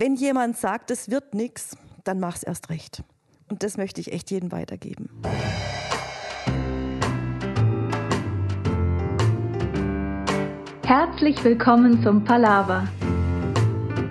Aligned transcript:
Wenn 0.00 0.14
jemand 0.14 0.56
sagt, 0.56 0.92
es 0.92 1.10
wird 1.10 1.34
nichts, 1.34 1.76
dann 2.04 2.20
mach's 2.20 2.44
erst 2.44 2.70
recht. 2.70 3.02
Und 3.50 3.64
das 3.64 3.76
möchte 3.76 4.00
ich 4.00 4.12
echt 4.12 4.30
jedem 4.30 4.52
weitergeben. 4.52 5.10
Herzlich 10.84 11.42
willkommen 11.42 12.00
zum 12.04 12.22
Palaver, 12.22 12.86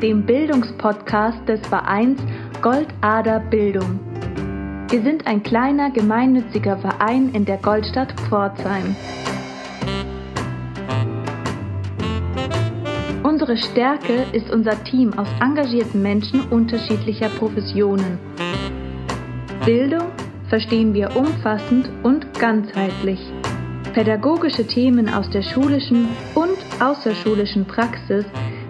dem 0.01 0.25
Bildungspodcast 0.25 1.47
des 1.47 1.65
Vereins 1.67 2.19
Goldader 2.61 3.39
Bildung. 3.39 4.01
Wir 4.89 5.01
sind 5.03 5.25
ein 5.25 5.41
kleiner 5.41 5.89
gemeinnütziger 5.91 6.77
Verein 6.79 7.33
in 7.33 7.45
der 7.45 7.59
Goldstadt 7.59 8.11
Pforzheim. 8.27 8.93
Unsere 13.49 13.71
Stärke 13.71 14.25
ist 14.33 14.49
unser 14.49 14.83
Team 14.83 15.17
aus 15.17 15.29
engagierten 15.39 16.01
Menschen 16.01 16.41
unterschiedlicher 16.49 17.29
Professionen. 17.29 18.19
Bildung 19.63 20.07
verstehen 20.49 20.93
wir 20.93 21.15
umfassend 21.15 21.89
und 22.03 22.37
ganzheitlich. 22.37 23.21
Pädagogische 23.93 24.67
Themen 24.67 25.07
aus 25.07 25.29
der 25.29 25.43
schulischen 25.43 26.09
und 26.35 26.57
außerschulischen 26.81 27.63
Praxis 27.63 28.25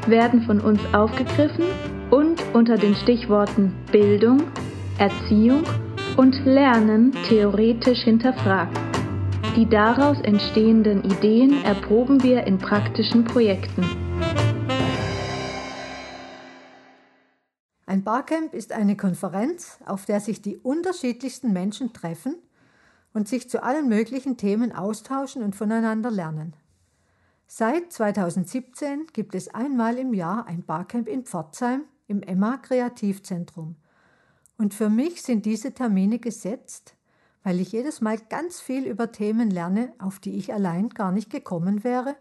werden 0.06 0.44
von 0.44 0.60
uns 0.60 0.80
aufgegriffen 0.94 1.66
und 2.12 2.40
unter 2.54 2.78
den 2.78 2.94
Stichworten 2.94 3.74
Bildung, 3.92 4.44
Erziehung 5.00 5.64
und 6.18 6.46
Lernen 6.46 7.14
theoretisch 7.28 8.02
hinterfragt. 8.02 8.78
Die 9.56 9.68
daraus 9.68 10.22
entstehenden 10.22 11.04
Ideen 11.04 11.66
erproben 11.66 12.22
wir 12.22 12.46
in 12.46 12.60
praktischen 12.60 13.24
Projekten. 13.24 14.07
Ein 17.98 18.04
Barcamp 18.04 18.54
ist 18.54 18.74
eine 18.74 18.96
Konferenz, 18.96 19.80
auf 19.88 20.06
der 20.06 20.20
sich 20.20 20.40
die 20.40 20.58
unterschiedlichsten 20.58 21.52
Menschen 21.52 21.94
treffen 21.94 22.36
und 23.12 23.28
sich 23.28 23.50
zu 23.50 23.64
allen 23.64 23.90
möglichen 23.90 24.38
Themen 24.38 24.72
austauschen 24.72 25.42
und 25.42 25.56
voneinander 25.56 26.12
lernen. 26.12 26.54
Seit 27.48 27.92
2017 27.92 29.08
gibt 29.14 29.34
es 29.34 29.52
einmal 29.52 29.98
im 29.98 30.14
Jahr 30.14 30.46
ein 30.46 30.62
Barcamp 30.62 31.08
in 31.08 31.24
Pforzheim 31.24 31.86
im 32.06 32.22
Emma 32.22 32.58
Kreativzentrum. 32.58 33.78
Und 34.60 34.76
für 34.76 34.92
mich 34.92 35.24
sind 35.24 35.48
diese 35.48 35.74
Termine 35.74 36.20
gesetzt, 36.20 36.94
weil 37.42 37.60
ich 37.60 37.72
jedes 37.72 38.00
Mal 38.00 38.20
ganz 38.30 38.62
viel 38.62 38.86
über 38.86 39.12
Themen 39.12 39.50
lerne, 39.50 39.92
auf 39.98 40.20
die 40.20 40.38
ich 40.38 40.54
allein 40.54 40.90
gar 40.90 41.12
nicht 41.12 41.32
gekommen 41.32 41.84
wäre 41.84 42.16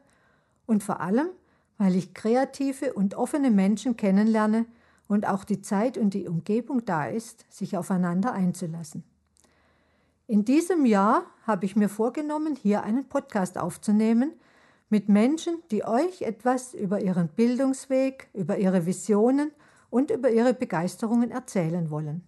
und 0.64 0.82
vor 0.82 1.00
allem, 1.02 1.28
weil 1.76 1.96
ich 1.96 2.14
kreative 2.14 2.94
und 2.94 3.14
offene 3.14 3.50
Menschen 3.50 3.98
kennenlerne, 3.98 4.64
und 5.08 5.26
auch 5.26 5.44
die 5.44 5.62
Zeit 5.62 5.98
und 5.98 6.14
die 6.14 6.28
Umgebung 6.28 6.84
da 6.84 7.06
ist, 7.06 7.44
sich 7.48 7.76
aufeinander 7.76 8.32
einzulassen. 8.32 9.04
In 10.26 10.44
diesem 10.44 10.86
Jahr 10.86 11.22
habe 11.46 11.66
ich 11.66 11.76
mir 11.76 11.88
vorgenommen, 11.88 12.56
hier 12.56 12.82
einen 12.82 13.08
Podcast 13.08 13.58
aufzunehmen 13.58 14.32
mit 14.88 15.08
Menschen, 15.08 15.62
die 15.70 15.84
euch 15.84 16.22
etwas 16.22 16.74
über 16.74 17.00
ihren 17.00 17.28
Bildungsweg, 17.28 18.28
über 18.32 18.58
ihre 18.58 18.86
Visionen 18.86 19.52
und 19.90 20.10
über 20.10 20.30
ihre 20.30 20.54
Begeisterungen 20.54 21.30
erzählen 21.30 21.90
wollen. 21.90 22.22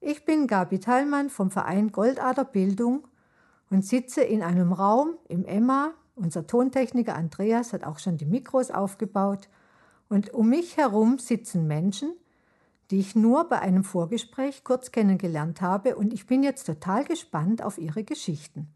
Ich 0.00 0.24
bin 0.24 0.46
Gabi 0.46 0.78
Thallmann 0.78 1.30
vom 1.30 1.50
Verein 1.50 1.92
Goldader 1.92 2.44
Bildung 2.44 3.08
und 3.70 3.84
sitze 3.84 4.22
in 4.22 4.42
einem 4.42 4.72
Raum 4.72 5.14
im 5.28 5.44
Emma. 5.44 5.92
Unser 6.14 6.46
Tontechniker 6.46 7.16
Andreas 7.16 7.72
hat 7.72 7.84
auch 7.84 7.98
schon 7.98 8.18
die 8.18 8.26
Mikros 8.26 8.70
aufgebaut 8.70 9.48
und 10.08 10.32
um 10.34 10.48
mich 10.48 10.76
herum 10.76 11.18
sitzen 11.18 11.66
Menschen, 11.66 12.12
die 12.90 13.00
ich 13.00 13.16
nur 13.16 13.48
bei 13.48 13.58
einem 13.58 13.84
Vorgespräch 13.84 14.62
kurz 14.62 14.92
kennengelernt 14.92 15.60
habe 15.60 15.96
und 15.96 16.12
ich 16.12 16.26
bin 16.26 16.42
jetzt 16.42 16.64
total 16.64 17.04
gespannt 17.04 17.62
auf 17.62 17.78
ihre 17.78 18.04
Geschichten. 18.04 18.68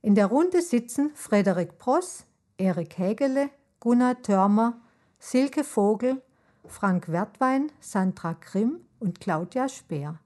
In 0.00 0.14
der 0.14 0.26
Runde 0.26 0.62
sitzen 0.62 1.10
Frederik 1.14 1.78
Pross, 1.78 2.24
Erik 2.56 2.98
Hägele, 2.98 3.50
Gunnar 3.80 4.22
Törmer, 4.22 4.80
Silke 5.18 5.64
Vogel, 5.64 6.22
Frank 6.66 7.08
Wertwein, 7.08 7.72
Sandra 7.80 8.34
Grimm 8.34 8.80
und 9.00 9.20
Claudia 9.20 9.68
Speer. 9.68 10.20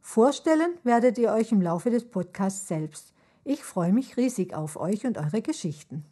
Vorstellen 0.00 0.78
werdet 0.82 1.18
ihr 1.18 1.32
euch 1.32 1.52
im 1.52 1.62
Laufe 1.62 1.90
des 1.90 2.08
Podcasts 2.08 2.68
selbst. 2.68 3.12
Ich 3.44 3.62
freue 3.62 3.92
mich 3.92 4.16
riesig 4.16 4.54
auf 4.54 4.76
euch 4.76 5.06
und 5.06 5.18
eure 5.18 5.42
Geschichten. 5.42 6.04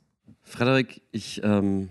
Frederik, 0.43 1.03
ich 1.11 1.41
ähm, 1.43 1.89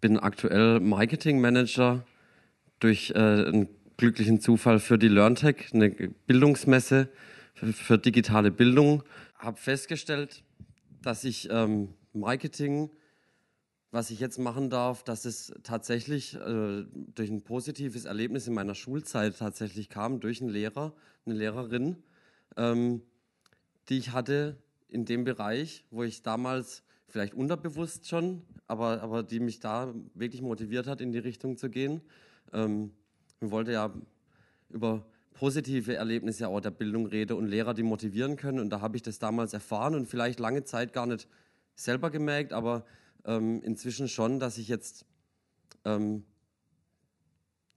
bin 0.00 0.18
aktuell 0.18 0.80
Marketing 0.80 1.40
Manager 1.40 2.04
durch 2.80 3.10
äh, 3.10 3.18
einen 3.18 3.68
glücklichen 3.96 4.40
Zufall 4.40 4.78
für 4.78 4.98
die 4.98 5.08
LearnTech, 5.08 5.72
eine 5.72 5.90
Bildungsmesse 5.90 7.08
für, 7.54 7.72
für 7.72 7.98
digitale 7.98 8.50
Bildung. 8.50 9.02
Habe 9.36 9.56
festgestellt, 9.56 10.44
dass 11.02 11.24
ich 11.24 11.48
ähm, 11.50 11.94
Marketing, 12.12 12.90
was 13.90 14.10
ich 14.10 14.20
jetzt 14.20 14.38
machen 14.38 14.70
darf, 14.70 15.02
dass 15.02 15.24
es 15.24 15.52
tatsächlich 15.62 16.34
äh, 16.34 16.84
durch 17.14 17.30
ein 17.30 17.42
positives 17.42 18.04
Erlebnis 18.04 18.46
in 18.46 18.54
meiner 18.54 18.74
Schulzeit 18.74 19.36
tatsächlich 19.38 19.88
kam, 19.88 20.20
durch 20.20 20.40
einen 20.40 20.50
Lehrer, 20.50 20.94
eine 21.26 21.34
Lehrerin, 21.34 21.96
ähm, 22.56 23.02
die 23.88 23.98
ich 23.98 24.12
hatte 24.12 24.56
in 24.88 25.04
dem 25.04 25.24
Bereich, 25.24 25.84
wo 25.90 26.02
ich 26.02 26.22
damals 26.22 26.82
vielleicht 27.08 27.34
unterbewusst 27.34 28.08
schon, 28.08 28.42
aber, 28.66 29.02
aber 29.02 29.22
die 29.22 29.40
mich 29.40 29.60
da 29.60 29.94
wirklich 30.14 30.42
motiviert 30.42 30.86
hat, 30.86 31.00
in 31.00 31.12
die 31.12 31.18
Richtung 31.18 31.56
zu 31.56 31.70
gehen. 31.70 32.02
Ähm, 32.52 32.92
ich 33.40 33.50
wollte 33.50 33.72
ja 33.72 33.92
über 34.68 35.06
positive 35.32 35.94
Erlebnisse 35.94 36.48
auch 36.48 36.60
der 36.60 36.70
Bildung 36.70 37.06
reden 37.06 37.36
und 37.36 37.46
Lehrer, 37.46 37.72
die 37.72 37.82
motivieren 37.82 38.36
können. 38.36 38.58
Und 38.58 38.70
da 38.70 38.80
habe 38.80 38.96
ich 38.96 39.02
das 39.02 39.18
damals 39.18 39.52
erfahren 39.52 39.94
und 39.94 40.08
vielleicht 40.08 40.40
lange 40.40 40.64
Zeit 40.64 40.92
gar 40.92 41.06
nicht 41.06 41.28
selber 41.74 42.10
gemerkt, 42.10 42.52
aber 42.52 42.84
ähm, 43.24 43.62
inzwischen 43.62 44.08
schon, 44.08 44.40
dass 44.40 44.58
ich 44.58 44.68
jetzt 44.68 45.06
ähm, 45.84 46.24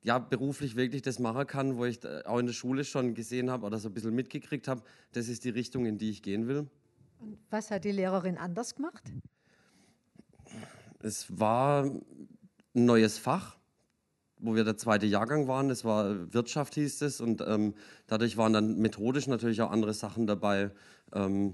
ja, 0.04 0.18
beruflich 0.18 0.76
wirklich 0.76 1.04
das 1.04 1.20
machen 1.20 1.46
kann, 1.46 1.78
wo 1.78 1.86
ich 1.86 2.00
auch 2.26 2.40
in 2.40 2.48
der 2.48 2.54
Schule 2.54 2.84
schon 2.84 3.14
gesehen 3.14 3.52
habe 3.52 3.66
oder 3.68 3.78
so 3.78 3.90
ein 3.90 3.94
bisschen 3.94 4.16
mitgekriegt 4.16 4.68
habe, 4.68 4.82
das 5.12 5.28
ist 5.28 5.44
die 5.44 5.50
Richtung, 5.50 5.86
in 5.86 6.00
die 6.00 6.10
ich 6.10 6.24
gehen 6.24 6.48
will. 6.48 6.68
Und 7.22 7.38
was 7.52 7.70
hat 7.70 7.84
die 7.84 7.92
Lehrerin 7.92 8.38
anders 8.38 8.76
gemacht? 8.76 9.04
Es 11.00 11.40
war 11.40 11.84
ein 11.84 12.04
neues 12.74 13.20
Fach, 13.20 13.58
wo 14.40 14.56
wir 14.56 14.64
der 14.64 14.78
zweite 14.78 15.06
Jahrgang 15.06 15.48
waren. 15.48 15.70
Es 15.70 15.86
war 15.86 16.34
Wirtschaft, 16.34 16.74
hieß 16.74 17.02
es. 17.04 17.22
Und 17.22 17.42
ähm, 17.42 17.76
dadurch 18.08 18.38
waren 18.38 18.54
dann 18.54 18.80
methodisch 18.80 19.28
natürlich 19.28 19.62
auch 19.62 19.72
andere 19.72 19.94
Sachen 19.94 20.26
dabei. 20.26 20.72
Ähm, 21.14 21.54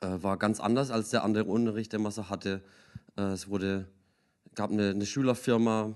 äh, 0.00 0.22
war 0.22 0.38
ganz 0.38 0.60
anders 0.60 0.90
als 0.90 1.10
der 1.10 1.24
andere 1.24 1.44
Unterricht, 1.44 1.92
den 1.92 2.02
man 2.02 2.12
so 2.12 2.30
hatte. 2.30 2.62
Äh, 3.16 3.32
es 3.32 3.48
wurde, 3.48 3.86
gab 4.54 4.70
eine, 4.70 4.90
eine 4.90 5.04
Schülerfirma, 5.04 5.94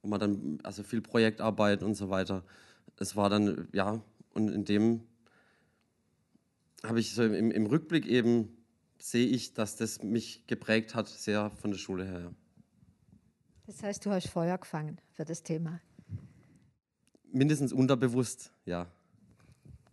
wo 0.00 0.08
man 0.08 0.20
dann, 0.20 0.58
also 0.62 0.82
viel 0.82 1.02
Projektarbeit 1.02 1.82
und 1.82 1.94
so 1.94 2.08
weiter. 2.08 2.44
Es 2.98 3.14
war 3.14 3.28
dann, 3.28 3.68
ja, 3.72 4.00
und 4.32 4.48
in 4.48 4.64
dem 4.64 5.02
habe 6.82 7.00
ich 7.00 7.12
so 7.14 7.24
im, 7.24 7.50
im 7.50 7.66
Rückblick 7.66 8.06
eben 8.06 8.56
sehe 8.98 9.26
ich, 9.26 9.54
dass 9.54 9.76
das 9.76 10.02
mich 10.02 10.46
geprägt 10.46 10.94
hat, 10.94 11.08
sehr 11.08 11.50
von 11.50 11.70
der 11.70 11.78
Schule 11.78 12.04
her. 12.04 12.34
Das 13.66 13.82
heißt, 13.82 14.06
du 14.06 14.10
hast 14.10 14.28
Feuer 14.28 14.58
gefangen 14.58 15.00
für 15.12 15.24
das 15.24 15.42
Thema. 15.42 15.80
Mindestens 17.32 17.72
unterbewusst, 17.72 18.52
ja. 18.64 18.86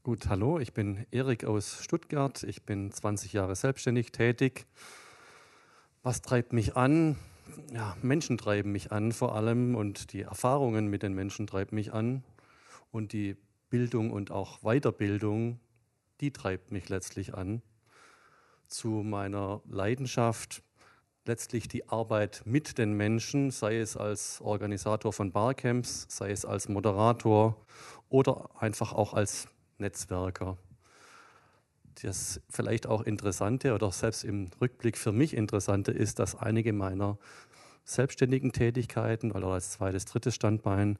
Gut, 0.03 0.27
hallo, 0.27 0.59
ich 0.59 0.73
bin 0.73 1.05
Erik 1.11 1.45
aus 1.45 1.81
Stuttgart. 1.81 2.43
Ich 2.43 2.63
bin 2.63 2.91
20 2.91 3.33
Jahre 3.33 3.55
selbstständig 3.55 4.11
tätig. 4.11 4.67
Was 6.03 6.21
treibt 6.21 6.53
mich 6.53 6.75
an? 6.75 7.15
Ja, 7.73 7.97
Menschen 8.01 8.37
treiben 8.37 8.71
mich 8.71 8.91
an 8.91 9.11
vor 9.11 9.35
allem 9.35 9.75
und 9.75 10.13
die 10.13 10.21
Erfahrungen 10.21 10.87
mit 10.87 11.03
den 11.03 11.13
Menschen 11.13 11.47
treiben 11.47 11.75
mich 11.75 11.93
an 11.93 12.23
und 12.91 13.13
die 13.13 13.37
Bildung 13.69 14.11
und 14.11 14.29
auch 14.29 14.59
Weiterbildung 14.59 15.59
die 16.23 16.31
treibt 16.31 16.71
mich 16.71 16.87
letztlich 16.87 17.33
an 17.33 17.61
zu 18.67 18.87
meiner 18.87 19.61
Leidenschaft, 19.69 20.63
letztlich 21.25 21.67
die 21.67 21.89
Arbeit 21.89 22.43
mit 22.45 22.77
den 22.77 22.93
Menschen, 22.93 23.51
sei 23.51 23.79
es 23.79 23.97
als 23.97 24.39
Organisator 24.39 25.11
von 25.11 25.33
Barcamps, 25.33 26.05
sei 26.07 26.31
es 26.31 26.45
als 26.45 26.69
Moderator 26.69 27.57
oder 28.07 28.49
einfach 28.57 28.93
auch 28.93 29.13
als 29.13 29.49
Netzwerker. 29.79 30.57
Das 32.01 32.39
vielleicht 32.49 32.87
auch 32.87 33.01
Interessante 33.01 33.73
oder 33.73 33.91
selbst 33.91 34.23
im 34.23 34.49
Rückblick 34.61 34.97
für 34.97 35.11
mich 35.11 35.35
Interessante 35.35 35.91
ist, 35.91 36.19
dass 36.19 36.35
einige 36.35 36.71
meiner 36.71 37.17
selbstständigen 37.83 38.53
Tätigkeiten 38.53 39.33
oder 39.33 39.47
als 39.47 39.71
zweites, 39.71 40.05
drittes 40.05 40.35
Standbein 40.35 40.97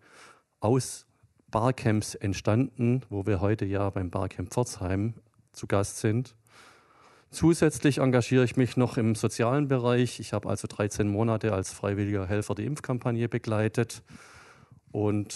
aus 0.59 1.05
Barcamps 1.53 2.15
entstanden, 2.15 3.03
wo 3.11 3.27
wir 3.27 3.39
heute 3.39 3.63
ja 3.63 3.87
beim 3.91 4.09
Barcamp 4.09 4.51
Pforzheim 4.51 5.13
zu 5.51 5.67
Gast 5.67 5.99
sind. 5.99 6.35
Zusätzlich 7.29 7.99
engagiere 7.99 8.43
ich 8.43 8.57
mich 8.57 8.75
noch 8.75 8.97
im 8.97 9.13
sozialen 9.13 9.67
Bereich. 9.67 10.19
Ich 10.19 10.33
habe 10.33 10.49
also 10.49 10.67
13 10.67 11.07
Monate 11.07 11.53
als 11.53 11.71
freiwilliger 11.71 12.25
Helfer 12.25 12.55
die 12.55 12.65
Impfkampagne 12.65 13.29
begleitet 13.29 14.01
und 14.91 15.35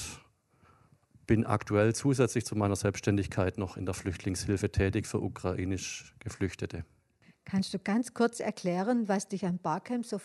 bin 1.27 1.45
aktuell 1.45 1.93
zusätzlich 1.93 2.47
zu 2.47 2.55
meiner 2.55 2.75
Selbstständigkeit 2.75 3.59
noch 3.59 3.77
in 3.77 3.85
der 3.85 3.93
Flüchtlingshilfe 3.93 4.71
tätig 4.71 5.05
für 5.05 5.21
ukrainisch 5.21 6.15
Geflüchtete. 6.17 6.83
Kannst 7.45 7.75
du 7.75 7.79
ganz 7.79 8.15
kurz 8.15 8.39
erklären, 8.39 9.07
was 9.07 9.27
dich 9.27 9.45
an 9.45 9.59
Barcamp 9.59 10.03
so 10.03 10.19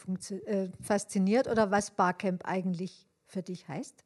äh, 0.47 0.71
fasziniert 0.81 1.49
oder 1.49 1.71
was 1.71 1.91
Barcamp 1.91 2.47
eigentlich 2.47 3.07
für 3.27 3.43
dich 3.43 3.69
heißt? 3.69 4.05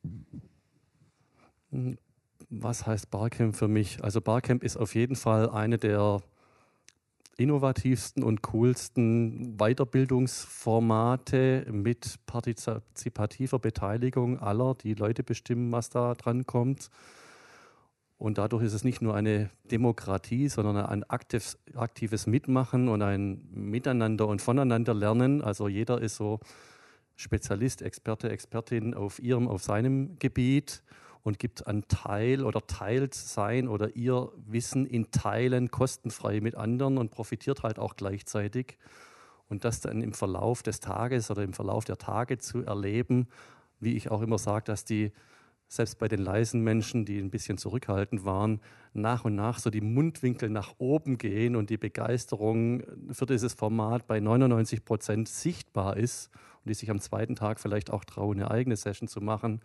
Hm, 1.71 1.99
was 2.51 2.87
heißt 2.87 3.11
Barcamp 3.11 3.57
für 3.57 3.69
mich? 3.69 4.05
Also 4.05 4.21
Barcamp 4.21 4.63
ist 4.63 4.77
auf 4.77 4.95
jeden 4.95 5.17
Fall 5.17 5.49
eine 5.51 5.79
der 5.79 6.21
innovativsten 7.39 8.23
und 8.23 8.43
coolsten 8.43 9.57
Weiterbildungsformate 9.59 11.67
mit 11.71 12.17
partizipativer 12.27 13.59
Beteiligung 13.59 14.39
aller, 14.39 14.75
die 14.75 14.93
Leute 14.95 15.23
bestimmen, 15.23 15.71
was 15.73 15.91
da 15.91 16.15
dran 16.15 16.47
kommt. 16.47 16.89
Und 18.19 18.39
dadurch 18.39 18.65
ist 18.65 18.73
es 18.73 18.85
nicht 18.85 19.03
nur 19.03 19.15
eine 19.15 19.51
Demokratie, 19.71 20.49
sondern 20.49 20.79
ein 20.79 21.05
aktives, 21.05 21.59
aktives 21.75 22.27
Mitmachen 22.27 22.89
und 22.89 23.03
ein 23.03 23.47
Miteinander 23.51 24.27
und 24.27 24.41
voneinander 24.41 24.95
lernen. 24.95 25.43
Also 25.43 25.69
jeder 25.69 26.01
ist 26.01 26.17
so 26.17 26.41
Spezialist, 27.17 27.83
Experte, 27.83 28.31
Expertin 28.31 28.95
auf 28.95 29.19
ihrem, 29.19 29.49
auf 29.49 29.63
seinem 29.63 30.19
Gebiet 30.19 30.83
und 31.27 31.41
gibt 31.41 31.67
einen 31.67 31.89
Teil 31.89 32.45
oder 32.45 32.65
teilt 32.69 33.13
sein 33.13 33.67
oder 33.67 33.97
ihr 33.97 34.31
Wissen 34.47 34.87
in 34.87 35.11
Teilen 35.11 35.73
kostenfrei 35.73 36.41
mit 36.41 36.55
anderen 36.55 36.99
und 36.99 37.11
profitiert 37.11 37.65
halt 37.65 37.81
auch 37.81 37.97
gleichzeitig. 37.97 38.79
Und 39.49 39.65
das 39.65 39.81
dann 39.81 40.03
im 40.03 40.13
Verlauf 40.13 40.63
des 40.63 40.79
Tages 40.79 41.29
oder 41.29 41.43
im 41.43 41.53
Verlauf 41.53 41.85
der 41.85 41.99
Tage 41.99 42.39
zu 42.39 42.65
erleben, 42.65 43.27
wie 43.81 43.97
ich 43.97 44.09
auch 44.09 44.23
immer 44.23 44.39
sage, 44.39 44.67
dass 44.67 44.85
die 44.85 45.11
selbst 45.67 45.99
bei 45.99 46.07
den 46.07 46.21
leisen 46.21 46.61
Menschen, 46.63 47.05
die 47.05 47.19
ein 47.19 47.31
bisschen 47.31 47.59
zurückhaltend 47.59 48.25
waren, 48.25 48.61
nach 48.93 49.25
und 49.25 49.35
nach 49.35 49.59
so 49.59 49.69
die 49.69 49.81
Mundwinkel 49.81 50.49
nach 50.49 50.75
oben 50.79 51.19
gehen 51.19 51.57
und 51.57 51.71
die 51.71 51.77
Begeisterung 51.77 52.85
für 53.11 53.27
dieses 53.27 53.53
Format 53.53 54.07
bei 54.07 54.21
99 54.21 54.85
Prozent 54.85 55.29
sichtbar 55.29 55.97
ist 55.97 56.31
und 56.63 56.69
die 56.69 56.75
sich 56.75 56.89
am 56.89 57.01
zweiten 57.01 57.35
Tag 57.35 57.59
vielleicht 57.59 57.91
auch 57.91 58.05
trauen, 58.05 58.39
eine 58.39 58.53
eigene 58.53 58.77
Session 58.77 59.09
zu 59.09 59.21
machen 59.21 59.61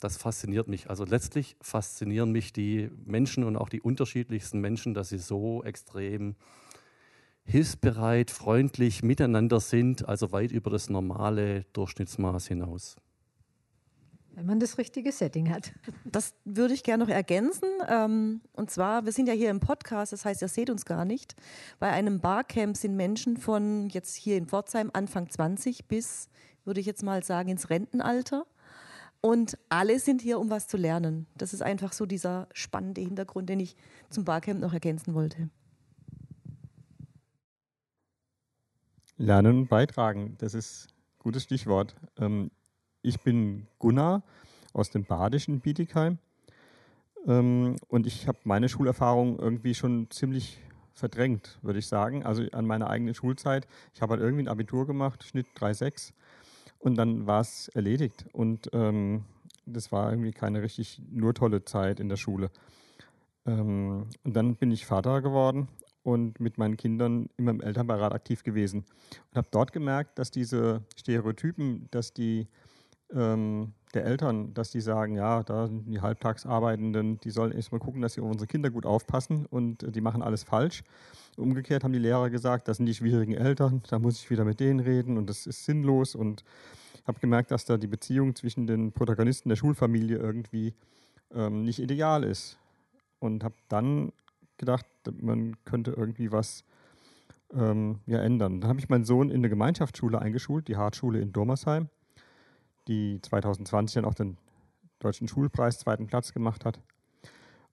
das 0.00 0.16
fasziniert 0.16 0.68
mich. 0.68 0.90
Also 0.90 1.04
letztlich 1.04 1.56
faszinieren 1.60 2.32
mich 2.32 2.52
die 2.52 2.90
Menschen 3.04 3.44
und 3.44 3.56
auch 3.56 3.68
die 3.68 3.80
unterschiedlichsten 3.80 4.60
Menschen, 4.60 4.94
dass 4.94 5.08
sie 5.10 5.18
so 5.18 5.62
extrem 5.64 6.36
hilfsbereit, 7.44 8.30
freundlich 8.30 9.02
miteinander 9.02 9.60
sind, 9.60 10.06
also 10.06 10.32
weit 10.32 10.52
über 10.52 10.70
das 10.70 10.90
normale 10.90 11.64
Durchschnittsmaß 11.72 12.46
hinaus. 12.46 12.96
Wenn 14.34 14.46
man 14.46 14.60
das 14.60 14.78
richtige 14.78 15.10
Setting 15.10 15.50
hat. 15.50 15.72
Das 16.04 16.34
würde 16.44 16.72
ich 16.72 16.84
gerne 16.84 17.04
noch 17.04 17.10
ergänzen. 17.10 17.68
Ähm, 17.88 18.40
und 18.52 18.70
zwar, 18.70 19.04
wir 19.04 19.10
sind 19.10 19.26
ja 19.26 19.32
hier 19.32 19.50
im 19.50 19.58
Podcast, 19.58 20.12
das 20.12 20.24
heißt, 20.24 20.42
ihr 20.42 20.48
seht 20.48 20.70
uns 20.70 20.84
gar 20.84 21.04
nicht. 21.04 21.34
Bei 21.80 21.90
einem 21.90 22.20
Barcamp 22.20 22.76
sind 22.76 22.94
Menschen 22.94 23.36
von 23.36 23.88
jetzt 23.88 24.14
hier 24.14 24.36
in 24.36 24.46
Pforzheim 24.46 24.90
Anfang 24.92 25.28
20 25.28 25.86
bis, 25.88 26.28
würde 26.64 26.78
ich 26.78 26.86
jetzt 26.86 27.02
mal 27.02 27.24
sagen, 27.24 27.48
ins 27.48 27.68
Rentenalter. 27.68 28.46
Und 29.20 29.58
alle 29.68 29.98
sind 29.98 30.22
hier, 30.22 30.38
um 30.38 30.48
was 30.48 30.68
zu 30.68 30.76
lernen. 30.76 31.26
Das 31.36 31.52
ist 31.52 31.62
einfach 31.62 31.92
so 31.92 32.06
dieser 32.06 32.48
spannende 32.52 33.00
Hintergrund, 33.00 33.48
den 33.48 33.60
ich 33.60 33.76
zum 34.10 34.24
Barcamp 34.24 34.60
noch 34.60 34.72
ergänzen 34.72 35.14
wollte. 35.14 35.50
Lernen 39.16 39.58
und 39.58 39.68
beitragen, 39.68 40.36
das 40.38 40.54
ist 40.54 40.86
ein 40.86 41.18
gutes 41.18 41.42
Stichwort. 41.42 41.96
Ähm, 42.18 42.52
ich 43.02 43.20
bin 43.20 43.66
Gunnar 43.80 44.22
aus 44.72 44.90
dem 44.90 45.04
badischen 45.04 45.58
Bietigheim 45.58 46.18
ähm, 47.26 47.74
und 47.88 48.06
ich 48.06 48.28
habe 48.28 48.38
meine 48.44 48.68
Schulerfahrung 48.68 49.40
irgendwie 49.40 49.74
schon 49.74 50.08
ziemlich 50.10 50.60
verdrängt, 50.92 51.58
würde 51.62 51.80
ich 51.80 51.88
sagen. 51.88 52.24
Also 52.24 52.44
an 52.52 52.66
meiner 52.66 52.90
eigenen 52.90 53.14
Schulzeit. 53.14 53.66
Ich 53.94 54.02
habe 54.02 54.12
halt 54.12 54.22
irgendwie 54.22 54.44
ein 54.44 54.48
Abitur 54.48 54.86
gemacht, 54.86 55.24
Schnitt 55.24 55.46
3,6 55.56 56.12
und 56.78 56.96
dann 56.96 57.26
war 57.26 57.40
es 57.40 57.68
erledigt. 57.68 58.26
Und 58.32 58.70
ähm, 58.72 59.24
das 59.66 59.92
war 59.92 60.10
irgendwie 60.10 60.32
keine 60.32 60.62
richtig 60.62 61.00
nur 61.10 61.34
tolle 61.34 61.64
Zeit 61.64 62.00
in 62.00 62.08
der 62.08 62.16
Schule. 62.16 62.50
Ähm, 63.46 64.06
und 64.24 64.36
dann 64.36 64.56
bin 64.56 64.70
ich 64.70 64.86
Vater 64.86 65.22
geworden 65.22 65.68
und 66.02 66.40
mit 66.40 66.58
meinen 66.58 66.76
Kindern 66.76 67.28
immer 67.36 67.50
im 67.50 67.60
Elternbeirat 67.60 68.12
aktiv 68.12 68.42
gewesen. 68.42 68.84
Und 69.30 69.36
habe 69.36 69.48
dort 69.50 69.72
gemerkt, 69.72 70.18
dass 70.18 70.30
diese 70.30 70.82
Stereotypen, 70.96 71.88
dass 71.90 72.12
die 72.12 72.48
ähm, 73.12 73.74
der 73.94 74.04
Eltern, 74.04 74.52
dass 74.54 74.70
die 74.70 74.80
sagen, 74.80 75.14
ja, 75.14 75.42
da 75.42 75.66
sind 75.66 75.86
die 75.86 76.00
Halbtagsarbeitenden, 76.00 77.20
die 77.20 77.30
sollen 77.30 77.52
erstmal 77.52 77.80
gucken, 77.80 78.02
dass 78.02 78.14
sie 78.14 78.20
auf 78.20 78.30
unsere 78.30 78.46
Kinder 78.46 78.70
gut 78.70 78.86
aufpassen 78.86 79.46
und 79.46 79.82
äh, 79.82 79.90
die 79.90 80.00
machen 80.00 80.22
alles 80.22 80.42
falsch. 80.42 80.82
Umgekehrt 81.36 81.84
haben 81.84 81.92
die 81.92 81.98
Lehrer 81.98 82.30
gesagt, 82.30 82.68
das 82.68 82.78
sind 82.78 82.86
die 82.86 82.94
schwierigen 82.94 83.34
Eltern, 83.34 83.82
da 83.88 83.98
muss 83.98 84.18
ich 84.18 84.30
wieder 84.30 84.44
mit 84.44 84.60
denen 84.60 84.80
reden 84.80 85.16
und 85.16 85.28
das 85.30 85.46
ist 85.46 85.64
sinnlos 85.64 86.14
und 86.14 86.44
habe 87.06 87.20
gemerkt, 87.20 87.50
dass 87.50 87.64
da 87.64 87.76
die 87.76 87.86
Beziehung 87.86 88.34
zwischen 88.34 88.66
den 88.66 88.92
Protagonisten 88.92 89.48
der 89.48 89.56
Schulfamilie 89.56 90.18
irgendwie 90.18 90.74
ähm, 91.32 91.64
nicht 91.64 91.78
ideal 91.78 92.24
ist 92.24 92.58
und 93.18 93.44
habe 93.44 93.54
dann 93.68 94.12
gedacht, 94.58 94.86
man 95.20 95.56
könnte 95.64 95.92
irgendwie 95.92 96.32
was 96.32 96.64
ähm, 97.54 98.00
ja, 98.06 98.20
ändern. 98.20 98.60
Dann 98.60 98.68
habe 98.68 98.80
ich 98.80 98.88
meinen 98.88 99.04
Sohn 99.04 99.30
in 99.30 99.36
eine 99.36 99.48
Gemeinschaftsschule 99.48 100.20
eingeschult, 100.20 100.68
die 100.68 100.76
Hartschule 100.76 101.20
in 101.20 101.32
Dormersheim, 101.32 101.88
die 102.88 103.20
2020 103.22 103.94
dann 103.94 104.04
auch 104.04 104.14
den 104.14 104.36
Deutschen 104.98 105.28
Schulpreis 105.28 105.78
zweiten 105.78 106.06
Platz 106.06 106.32
gemacht 106.32 106.64
hat. 106.64 106.80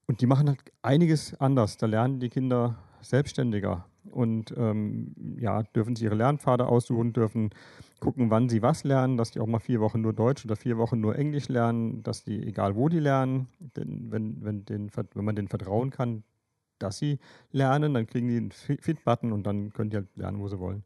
Und 0.06 0.20
die 0.20 0.26
machen 0.26 0.48
halt 0.48 0.60
einiges 0.82 1.38
anders. 1.40 1.76
Da 1.76 1.86
lernen 1.86 2.20
die 2.20 2.28
Kinder 2.28 2.76
selbstständiger 3.00 3.86
und 4.10 4.54
ähm, 4.56 5.14
ja, 5.38 5.62
dürfen 5.62 5.96
sich 5.96 6.04
ihre 6.04 6.14
Lernpfade 6.14 6.66
aussuchen, 6.66 7.12
dürfen 7.12 7.50
gucken, 8.00 8.30
wann 8.30 8.48
sie 8.48 8.62
was 8.62 8.84
lernen, 8.84 9.16
dass 9.16 9.32
die 9.32 9.40
auch 9.40 9.46
mal 9.46 9.58
vier 9.58 9.80
Wochen 9.80 10.00
nur 10.00 10.12
Deutsch 10.12 10.44
oder 10.44 10.56
vier 10.56 10.78
Wochen 10.78 11.00
nur 11.00 11.16
Englisch 11.16 11.48
lernen, 11.48 12.02
dass 12.02 12.24
die, 12.24 12.46
egal 12.46 12.76
wo 12.76 12.88
die 12.88 13.00
lernen, 13.00 13.48
denn 13.58 14.10
wenn, 14.10 14.44
wenn, 14.44 14.64
den, 14.64 14.90
wenn 15.14 15.24
man 15.24 15.36
denen 15.36 15.48
vertrauen 15.48 15.90
kann, 15.90 16.22
dass 16.78 16.98
sie 16.98 17.18
lernen, 17.52 17.94
dann 17.94 18.06
kriegen 18.06 18.28
die 18.28 18.36
einen 18.36 18.52
Fit-Button 18.52 19.32
und 19.32 19.44
dann 19.44 19.72
können 19.72 19.90
die 19.90 19.96
halt 19.96 20.16
lernen, 20.16 20.38
wo 20.40 20.48
sie 20.48 20.58
wollen. 20.58 20.84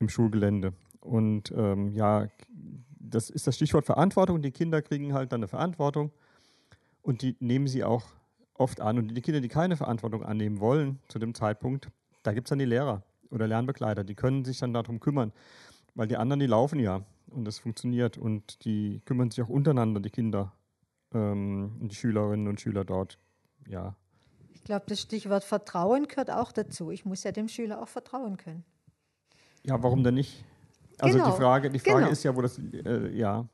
Im 0.00 0.08
Schulgelände. 0.08 0.72
Und 1.00 1.52
ähm, 1.56 1.92
ja, 1.92 2.28
das 2.98 3.30
ist 3.30 3.46
das 3.46 3.56
Stichwort 3.56 3.86
Verantwortung. 3.86 4.42
Die 4.42 4.50
Kinder 4.50 4.82
kriegen 4.82 5.14
halt 5.14 5.32
dann 5.32 5.40
eine 5.40 5.48
Verantwortung 5.48 6.12
und 7.02 7.22
die 7.22 7.36
nehmen 7.40 7.66
sie 7.66 7.84
auch 7.84 8.04
oft 8.54 8.80
an. 8.80 8.98
Und 8.98 9.14
die 9.14 9.22
Kinder, 9.22 9.40
die 9.40 9.48
keine 9.48 9.76
Verantwortung 9.76 10.22
annehmen 10.22 10.60
wollen 10.60 11.00
zu 11.08 11.18
dem 11.18 11.34
Zeitpunkt, 11.34 11.88
da 12.22 12.32
gibt 12.32 12.46
es 12.46 12.50
dann 12.50 12.58
die 12.58 12.66
Lehrer 12.66 13.02
oder 13.30 13.46
Lernbegleiter, 13.46 14.04
die 14.04 14.14
können 14.14 14.44
sich 14.44 14.58
dann 14.58 14.74
darum 14.74 15.00
kümmern, 15.00 15.32
weil 15.94 16.08
die 16.08 16.16
anderen, 16.16 16.40
die 16.40 16.46
laufen 16.46 16.78
ja 16.78 17.02
und 17.28 17.44
das 17.44 17.58
funktioniert 17.58 18.18
und 18.18 18.64
die 18.64 19.00
kümmern 19.04 19.30
sich 19.30 19.42
auch 19.42 19.48
untereinander, 19.48 20.00
die 20.00 20.10
Kinder 20.10 20.52
ähm, 21.14 21.78
und 21.80 21.92
die 21.92 21.96
Schülerinnen 21.96 22.48
und 22.48 22.60
Schüler 22.60 22.84
dort. 22.84 23.18
Ja. 23.66 23.96
Ich 24.52 24.64
glaube, 24.64 24.84
das 24.88 25.00
Stichwort 25.00 25.44
Vertrauen 25.44 26.06
gehört 26.06 26.30
auch 26.30 26.52
dazu. 26.52 26.90
Ich 26.90 27.04
muss 27.04 27.22
ja 27.24 27.32
dem 27.32 27.48
Schüler 27.48 27.80
auch 27.80 27.88
vertrauen 27.88 28.36
können. 28.36 28.64
Ja, 29.64 29.82
warum 29.82 30.02
denn 30.02 30.14
nicht? 30.14 30.44
Also 31.02 31.18
genau. 31.18 31.30
die 31.30 31.36
Frage, 31.36 31.70
die 31.70 31.78
Frage 31.78 32.00
genau. 32.00 32.10
ist 32.10 32.22
ja, 32.22 32.34
wo 32.34 32.42
das, 32.42 32.58
äh, 32.58 33.10
ja, 33.16 33.46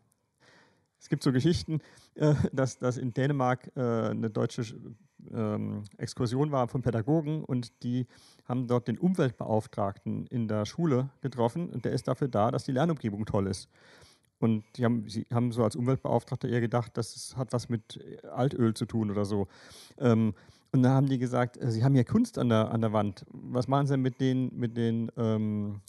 es 0.99 1.09
gibt 1.09 1.23
so 1.23 1.33
Geschichten, 1.33 1.81
äh, 2.15 2.35
dass, 2.53 2.79
dass 2.79 2.97
in 2.97 3.13
Dänemark 3.13 3.71
äh, 3.77 3.81
eine 3.81 4.31
deutsche 4.31 4.63
ähm, 5.33 5.83
Exkursion 5.99 6.53
war 6.53 6.69
von 6.69 6.83
Pädagogen 6.83 7.45
und 7.45 7.83
die 7.83 8.07
haben 8.49 8.67
dort 8.67 8.89
den 8.89 8.99
Umweltbeauftragten 8.99 10.27
in 10.27 10.49
der 10.49 10.65
Schule 10.67 11.11
getroffen 11.21 11.71
und 11.71 11.85
der 11.85 11.93
ist 11.93 12.09
dafür 12.09 12.29
da, 12.29 12.51
dass 12.51 12.65
die 12.65 12.73
Lernumgebung 12.73 13.27
toll 13.27 13.47
ist. 13.47 13.69
Und 14.39 14.65
die 14.77 14.85
haben, 14.85 15.09
sie 15.09 15.27
haben 15.33 15.51
so 15.51 15.65
als 15.65 15.77
Umweltbeauftragter 15.77 16.49
eher 16.49 16.61
gedacht, 16.61 16.93
das 16.97 17.35
hat 17.37 17.53
was 17.53 17.69
mit 17.69 17.99
Altöl 18.31 18.75
zu 18.75 18.85
tun 18.85 19.11
oder 19.11 19.25
so. 19.25 19.49
Ähm, 19.99 20.35
und 20.73 20.83
dann 20.83 20.93
haben 20.93 21.09
die 21.09 21.19
gesagt, 21.19 21.57
äh, 21.57 21.71
sie 21.71 21.85
haben 21.85 21.95
ja 21.95 22.05
Kunst 22.05 22.39
an 22.39 22.51
der, 22.51 22.71
an 22.71 22.81
der 22.83 22.93
Wand. 22.93 23.25
Was 23.31 23.67
machen 23.67 23.87
sie 23.87 23.95
denn 23.95 24.03
mit 24.03 24.21
den, 24.21 24.51
mit 24.55 24.77
den 24.77 25.11
ähm, 25.17 25.81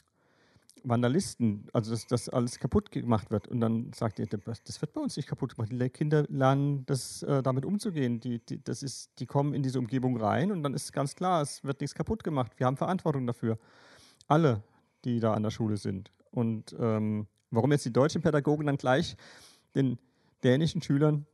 Vandalisten, 0.83 1.67
also 1.73 1.91
dass 1.91 2.07
das 2.07 2.29
alles 2.29 2.59
kaputt 2.59 2.91
gemacht 2.91 3.31
wird. 3.31 3.47
Und 3.47 3.59
dann 3.59 3.91
sagt 3.93 4.19
ihr, 4.19 4.25
das 4.25 4.81
wird 4.81 4.93
bei 4.93 5.01
uns 5.01 5.17
nicht 5.17 5.27
kaputt 5.27 5.55
gemacht. 5.55 5.71
Die 5.71 5.89
Kinder 5.89 6.25
lernen, 6.29 6.85
das, 6.85 7.23
äh, 7.23 7.41
damit 7.43 7.65
umzugehen. 7.65 8.19
Die, 8.19 8.39
die, 8.39 8.63
das 8.63 8.83
ist, 8.83 9.19
die 9.19 9.25
kommen 9.25 9.53
in 9.53 9.63
diese 9.63 9.79
Umgebung 9.79 10.17
rein 10.17 10.51
und 10.51 10.63
dann 10.63 10.73
ist 10.73 10.93
ganz 10.93 11.15
klar, 11.15 11.41
es 11.41 11.63
wird 11.63 11.81
nichts 11.81 11.95
kaputt 11.95 12.23
gemacht. 12.23 12.53
Wir 12.57 12.67
haben 12.67 12.77
Verantwortung 12.77 13.27
dafür. 13.27 13.57
Alle, 14.27 14.63
die 15.05 15.19
da 15.19 15.33
an 15.33 15.43
der 15.43 15.51
Schule 15.51 15.77
sind. 15.77 16.11
Und 16.31 16.75
ähm, 16.79 17.27
warum 17.51 17.71
jetzt 17.71 17.85
die 17.85 17.93
deutschen 17.93 18.21
Pädagogen 18.21 18.67
dann 18.67 18.77
gleich 18.77 19.15
den 19.75 19.97
dänischen 20.43 20.81
Schülern 20.81 21.25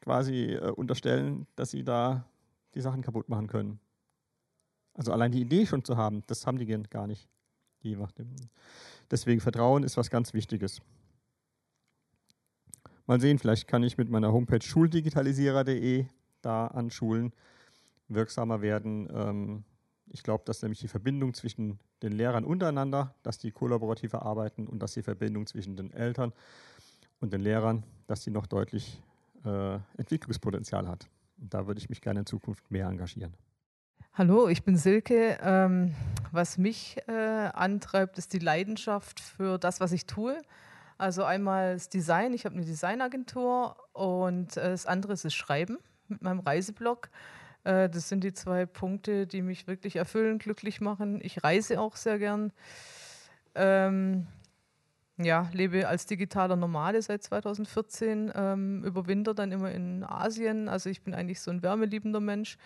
quasi 0.00 0.54
äh, 0.54 0.70
unterstellen, 0.70 1.46
dass 1.56 1.70
sie 1.70 1.84
da 1.84 2.26
die 2.74 2.80
Sachen 2.80 3.02
kaputt 3.02 3.28
machen 3.28 3.46
können. 3.46 3.80
Also 4.94 5.12
allein 5.12 5.32
die 5.32 5.40
Idee 5.40 5.66
schon 5.66 5.84
zu 5.84 5.96
haben, 5.96 6.22
das 6.26 6.46
haben 6.46 6.58
die 6.58 6.66
gar 6.66 7.06
nicht. 7.06 7.28
Deswegen 9.10 9.40
Vertrauen 9.40 9.82
ist 9.82 9.96
was 9.96 10.10
ganz 10.10 10.32
Wichtiges. 10.32 10.80
Mal 13.06 13.20
sehen, 13.20 13.38
vielleicht 13.38 13.66
kann 13.66 13.82
ich 13.82 13.98
mit 13.98 14.08
meiner 14.08 14.32
Homepage 14.32 14.62
schuldigitalisierer.de 14.62 16.06
da 16.40 16.66
an 16.68 16.90
Schulen 16.90 17.32
wirksamer 18.08 18.62
werden. 18.62 19.08
Ähm, 19.12 19.64
ich 20.08 20.22
glaube, 20.22 20.44
dass 20.44 20.62
nämlich 20.62 20.80
die 20.80 20.88
Verbindung 20.88 21.34
zwischen 21.34 21.78
den 22.02 22.12
Lehrern 22.12 22.44
untereinander, 22.44 23.14
dass 23.22 23.38
die 23.38 23.50
kollaborativer 23.50 24.22
arbeiten 24.22 24.66
und 24.66 24.80
dass 24.80 24.94
die 24.94 25.02
Verbindung 25.02 25.46
zwischen 25.46 25.76
den 25.76 25.92
Eltern 25.92 26.32
und 27.20 27.32
den 27.32 27.40
Lehrern, 27.40 27.84
dass 28.06 28.22
die 28.22 28.30
noch 28.30 28.46
deutlich 28.46 29.00
äh, 29.44 29.78
Entwicklungspotenzial 29.96 30.88
hat. 30.88 31.08
Und 31.40 31.54
da 31.54 31.66
würde 31.66 31.78
ich 31.78 31.88
mich 31.88 32.00
gerne 32.00 32.20
in 32.20 32.26
Zukunft 32.26 32.70
mehr 32.70 32.86
engagieren. 32.86 33.34
Hallo, 34.14 34.46
ich 34.46 34.62
bin 34.62 34.76
Silke. 34.76 35.38
Ähm, 35.42 35.94
was 36.32 36.58
mich 36.58 36.98
äh, 37.08 37.12
antreibt, 37.12 38.18
ist 38.18 38.34
die 38.34 38.40
Leidenschaft 38.40 39.20
für 39.20 39.56
das, 39.56 39.80
was 39.80 39.90
ich 39.90 40.04
tue. 40.04 40.36
Also 40.98 41.24
einmal 41.24 41.72
das 41.72 41.88
Design, 41.88 42.34
ich 42.34 42.44
habe 42.44 42.54
eine 42.54 42.66
Designagentur 42.66 43.74
und 43.94 44.54
äh, 44.58 44.68
das 44.68 44.84
andere 44.84 45.14
ist 45.14 45.24
das 45.24 45.32
Schreiben 45.34 45.78
mit 46.08 46.20
meinem 46.20 46.40
Reiseblog. 46.40 47.08
Äh, 47.64 47.88
das 47.88 48.10
sind 48.10 48.22
die 48.22 48.34
zwei 48.34 48.66
Punkte, 48.66 49.26
die 49.26 49.40
mich 49.40 49.66
wirklich 49.66 49.96
erfüllen, 49.96 50.38
glücklich 50.38 50.82
machen. 50.82 51.18
Ich 51.22 51.42
reise 51.42 51.80
auch 51.80 51.96
sehr 51.96 52.18
gern. 52.18 52.52
Ähm, 53.54 54.26
ja, 55.16 55.48
lebe 55.54 55.88
als 55.88 56.04
digitaler 56.04 56.56
Nomade 56.56 57.00
seit 57.00 57.22
2014, 57.22 58.30
ähm, 58.34 58.84
überwinter 58.84 59.32
dann 59.32 59.52
immer 59.52 59.72
in 59.72 60.04
Asien. 60.04 60.68
Also 60.68 60.90
ich 60.90 61.00
bin 61.00 61.14
eigentlich 61.14 61.40
so 61.40 61.50
ein 61.50 61.62
wärmeliebender 61.62 62.20
Mensch. 62.20 62.58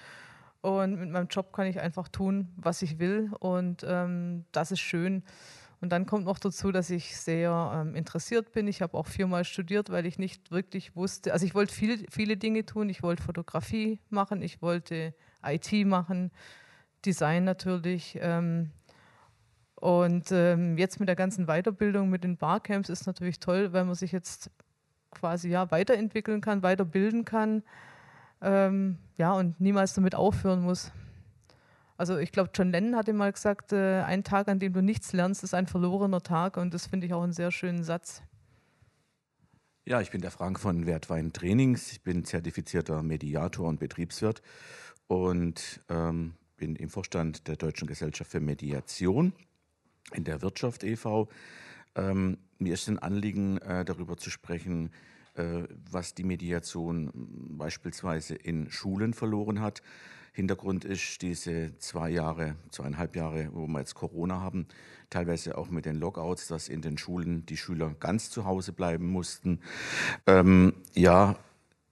Und 0.66 0.98
mit 0.98 1.10
meinem 1.10 1.28
Job 1.28 1.52
kann 1.52 1.68
ich 1.68 1.78
einfach 1.78 2.08
tun, 2.08 2.48
was 2.56 2.82
ich 2.82 2.98
will. 2.98 3.30
Und 3.38 3.86
ähm, 3.88 4.46
das 4.50 4.72
ist 4.72 4.80
schön. 4.80 5.22
Und 5.80 5.90
dann 5.90 6.06
kommt 6.06 6.24
noch 6.24 6.40
dazu, 6.40 6.72
dass 6.72 6.90
ich 6.90 7.16
sehr 7.16 7.70
ähm, 7.72 7.94
interessiert 7.94 8.50
bin. 8.50 8.66
Ich 8.66 8.82
habe 8.82 8.96
auch 8.96 9.06
viermal 9.06 9.44
studiert, 9.44 9.90
weil 9.90 10.06
ich 10.06 10.18
nicht 10.18 10.50
wirklich 10.50 10.96
wusste, 10.96 11.32
also 11.32 11.46
ich 11.46 11.54
wollte 11.54 11.72
viel, 11.72 12.04
viele 12.10 12.36
Dinge 12.36 12.66
tun. 12.66 12.88
Ich 12.88 13.04
wollte 13.04 13.22
Fotografie 13.22 14.00
machen, 14.10 14.42
ich 14.42 14.60
wollte 14.60 15.14
IT 15.44 15.86
machen, 15.86 16.32
Design 17.04 17.44
natürlich. 17.44 18.18
Ähm, 18.20 18.72
und 19.76 20.32
ähm, 20.32 20.76
jetzt 20.78 20.98
mit 20.98 21.08
der 21.08 21.14
ganzen 21.14 21.46
Weiterbildung 21.46 22.10
mit 22.10 22.24
den 22.24 22.38
Barcamps 22.38 22.88
ist 22.88 23.06
natürlich 23.06 23.38
toll, 23.38 23.72
weil 23.72 23.84
man 23.84 23.94
sich 23.94 24.10
jetzt 24.10 24.50
quasi 25.12 25.48
ja 25.48 25.70
weiterentwickeln 25.70 26.40
kann, 26.40 26.64
weiterbilden 26.64 27.24
kann. 27.24 27.62
Ähm, 28.40 28.98
ja, 29.16 29.32
und 29.32 29.60
niemals 29.60 29.94
damit 29.94 30.14
aufhören 30.14 30.62
muss. 30.62 30.92
Also 31.96 32.18
ich 32.18 32.32
glaube, 32.32 32.50
John 32.52 32.70
Lennon 32.70 32.96
hatte 32.96 33.12
mal 33.12 33.32
gesagt, 33.32 33.72
äh, 33.72 34.02
ein 34.02 34.22
Tag, 34.22 34.48
an 34.48 34.58
dem 34.58 34.72
du 34.72 34.82
nichts 34.82 35.12
lernst, 35.12 35.42
ist 35.42 35.54
ein 35.54 35.66
verlorener 35.66 36.22
Tag 36.22 36.56
und 36.58 36.74
das 36.74 36.86
finde 36.86 37.06
ich 37.06 37.14
auch 37.14 37.22
einen 37.22 37.32
sehr 37.32 37.50
schönen 37.50 37.82
Satz. 37.82 38.22
Ja, 39.86 40.00
ich 40.00 40.10
bin 40.10 40.20
der 40.20 40.32
Frank 40.32 40.58
von 40.58 40.84
Wertwein 40.84 41.32
Trainings. 41.32 41.92
Ich 41.92 42.02
bin 42.02 42.24
zertifizierter 42.24 43.02
Mediator 43.02 43.68
und 43.68 43.78
Betriebswirt 43.78 44.42
und 45.06 45.80
ähm, 45.88 46.34
bin 46.56 46.74
im 46.76 46.90
Vorstand 46.90 47.46
der 47.46 47.56
Deutschen 47.56 47.86
Gesellschaft 47.86 48.30
für 48.30 48.40
Mediation 48.40 49.32
in 50.12 50.24
der 50.24 50.42
Wirtschaft 50.42 50.82
e.V. 50.84 51.28
Ähm, 51.94 52.38
mir 52.58 52.74
ist 52.74 52.88
ein 52.88 52.98
Anliegen, 52.98 53.58
äh, 53.58 53.84
darüber 53.84 54.16
zu 54.16 54.28
sprechen, 54.28 54.90
was 55.90 56.14
die 56.14 56.24
Mediation 56.24 57.10
beispielsweise 57.56 58.34
in 58.34 58.70
Schulen 58.70 59.14
verloren 59.14 59.60
hat. 59.60 59.82
Hintergrund 60.32 60.84
ist 60.84 61.22
diese 61.22 61.78
zwei 61.78 62.10
Jahre, 62.10 62.56
zweieinhalb 62.70 63.16
Jahre, 63.16 63.48
wo 63.52 63.66
wir 63.66 63.78
jetzt 63.78 63.94
Corona 63.94 64.40
haben, 64.40 64.66
teilweise 65.08 65.56
auch 65.56 65.70
mit 65.70 65.86
den 65.86 65.96
Lockouts, 65.96 66.48
dass 66.48 66.68
in 66.68 66.82
den 66.82 66.98
Schulen 66.98 67.46
die 67.46 67.56
Schüler 67.56 67.94
ganz 68.00 68.28
zu 68.28 68.44
Hause 68.44 68.72
bleiben 68.72 69.06
mussten. 69.06 69.60
Ähm, 70.26 70.74
ja, 70.94 71.36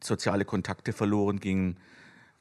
soziale 0.02 0.44
Kontakte 0.44 0.92
verloren 0.92 1.40
gingen, 1.40 1.78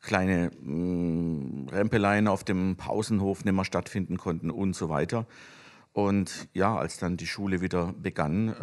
kleine 0.01 0.51
mh, 0.59 0.73
mm, 0.73 1.69
Rempeleien 1.69 2.27
auf 2.27 2.43
dem 2.43 2.75
Pausenhof 2.75 3.45
nicht 3.45 3.53
mehr 3.53 3.63
stattfinden 3.65 4.17
konnten 4.17 4.51
und 4.51 4.75
so 4.75 4.89
weiter. 4.89 5.25
Und 5.93 6.49
ja, 6.53 6.75
als 6.75 6.97
dann 6.97 7.17
die 7.17 7.27
Schule 7.27 7.61
wieder 7.61 7.93
begann, 7.93 8.49
äh, 8.49 8.53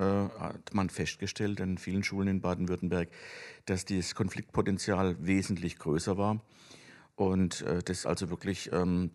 hat 0.41 0.75
man 0.75 0.91
festgestellt 0.91 1.61
in 1.61 1.79
vielen 1.79 2.03
Schulen 2.03 2.27
in 2.27 2.41
Baden-Württemberg, 2.41 3.09
dass 3.67 3.85
dieses 3.85 4.17
Konfliktpotenzial 4.17 5.17
wesentlich 5.21 5.79
größer 5.79 6.19
war 6.19 6.41
und 7.15 7.63
äh, 7.63 7.83
das 7.85 8.05
also 8.05 8.31
wirklich 8.31 8.73
ähm, 8.73 9.13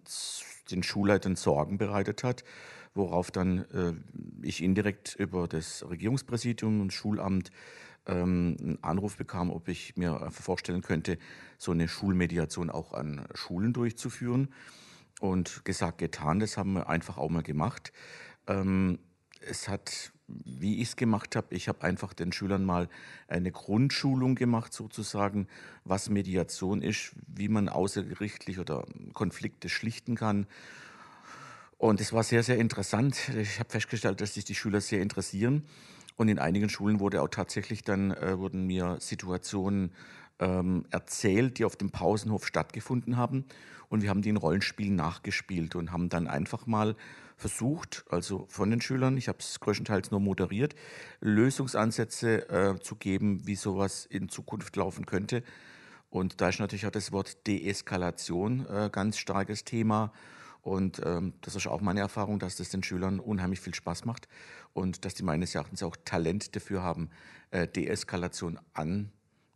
den 0.71 0.81
Schulleitern 0.81 1.35
Sorgen 1.35 1.77
bereitet 1.77 2.23
hat, 2.23 2.45
worauf 2.93 3.31
dann 3.31 3.65
äh, 3.73 3.93
ich 4.41 4.63
indirekt 4.63 5.15
über 5.19 5.49
das 5.49 5.85
Regierungspräsidium 5.89 6.79
und 6.79 6.93
Schulamt 6.93 7.51
ähm, 8.07 8.55
einen 8.59 8.83
Anruf 8.83 9.17
bekam, 9.17 9.49
ob 9.49 9.67
ich 9.67 9.97
mir 9.97 10.29
vorstellen 10.31 10.81
könnte, 10.81 11.17
so 11.57 11.71
eine 11.71 11.89
Schulmediation 11.89 12.69
auch 12.69 12.93
an 12.93 13.27
Schulen 13.33 13.73
durchzuführen. 13.73 14.53
Und 15.21 15.63
gesagt, 15.63 15.99
getan, 15.99 16.39
das 16.39 16.57
haben 16.57 16.73
wir 16.73 16.89
einfach 16.89 17.17
auch 17.17 17.29
mal 17.29 17.43
gemacht. 17.43 17.93
Ähm, 18.47 18.99
es 19.39 19.67
hat 19.67 20.11
wie 20.27 20.81
ich 20.81 20.89
es 20.89 20.95
gemacht 20.95 21.35
habe, 21.35 21.53
ich 21.53 21.67
habe 21.67 21.83
einfach 21.83 22.13
den 22.13 22.31
Schülern 22.31 22.65
mal 22.65 22.89
eine 23.27 23.51
Grundschulung 23.51 24.35
gemacht, 24.35 24.73
sozusagen, 24.73 25.47
was 25.83 26.09
Mediation 26.09 26.81
ist, 26.81 27.11
wie 27.27 27.47
man 27.47 27.69
außergerichtlich 27.69 28.59
oder 28.59 28.85
Konflikte 29.13 29.69
schlichten 29.69 30.15
kann. 30.15 30.47
Und 31.77 32.01
es 32.01 32.13
war 32.13 32.23
sehr, 32.23 32.41
sehr 32.41 32.57
interessant. 32.57 33.29
Ich 33.37 33.59
habe 33.59 33.69
festgestellt, 33.69 34.21
dass 34.21 34.33
sich 34.33 34.45
die 34.45 34.55
Schüler 34.55 34.81
sehr 34.81 35.01
interessieren. 35.01 35.63
Und 36.15 36.29
in 36.29 36.39
einigen 36.39 36.69
Schulen 36.69 36.99
wurde 36.99 37.21
auch 37.21 37.27
tatsächlich 37.27 37.83
dann, 37.83 38.11
äh, 38.11 38.39
wurden 38.39 38.65
mir 38.65 38.97
Situationen 39.01 39.91
ähm, 40.39 40.85
erzählt, 40.89 41.59
die 41.59 41.65
auf 41.65 41.75
dem 41.75 41.91
Pausenhof 41.91 42.45
stattgefunden 42.45 43.17
haben. 43.17 43.45
Und 43.89 44.01
wir 44.01 44.09
haben 44.09 44.21
die 44.21 44.29
in 44.29 44.37
Rollenspielen 44.37 44.95
nachgespielt 44.95 45.75
und 45.75 45.91
haben 45.91 46.09
dann 46.09 46.27
einfach 46.27 46.65
mal 46.65 46.95
versucht, 47.37 48.05
also 48.09 48.45
von 48.49 48.69
den 48.69 48.81
Schülern, 48.81 49.17
ich 49.17 49.27
habe 49.27 49.39
es 49.39 49.59
größtenteils 49.59 50.11
nur 50.11 50.19
moderiert, 50.19 50.75
Lösungsansätze 51.19 52.49
äh, 52.49 52.79
zu 52.79 52.95
geben, 52.95 53.45
wie 53.45 53.55
sowas 53.55 54.05
in 54.05 54.29
Zukunft 54.29 54.75
laufen 54.75 55.05
könnte. 55.05 55.43
Und 56.09 56.39
da 56.39 56.49
ist 56.49 56.59
natürlich 56.59 56.85
auch 56.85 56.91
das 56.91 57.11
Wort 57.11 57.45
Deeskalation 57.45 58.65
äh, 58.67 58.89
ganz 58.91 59.17
starkes 59.17 59.65
Thema. 59.65 60.13
Und 60.61 61.01
ähm, 61.05 61.33
das 61.41 61.55
ist 61.55 61.67
auch 61.67 61.81
meine 61.81 61.99
Erfahrung, 61.99 62.39
dass 62.39 62.55
das 62.55 62.69
den 62.69 62.83
Schülern 62.83 63.19
unheimlich 63.19 63.59
viel 63.59 63.75
Spaß 63.75 64.05
macht 64.05 64.27
und 64.73 65.05
dass 65.05 65.13
die 65.13 65.23
meines 65.23 65.53
Erachtens 65.53 65.83
auch 65.83 65.95
Talent 66.05 66.55
dafür 66.55 66.81
haben, 66.81 67.09
äh, 67.51 67.67
Deeskalation 67.67 68.59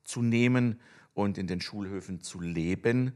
anzunehmen 0.09 0.79
und 1.13 1.37
in 1.37 1.47
den 1.47 1.61
Schulhöfen 1.61 2.21
zu 2.21 2.39
leben 2.39 3.13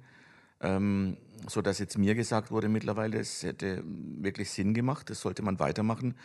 ähm, 0.61 1.17
so 1.47 1.61
dass 1.61 1.79
jetzt 1.79 1.97
mir 1.97 2.15
gesagt 2.15 2.51
wurde 2.51 2.69
mittlerweile, 2.69 3.19
es 3.19 3.43
hätte 3.43 3.83
wirklich 3.85 4.49
Sinn 4.49 4.73
gemacht, 4.73 5.09
das 5.09 5.19
sollte 5.19 5.43
man 5.43 5.59
weitermachen. 5.59 6.15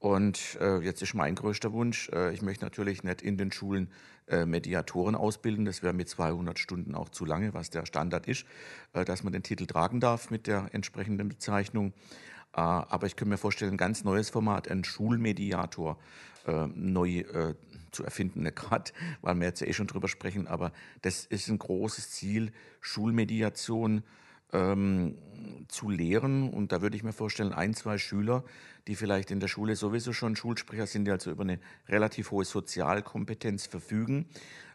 Und 0.00 0.58
äh, 0.60 0.78
jetzt 0.78 1.00
ist 1.00 1.14
mein 1.14 1.36
größter 1.36 1.72
Wunsch, 1.72 2.08
äh, 2.08 2.34
ich 2.34 2.42
möchte 2.42 2.64
natürlich 2.64 3.04
nicht 3.04 3.22
in 3.22 3.36
den 3.36 3.52
Schulen 3.52 3.88
äh, 4.26 4.46
Mediatoren 4.46 5.14
ausbilden, 5.14 5.64
das 5.64 5.84
wäre 5.84 5.92
mit 5.92 6.08
200 6.08 6.58
Stunden 6.58 6.96
auch 6.96 7.08
zu 7.08 7.24
lange, 7.24 7.54
was 7.54 7.70
der 7.70 7.86
Standard 7.86 8.26
ist, 8.26 8.44
äh, 8.94 9.04
dass 9.04 9.22
man 9.22 9.32
den 9.32 9.44
Titel 9.44 9.66
tragen 9.66 10.00
darf 10.00 10.30
mit 10.30 10.48
der 10.48 10.70
entsprechenden 10.72 11.28
Bezeichnung. 11.28 11.92
Äh, 12.52 12.60
aber 12.62 13.06
ich 13.06 13.14
könnte 13.14 13.30
mir 13.30 13.38
vorstellen, 13.38 13.74
ein 13.74 13.76
ganz 13.76 14.02
neues 14.02 14.28
Format, 14.28 14.68
ein 14.68 14.82
Schulmediator 14.82 15.98
äh, 16.48 16.66
neu 16.74 17.22
zu 17.92 18.04
erfinden, 18.04 18.42
nicht 18.42 18.56
gerade, 18.56 18.92
weil 19.20 19.36
wir 19.36 19.46
jetzt 19.46 19.62
eh 19.62 19.72
schon 19.72 19.86
drüber 19.86 20.08
sprechen, 20.08 20.46
aber 20.46 20.72
das 21.02 21.26
ist 21.26 21.48
ein 21.48 21.58
großes 21.58 22.10
Ziel, 22.10 22.52
Schulmediation 22.80 24.02
ähm, 24.52 25.16
zu 25.68 25.90
lehren. 25.90 26.50
Und 26.50 26.72
da 26.72 26.82
würde 26.82 26.96
ich 26.96 27.02
mir 27.02 27.12
vorstellen, 27.12 27.52
ein, 27.52 27.74
zwei 27.74 27.98
Schüler, 27.98 28.44
die 28.86 28.96
vielleicht 28.96 29.30
in 29.30 29.40
der 29.40 29.48
Schule 29.48 29.76
sowieso 29.76 30.12
schon 30.12 30.36
Schulsprecher 30.36 30.86
sind, 30.86 31.06
die 31.06 31.10
also 31.10 31.30
über 31.30 31.42
eine 31.42 31.58
relativ 31.88 32.30
hohe 32.30 32.44
Sozialkompetenz 32.44 33.66
verfügen, 33.66 34.26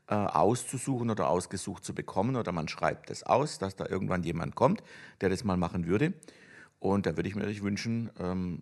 äh, 0.08 0.16
auszusuchen 0.16 1.10
oder 1.10 1.30
ausgesucht 1.30 1.84
zu 1.84 1.94
bekommen. 1.94 2.36
Oder 2.36 2.52
man 2.52 2.68
schreibt 2.68 3.10
es 3.10 3.24
aus, 3.24 3.60
dass 3.60 3.76
da 3.76 3.86
irgendwann 3.86 4.24
jemand 4.24 4.56
kommt, 4.56 4.84
der 5.22 5.30
das 5.30 5.44
mal 5.44 5.58
machen 5.58 5.88
würde. 5.88 6.14
Und 6.80 7.06
da 7.06 7.16
würde 7.16 7.28
ich 7.28 7.36
mir 7.36 7.42
natürlich 7.42 7.64
wünschen, 7.64 8.10
ähm, 8.20 8.62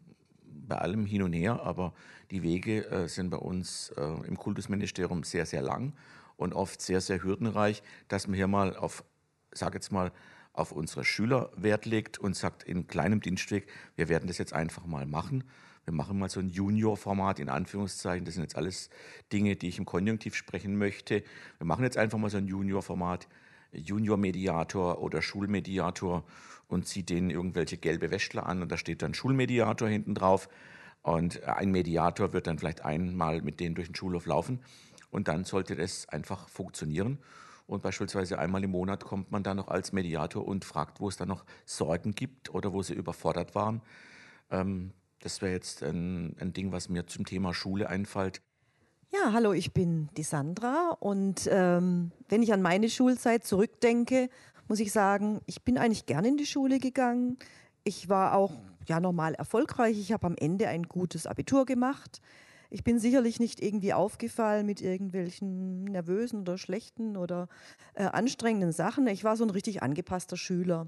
bei 0.67 0.77
allem 0.77 1.05
hin 1.05 1.23
und 1.23 1.33
her, 1.33 1.61
aber 1.61 1.93
die 2.31 2.43
Wege 2.43 2.89
äh, 2.89 3.07
sind 3.07 3.29
bei 3.29 3.37
uns 3.37 3.89
äh, 3.97 4.27
im 4.27 4.37
Kultusministerium 4.37 5.23
sehr, 5.23 5.45
sehr 5.45 5.61
lang 5.61 5.93
und 6.37 6.53
oft 6.53 6.81
sehr, 6.81 7.01
sehr 7.01 7.23
hürdenreich, 7.23 7.83
dass 8.07 8.27
man 8.27 8.35
hier 8.35 8.47
mal 8.47 8.75
auf, 8.75 9.03
sag 9.51 9.73
jetzt 9.73 9.91
mal, 9.91 10.11
auf 10.53 10.71
unsere 10.71 11.03
Schüler 11.03 11.51
Wert 11.55 11.85
legt 11.85 12.17
und 12.17 12.35
sagt 12.35 12.63
in 12.63 12.87
kleinem 12.87 13.21
Dienstweg, 13.21 13.67
wir 13.95 14.09
werden 14.09 14.27
das 14.27 14.37
jetzt 14.37 14.53
einfach 14.53 14.85
mal 14.85 15.05
machen. 15.05 15.43
Wir 15.83 15.93
machen 15.93 16.17
mal 16.17 16.29
so 16.29 16.39
ein 16.39 16.49
Junior-Format 16.49 17.39
in 17.39 17.49
Anführungszeichen. 17.49 18.25
Das 18.25 18.33
sind 18.33 18.43
jetzt 18.43 18.55
alles 18.55 18.89
Dinge, 19.31 19.55
die 19.55 19.67
ich 19.67 19.77
im 19.77 19.85
Konjunktiv 19.85 20.33
sprechen 20.33 20.77
möchte. 20.77 21.23
Wir 21.57 21.67
machen 21.67 21.83
jetzt 21.83 21.97
einfach 21.97 22.17
mal 22.17 22.29
so 22.29 22.37
ein 22.37 22.47
Junior-Format 22.47 23.27
Junior-Mediator 23.71 25.01
oder 25.01 25.21
Schulmediator 25.21 26.23
und 26.67 26.87
zieht 26.87 27.09
denen 27.09 27.29
irgendwelche 27.29 27.77
gelbe 27.77 28.11
Wäschler 28.11 28.45
an 28.45 28.61
und 28.61 28.71
da 28.71 28.77
steht 28.77 29.01
dann 29.01 29.13
Schulmediator 29.13 29.87
hinten 29.87 30.15
drauf. 30.15 30.49
Und 31.01 31.43
ein 31.43 31.69
Mediator 31.69 32.33
wird 32.33 32.47
dann 32.47 32.57
vielleicht 32.57 32.83
einmal 32.83 33.41
mit 33.41 33.59
denen 33.59 33.75
durch 33.75 33.89
den 33.89 33.95
Schulhof 33.95 34.25
laufen 34.25 34.61
und 35.11 35.27
dann 35.27 35.43
sollte 35.43 35.75
das 35.75 36.09
einfach 36.09 36.49
funktionieren. 36.49 37.19
Und 37.67 37.81
beispielsweise 37.81 38.37
einmal 38.37 38.63
im 38.63 38.71
Monat 38.71 39.03
kommt 39.05 39.31
man 39.31 39.43
dann 39.43 39.57
noch 39.57 39.67
als 39.69 39.91
Mediator 39.91 40.47
und 40.47 40.65
fragt, 40.65 40.99
wo 40.99 41.07
es 41.07 41.17
da 41.17 41.25
noch 41.25 41.45
Sorgen 41.65 42.13
gibt 42.13 42.53
oder 42.53 42.73
wo 42.73 42.83
sie 42.83 42.93
überfordert 42.93 43.55
waren. 43.55 43.81
Ähm, 44.51 44.91
das 45.19 45.41
wäre 45.41 45.53
jetzt 45.53 45.81
ein, 45.81 46.35
ein 46.39 46.53
Ding, 46.53 46.71
was 46.71 46.89
mir 46.89 47.07
zum 47.07 47.25
Thema 47.25 47.53
Schule 47.53 47.89
einfällt. 47.89 48.41
Ja, 49.11 49.31
hallo, 49.31 49.53
ich 49.53 49.71
bin 49.71 50.09
die 50.17 50.23
Sandra 50.23 50.97
und 50.99 51.47
ähm, 51.51 52.11
wenn 52.27 52.43
ich 52.43 52.51
an 52.51 52.61
meine 52.61 52.89
Schulzeit 52.89 53.45
zurückdenke, 53.45 54.29
muss 54.67 54.79
ich 54.79 54.91
sagen, 54.91 55.41
ich 55.45 55.63
bin 55.63 55.77
eigentlich 55.77 56.05
gern 56.05 56.25
in 56.25 56.37
die 56.37 56.45
Schule 56.45 56.79
gegangen. 56.79 57.37
Ich 57.83 58.09
war 58.09 58.35
auch 58.35 58.51
ja 58.87 58.99
normal 58.99 59.35
erfolgreich. 59.35 59.97
Ich 59.99 60.11
habe 60.11 60.25
am 60.25 60.35
Ende 60.35 60.67
ein 60.67 60.83
gutes 60.83 61.27
Abitur 61.27 61.65
gemacht. 61.65 62.21
Ich 62.71 62.83
bin 62.83 62.99
sicherlich 62.99 63.39
nicht 63.39 63.61
irgendwie 63.61 63.93
aufgefallen 63.93 64.65
mit 64.65 64.81
irgendwelchen 64.81 65.85
nervösen 65.85 66.41
oder 66.41 66.57
schlechten 66.57 67.15
oder 67.15 67.47
äh, 67.93 68.05
anstrengenden 68.05 68.71
Sachen. 68.71 69.07
Ich 69.07 69.23
war 69.23 69.37
so 69.37 69.43
ein 69.43 69.51
richtig 69.51 69.83
angepasster 69.83 70.35
Schüler 70.35 70.87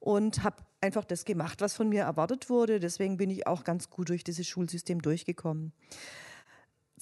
und 0.00 0.42
habe 0.42 0.56
einfach 0.80 1.04
das 1.04 1.24
gemacht, 1.24 1.60
was 1.60 1.74
von 1.74 1.88
mir 1.88 2.02
erwartet 2.02 2.48
wurde. 2.48 2.80
Deswegen 2.80 3.18
bin 3.18 3.30
ich 3.30 3.46
auch 3.46 3.62
ganz 3.62 3.90
gut 3.90 4.08
durch 4.08 4.24
dieses 4.24 4.48
Schulsystem 4.48 5.02
durchgekommen. 5.02 5.72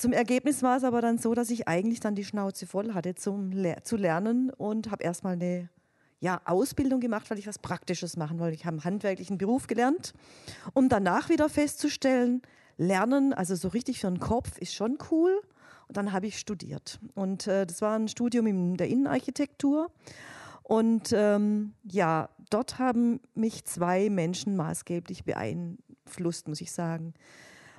Zum 0.01 0.15
Ergebnis 0.15 0.63
war 0.63 0.79
es 0.79 0.85
aber 0.85 1.03
dann 1.03 1.19
so, 1.19 1.35
dass 1.35 1.51
ich 1.51 1.69
eigentlich 1.69 2.01
dann 2.01 2.15
die 2.15 2.25
Schnauze 2.25 2.67
voll 2.67 2.95
hatte 2.95 3.15
zum 3.17 3.53
Le 3.53 3.77
zu 3.83 3.99
lernen 3.99 4.49
und 4.49 4.91
habe 4.91 5.05
erstmal 5.05 5.35
eine 5.35 5.69
ja, 6.21 6.41
Ausbildung 6.47 7.01
gemacht, 7.01 7.31
weil 7.31 7.39
ich 7.39 7.47
was 7.47 7.59
Praktisches 7.59 8.17
machen 8.17 8.39
wollte. 8.39 8.55
Ich 8.55 8.65
habe 8.65 8.77
einen 8.77 8.85
handwerklichen 8.85 9.37
Beruf 9.37 9.67
gelernt, 9.67 10.15
um 10.73 10.89
danach 10.89 11.29
wieder 11.29 11.51
festzustellen, 11.51 12.41
Lernen, 12.79 13.35
also 13.35 13.55
so 13.55 13.69
richtig 13.69 14.01
für 14.01 14.07
den 14.07 14.21
Kopf, 14.21 14.57
ist 14.57 14.75
schon 14.75 14.97
cool. 15.11 15.39
Und 15.87 15.99
dann 15.99 16.13
habe 16.15 16.29
ich 16.29 16.39
studiert. 16.39 16.99
Und 17.15 17.47
äh, 17.47 17.67
das 17.67 17.83
war 17.83 17.99
ein 17.99 18.09
Studium 18.09 18.47
in 18.47 18.79
der 18.79 18.89
Innenarchitektur. 18.89 19.93
Und 20.63 21.13
ähm, 21.15 21.75
ja, 21.85 22.31
dort 22.49 22.79
haben 22.79 23.21
mich 23.35 23.67
zwei 23.67 24.09
Menschen 24.09 24.57
maßgeblich 24.57 25.25
beeinflusst, 25.25 26.49
muss 26.49 26.63
ich 26.63 26.73
sagen. 26.73 27.13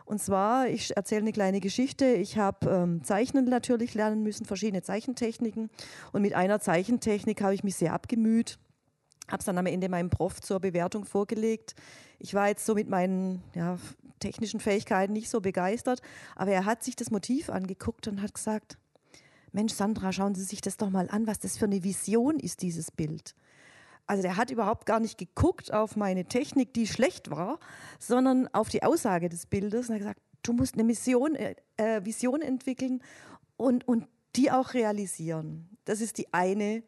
Und 0.06 0.22
zwar, 0.22 0.68
ich 0.68 0.96
erzähle 0.96 1.22
eine 1.22 1.32
kleine 1.32 1.60
Geschichte. 1.60 2.06
Ich 2.06 2.38
habe 2.38 2.70
ähm, 2.70 3.04
Zeichnen 3.04 3.46
natürlich 3.46 3.94
lernen 3.94 4.24
müssen, 4.24 4.46
verschiedene 4.46 4.82
Zeichentechniken. 4.82 5.70
Und 6.12 6.22
mit 6.22 6.34
einer 6.34 6.60
Zeichentechnik 6.60 7.42
habe 7.42 7.54
ich 7.54 7.64
mich 7.64 7.76
sehr 7.76 7.94
abgemüht 7.94 8.58
habe 9.32 9.40
es 9.40 9.46
dann 9.46 9.58
am 9.58 9.66
Ende 9.66 9.90
meinem 9.90 10.10
Prof 10.10 10.42
zur 10.42 10.60
Bewertung 10.60 11.06
vorgelegt. 11.06 11.76
Ich 12.20 12.34
war 12.34 12.48
jetzt 12.50 12.66
so 12.66 12.76
mit 12.76 12.90
meinen 12.90 13.42
ja, 13.56 13.78
technischen 14.20 14.60
Fähigkeiten 14.60 15.14
nicht 15.14 15.30
so 15.30 15.42
begeistert, 15.42 16.02
aber 16.36 16.52
er 16.52 16.66
hat 16.66 16.84
sich 16.84 16.96
das 16.96 17.12
Motiv 17.12 17.50
angeguckt 17.50 18.08
und 18.08 18.22
hat 18.22 18.34
gesagt, 18.34 18.78
Mensch, 19.54 19.74
Sandra, 19.74 20.14
schauen 20.14 20.36
Sie 20.36 20.44
sich 20.44 20.62
das 20.62 20.78
doch 20.78 20.90
mal 20.90 21.10
an, 21.10 21.28
was 21.28 21.40
das 21.40 21.58
für 21.58 21.66
eine 21.66 21.84
Vision 21.84 22.40
ist, 22.40 22.62
dieses 22.62 22.92
Bild. 22.92 23.36
Also 24.08 24.24
der 24.24 24.38
hat 24.38 24.52
überhaupt 24.52 24.86
gar 24.86 25.00
nicht 25.00 25.18
geguckt 25.18 25.74
auf 25.74 25.96
meine 25.96 26.26
Technik, 26.26 26.74
die 26.74 26.88
schlecht 26.88 27.30
war, 27.30 27.60
sondern 28.00 28.48
auf 28.54 28.70
die 28.70 28.84
Aussage 28.84 29.30
des 29.30 29.46
Bildes. 29.46 29.90
Und 29.90 29.96
hat 29.96 30.00
gesagt, 30.00 30.22
du 30.44 30.54
musst 30.54 30.76
eine 30.76 30.84
Mission, 30.84 31.36
äh, 31.36 31.56
äh 31.78 32.04
Vision 32.04 32.42
entwickeln 32.42 33.02
und, 33.58 33.88
und 33.88 34.08
die 34.36 34.52
auch 34.52 34.74
realisieren. 34.74 35.70
Das 35.86 36.02
ist 36.02 36.18
die 36.18 36.34
eine 36.34 36.84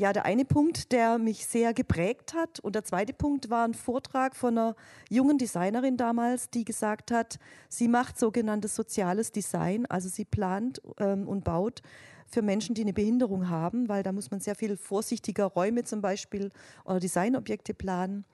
ja, 0.00 0.14
der 0.14 0.24
eine 0.24 0.46
Punkt, 0.46 0.92
der 0.92 1.18
mich 1.18 1.44
sehr 1.44 1.74
geprägt 1.74 2.32
hat. 2.32 2.58
Und 2.60 2.74
der 2.74 2.84
zweite 2.84 3.12
Punkt 3.12 3.50
war 3.50 3.68
ein 3.68 3.74
Vortrag 3.74 4.34
von 4.34 4.56
einer 4.56 4.74
jungen 5.10 5.36
Designerin 5.36 5.98
damals, 5.98 6.48
die 6.48 6.64
gesagt 6.64 7.10
hat, 7.10 7.38
sie 7.68 7.86
macht 7.86 8.18
sogenanntes 8.18 8.74
soziales 8.74 9.30
Design, 9.30 9.84
also 9.84 10.08
sie 10.08 10.24
plant 10.24 10.80
ähm, 10.98 11.28
und 11.28 11.44
baut 11.44 11.82
für 12.30 12.42
Menschen, 12.42 12.74
die 12.74 12.82
eine 12.82 12.92
Behinderung 12.92 13.48
haben, 13.48 13.88
weil 13.88 14.02
da 14.02 14.12
muss 14.12 14.30
man 14.30 14.40
sehr 14.40 14.54
viel 14.54 14.76
vorsichtiger 14.76 15.46
Räume 15.46 15.84
zum 15.84 16.00
Beispiel 16.00 16.50
oder 16.84 17.00
Designobjekte 17.00 17.74
planen. 17.74 18.24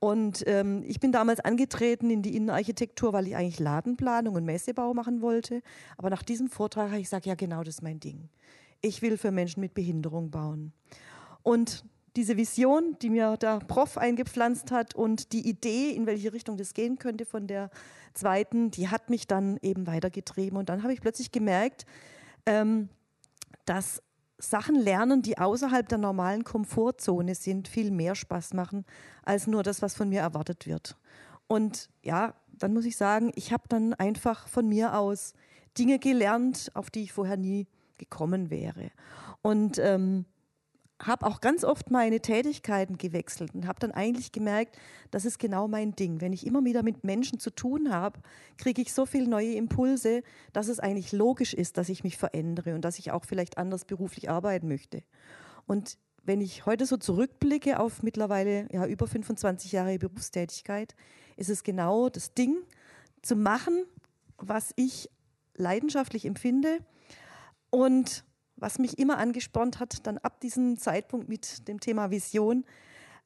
Und 0.00 0.44
ähm, 0.46 0.84
ich 0.86 1.00
bin 1.00 1.10
damals 1.10 1.40
angetreten 1.40 2.10
in 2.10 2.22
die 2.22 2.36
Innenarchitektur, 2.36 3.12
weil 3.12 3.26
ich 3.26 3.36
eigentlich 3.36 3.58
Ladenplanung 3.58 4.36
und 4.36 4.44
Messebau 4.44 4.94
machen 4.94 5.22
wollte. 5.22 5.62
Aber 5.96 6.10
nach 6.10 6.22
diesem 6.22 6.48
Vortrag 6.48 6.90
habe 6.90 6.98
ich 6.98 7.06
gesagt, 7.06 7.26
ja 7.26 7.34
genau, 7.34 7.64
das 7.64 7.76
ist 7.76 7.82
mein 7.82 7.98
Ding 7.98 8.28
ich 8.80 9.02
will 9.02 9.16
für 9.16 9.30
Menschen 9.30 9.60
mit 9.60 9.74
Behinderung 9.74 10.30
bauen. 10.30 10.72
Und 11.42 11.84
diese 12.16 12.36
Vision, 12.36 12.96
die 13.00 13.10
mir 13.10 13.36
der 13.36 13.60
Prof 13.60 13.96
eingepflanzt 13.96 14.70
hat 14.70 14.94
und 14.94 15.32
die 15.32 15.48
Idee, 15.48 15.90
in 15.90 16.06
welche 16.06 16.32
Richtung 16.32 16.56
das 16.56 16.74
gehen 16.74 16.98
könnte 16.98 17.24
von 17.24 17.46
der 17.46 17.70
zweiten, 18.14 18.70
die 18.70 18.88
hat 18.88 19.10
mich 19.10 19.26
dann 19.26 19.58
eben 19.62 19.86
weitergetrieben. 19.86 20.58
Und 20.58 20.68
dann 20.68 20.82
habe 20.82 20.92
ich 20.92 21.00
plötzlich 21.00 21.30
gemerkt, 21.30 21.86
ähm, 22.46 22.88
dass 23.68 24.02
Sachen 24.38 24.76
lernen, 24.76 25.22
die 25.22 25.38
außerhalb 25.38 25.88
der 25.88 25.98
normalen 25.98 26.44
Komfortzone 26.44 27.34
sind, 27.34 27.66
viel 27.68 27.90
mehr 27.90 28.14
Spaß 28.14 28.54
machen 28.54 28.84
als 29.24 29.46
nur 29.46 29.62
das, 29.62 29.82
was 29.82 29.94
von 29.94 30.08
mir 30.08 30.20
erwartet 30.20 30.66
wird. 30.66 30.96
Und 31.48 31.90
ja, 32.02 32.34
dann 32.52 32.72
muss 32.72 32.84
ich 32.84 32.96
sagen, 32.96 33.32
ich 33.34 33.52
habe 33.52 33.64
dann 33.68 33.94
einfach 33.94 34.48
von 34.48 34.68
mir 34.68 34.96
aus 34.96 35.32
Dinge 35.76 35.98
gelernt, 35.98 36.70
auf 36.74 36.90
die 36.90 37.02
ich 37.02 37.12
vorher 37.12 37.36
nie 37.36 37.66
gekommen 37.98 38.50
wäre. 38.50 38.90
Und 39.42 39.78
ähm, 39.78 40.24
habe 41.00 41.26
auch 41.26 41.40
ganz 41.40 41.64
oft 41.64 41.90
meine 41.90 42.20
Tätigkeiten 42.20 42.98
gewechselt 42.98 43.54
und 43.54 43.66
habe 43.66 43.78
dann 43.78 43.92
eigentlich 43.92 44.32
gemerkt, 44.32 44.76
das 45.10 45.24
ist 45.24 45.38
genau 45.38 45.68
mein 45.68 45.94
Ding. 45.94 46.20
Wenn 46.20 46.32
ich 46.32 46.46
immer 46.46 46.64
wieder 46.64 46.82
mit 46.82 47.04
Menschen 47.04 47.38
zu 47.38 47.50
tun 47.50 47.92
habe, 47.92 48.20
kriege 48.56 48.82
ich 48.82 48.92
so 48.92 49.06
viele 49.06 49.28
neue 49.28 49.54
Impulse, 49.54 50.22
dass 50.52 50.68
es 50.68 50.80
eigentlich 50.80 51.12
logisch 51.12 51.54
ist, 51.54 51.78
dass 51.78 51.88
ich 51.88 52.02
mich 52.02 52.16
verändere 52.16 52.74
und 52.74 52.84
dass 52.84 52.98
ich 52.98 53.12
auch 53.12 53.24
vielleicht 53.24 53.58
anders 53.58 53.84
beruflich 53.84 54.28
arbeiten 54.28 54.66
möchte. 54.66 55.02
Und 55.66 55.98
wenn 56.24 56.40
ich 56.40 56.66
heute 56.66 56.84
so 56.84 56.96
zurückblicke 56.96 57.78
auf 57.78 58.02
mittlerweile 58.02 58.66
ja, 58.72 58.84
über 58.86 59.06
25 59.06 59.72
Jahre 59.72 59.98
Berufstätigkeit, 59.98 60.94
ist 61.36 61.48
es 61.48 61.62
genau 61.62 62.08
das 62.08 62.34
Ding 62.34 62.56
zu 63.22 63.36
machen, 63.36 63.84
was 64.36 64.72
ich 64.76 65.08
leidenschaftlich 65.54 66.24
empfinde 66.24 66.78
und 67.70 68.24
was 68.60 68.78
mich 68.78 68.98
immer 68.98 69.18
angespornt 69.18 69.80
hat, 69.80 70.06
dann 70.06 70.18
ab 70.18 70.40
diesem 70.40 70.78
Zeitpunkt 70.78 71.28
mit 71.28 71.68
dem 71.68 71.80
Thema 71.80 72.10
Vision, 72.10 72.64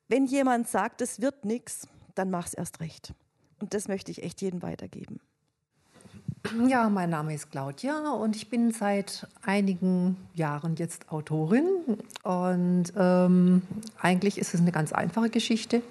wenn 0.08 0.26
jemand 0.26 0.68
sagt, 0.68 1.00
es 1.00 1.20
wird 1.20 1.44
nichts, 1.44 1.88
dann 2.14 2.30
mach 2.30 2.46
es 2.46 2.54
erst 2.54 2.80
recht. 2.80 3.14
Und 3.60 3.74
das 3.74 3.88
möchte 3.88 4.10
ich 4.10 4.22
echt 4.22 4.42
jedem 4.42 4.62
weitergeben. 4.62 5.20
Ja, 6.66 6.88
mein 6.88 7.10
Name 7.10 7.34
ist 7.34 7.50
Claudia 7.50 8.10
und 8.12 8.34
ich 8.34 8.50
bin 8.50 8.72
seit 8.72 9.28
einigen 9.42 10.16
Jahren 10.34 10.74
jetzt 10.76 11.10
Autorin. 11.12 11.64
Und 12.24 12.92
ähm, 12.96 13.62
eigentlich 14.00 14.38
ist 14.38 14.52
es 14.52 14.60
eine 14.60 14.72
ganz 14.72 14.92
einfache 14.92 15.30
Geschichte. 15.30 15.82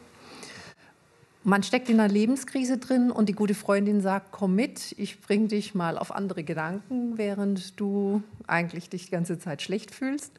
Man 1.43 1.63
steckt 1.63 1.89
in 1.89 1.99
einer 1.99 2.12
Lebenskrise 2.12 2.77
drin 2.77 3.10
und 3.10 3.27
die 3.27 3.34
gute 3.34 3.56
Freundin 3.56 3.99
sagt, 4.01 4.32
komm 4.32 4.54
mit, 4.54 4.93
ich 4.99 5.21
bringe 5.21 5.47
dich 5.47 5.73
mal 5.73 5.97
auf 5.97 6.13
andere 6.13 6.43
Gedanken, 6.43 7.17
während 7.17 7.80
du 7.80 8.21
eigentlich 8.45 8.89
dich 8.89 9.06
die 9.06 9.12
ganze 9.12 9.39
Zeit 9.39 9.63
schlecht 9.63 9.89
fühlst. 9.89 10.34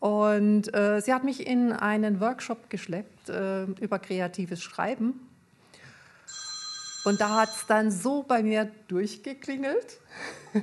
Und 0.00 0.74
äh, 0.74 1.00
sie 1.00 1.14
hat 1.14 1.24
mich 1.24 1.46
in 1.46 1.72
einen 1.72 2.20
Workshop 2.20 2.68
geschleppt 2.68 3.30
äh, 3.30 3.64
über 3.64 3.98
kreatives 3.98 4.62
Schreiben. 4.62 5.20
Und 7.04 7.22
da 7.22 7.40
hat 7.40 7.48
es 7.48 7.66
dann 7.66 7.90
so 7.90 8.22
bei 8.22 8.42
mir 8.42 8.70
durchgeklingelt. 8.88 9.98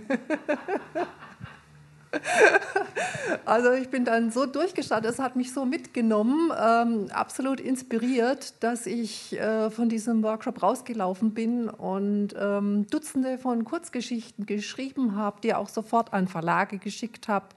Also 3.45 3.72
ich 3.72 3.89
bin 3.89 4.06
dann 4.06 4.32
so 4.32 4.45
durchgestartet, 4.45 5.12
es 5.12 5.19
hat 5.19 5.36
mich 5.36 5.54
so 5.54 5.65
mitgenommen, 5.65 6.52
ähm, 6.60 7.08
absolut 7.12 7.60
inspiriert, 7.60 8.54
dass 8.63 8.86
ich 8.86 9.39
äh, 9.39 9.69
von 9.69 9.89
diesem 9.89 10.24
Workshop 10.24 10.62
rausgelaufen 10.62 11.34
bin 11.34 11.69
und 11.69 12.30
ähm, 12.38 12.88
Dutzende 12.88 13.38
von 13.38 13.65
Kurzgeschichten 13.65 14.45
geschrieben 14.45 15.15
habe, 15.15 15.41
die 15.41 15.54
auch 15.54 15.69
sofort 15.69 16.13
an 16.13 16.28
Verlage 16.28 16.80
geschickt 16.80 17.28
habe 17.28 17.48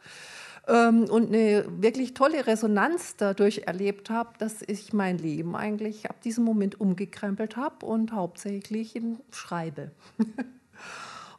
ähm, 0.68 1.04
und 1.04 1.28
eine 1.28 1.64
wirklich 1.68 2.14
tolle 2.14 2.46
Resonanz 2.46 3.16
dadurch 3.16 3.62
erlebt 3.66 4.10
habe, 4.10 4.30
dass 4.38 4.62
ich 4.62 4.92
mein 4.92 5.18
Leben 5.18 5.56
eigentlich 5.56 6.08
ab 6.08 6.20
diesem 6.22 6.44
Moment 6.44 6.80
umgekrempelt 6.80 7.56
habe 7.56 7.84
und 7.86 8.12
hauptsächlich 8.12 9.00
schreibe. 9.30 9.90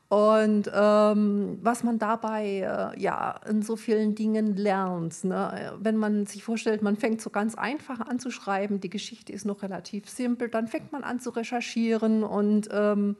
Und 0.09 0.69
ähm, 0.71 1.57
was 1.63 1.83
man 1.83 1.97
dabei 1.97 2.59
äh, 2.59 3.01
ja 3.01 3.39
in 3.49 3.63
so 3.63 3.75
vielen 3.75 4.13
Dingen 4.13 4.55
lernt, 4.55 5.23
ne? 5.23 5.73
wenn 5.79 5.97
man 5.97 6.27
sich 6.27 6.43
vorstellt, 6.43 6.83
man 6.83 6.97
fängt 6.97 7.19
so 7.19 7.31
ganz 7.31 7.55
einfach 7.55 7.99
an 7.99 8.19
zu 8.19 8.29
schreiben, 8.29 8.79
die 8.79 8.91
Geschichte 8.91 9.33
ist 9.33 9.45
noch 9.45 9.63
relativ 9.63 10.07
simpel, 10.07 10.49
dann 10.49 10.67
fängt 10.67 10.91
man 10.91 11.03
an 11.03 11.19
zu 11.19 11.31
recherchieren 11.31 12.23
und 12.23 12.69
ähm, 12.71 13.15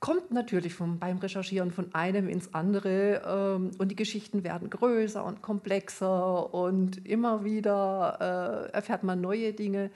kommt 0.00 0.30
natürlich 0.30 0.74
vom, 0.74 0.98
beim 0.98 1.18
Recherchieren 1.18 1.70
von 1.70 1.94
einem 1.94 2.28
ins 2.28 2.52
andere 2.54 3.22
ähm, 3.26 3.70
und 3.78 3.88
die 3.88 3.96
Geschichten 3.96 4.44
werden 4.44 4.68
größer 4.68 5.24
und 5.24 5.42
komplexer 5.42 6.52
und 6.52 7.06
immer 7.06 7.44
wieder 7.44 8.68
äh, 8.72 8.72
erfährt 8.72 9.04
man 9.04 9.20
neue 9.20 9.52
Dinge, 9.52 9.90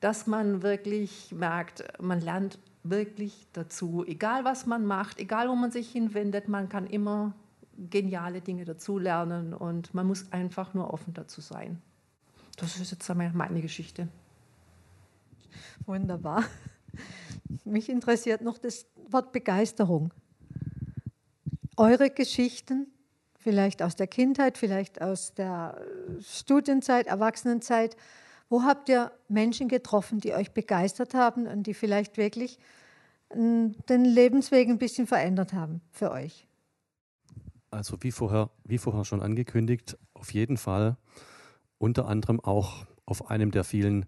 dass 0.00 0.26
man 0.26 0.62
wirklich 0.62 1.32
merkt, 1.32 1.84
man 2.00 2.20
lernt 2.20 2.58
wirklich 2.90 3.46
dazu. 3.52 4.04
Egal 4.06 4.44
was 4.44 4.66
man 4.66 4.84
macht, 4.84 5.18
egal 5.18 5.48
wo 5.48 5.54
man 5.54 5.70
sich 5.70 5.90
hinwendet, 5.90 6.48
man 6.48 6.68
kann 6.68 6.86
immer 6.86 7.34
geniale 7.90 8.40
Dinge 8.40 8.64
dazulernen 8.64 9.54
und 9.54 9.94
man 9.94 10.06
muss 10.06 10.32
einfach 10.32 10.74
nur 10.74 10.92
offen 10.92 11.14
dazu 11.14 11.40
sein. 11.40 11.80
Das 12.56 12.76
ist 12.78 12.90
jetzt 12.90 13.08
meine 13.14 13.60
Geschichte. 13.60 14.08
Wunderbar. 15.86 16.44
Mich 17.64 17.88
interessiert 17.88 18.42
noch 18.42 18.58
das 18.58 18.86
Wort 19.08 19.32
Begeisterung. 19.32 20.12
Eure 21.76 22.10
Geschichten, 22.10 22.88
vielleicht 23.38 23.82
aus 23.82 23.94
der 23.94 24.08
Kindheit, 24.08 24.58
vielleicht 24.58 25.00
aus 25.00 25.34
der 25.34 25.80
Studienzeit, 26.20 27.06
Erwachsenenzeit, 27.06 27.96
wo 28.48 28.62
habt 28.62 28.88
ihr 28.88 29.12
Menschen 29.28 29.68
getroffen, 29.68 30.20
die 30.20 30.34
euch 30.34 30.52
begeistert 30.52 31.14
haben 31.14 31.46
und 31.46 31.66
die 31.66 31.74
vielleicht 31.74 32.16
wirklich 32.16 32.58
den 33.30 34.04
Lebensweg 34.04 34.68
ein 34.68 34.78
bisschen 34.78 35.06
verändert 35.06 35.52
haben 35.52 35.82
für 35.90 36.10
euch? 36.10 36.46
Also 37.70 37.98
wie 38.00 38.12
vorher, 38.12 38.50
wie 38.64 38.78
vorher 38.78 39.04
schon 39.04 39.20
angekündigt, 39.20 39.98
auf 40.14 40.32
jeden 40.32 40.56
Fall 40.56 40.96
unter 41.76 42.08
anderem 42.08 42.40
auch 42.40 42.86
auf 43.04 43.30
einem 43.30 43.50
der 43.50 43.64
vielen 43.64 44.06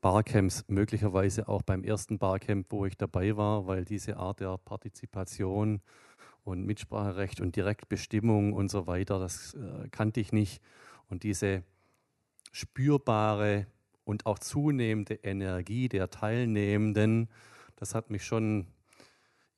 Barcamps, 0.00 0.64
möglicherweise 0.68 1.48
auch 1.48 1.62
beim 1.62 1.84
ersten 1.84 2.18
Barcamp, 2.18 2.66
wo 2.70 2.86
ich 2.86 2.96
dabei 2.96 3.36
war, 3.36 3.66
weil 3.66 3.84
diese 3.84 4.16
Art 4.16 4.40
der 4.40 4.58
Partizipation 4.58 5.80
und 6.44 6.66
Mitspracherecht 6.66 7.40
und 7.40 7.54
Direktbestimmung 7.54 8.52
und 8.52 8.68
so 8.70 8.86
weiter, 8.86 9.18
das 9.20 9.54
äh, 9.54 9.88
kannte 9.90 10.20
ich 10.20 10.32
nicht. 10.32 10.60
Und 11.08 11.22
diese 11.22 11.62
spürbare 12.52 13.66
und 14.04 14.26
auch 14.26 14.38
zunehmende 14.38 15.14
Energie 15.14 15.88
der 15.88 16.10
Teilnehmenden, 16.10 17.28
das 17.76 17.94
hat 17.94 18.10
mich 18.10 18.24
schon 18.24 18.66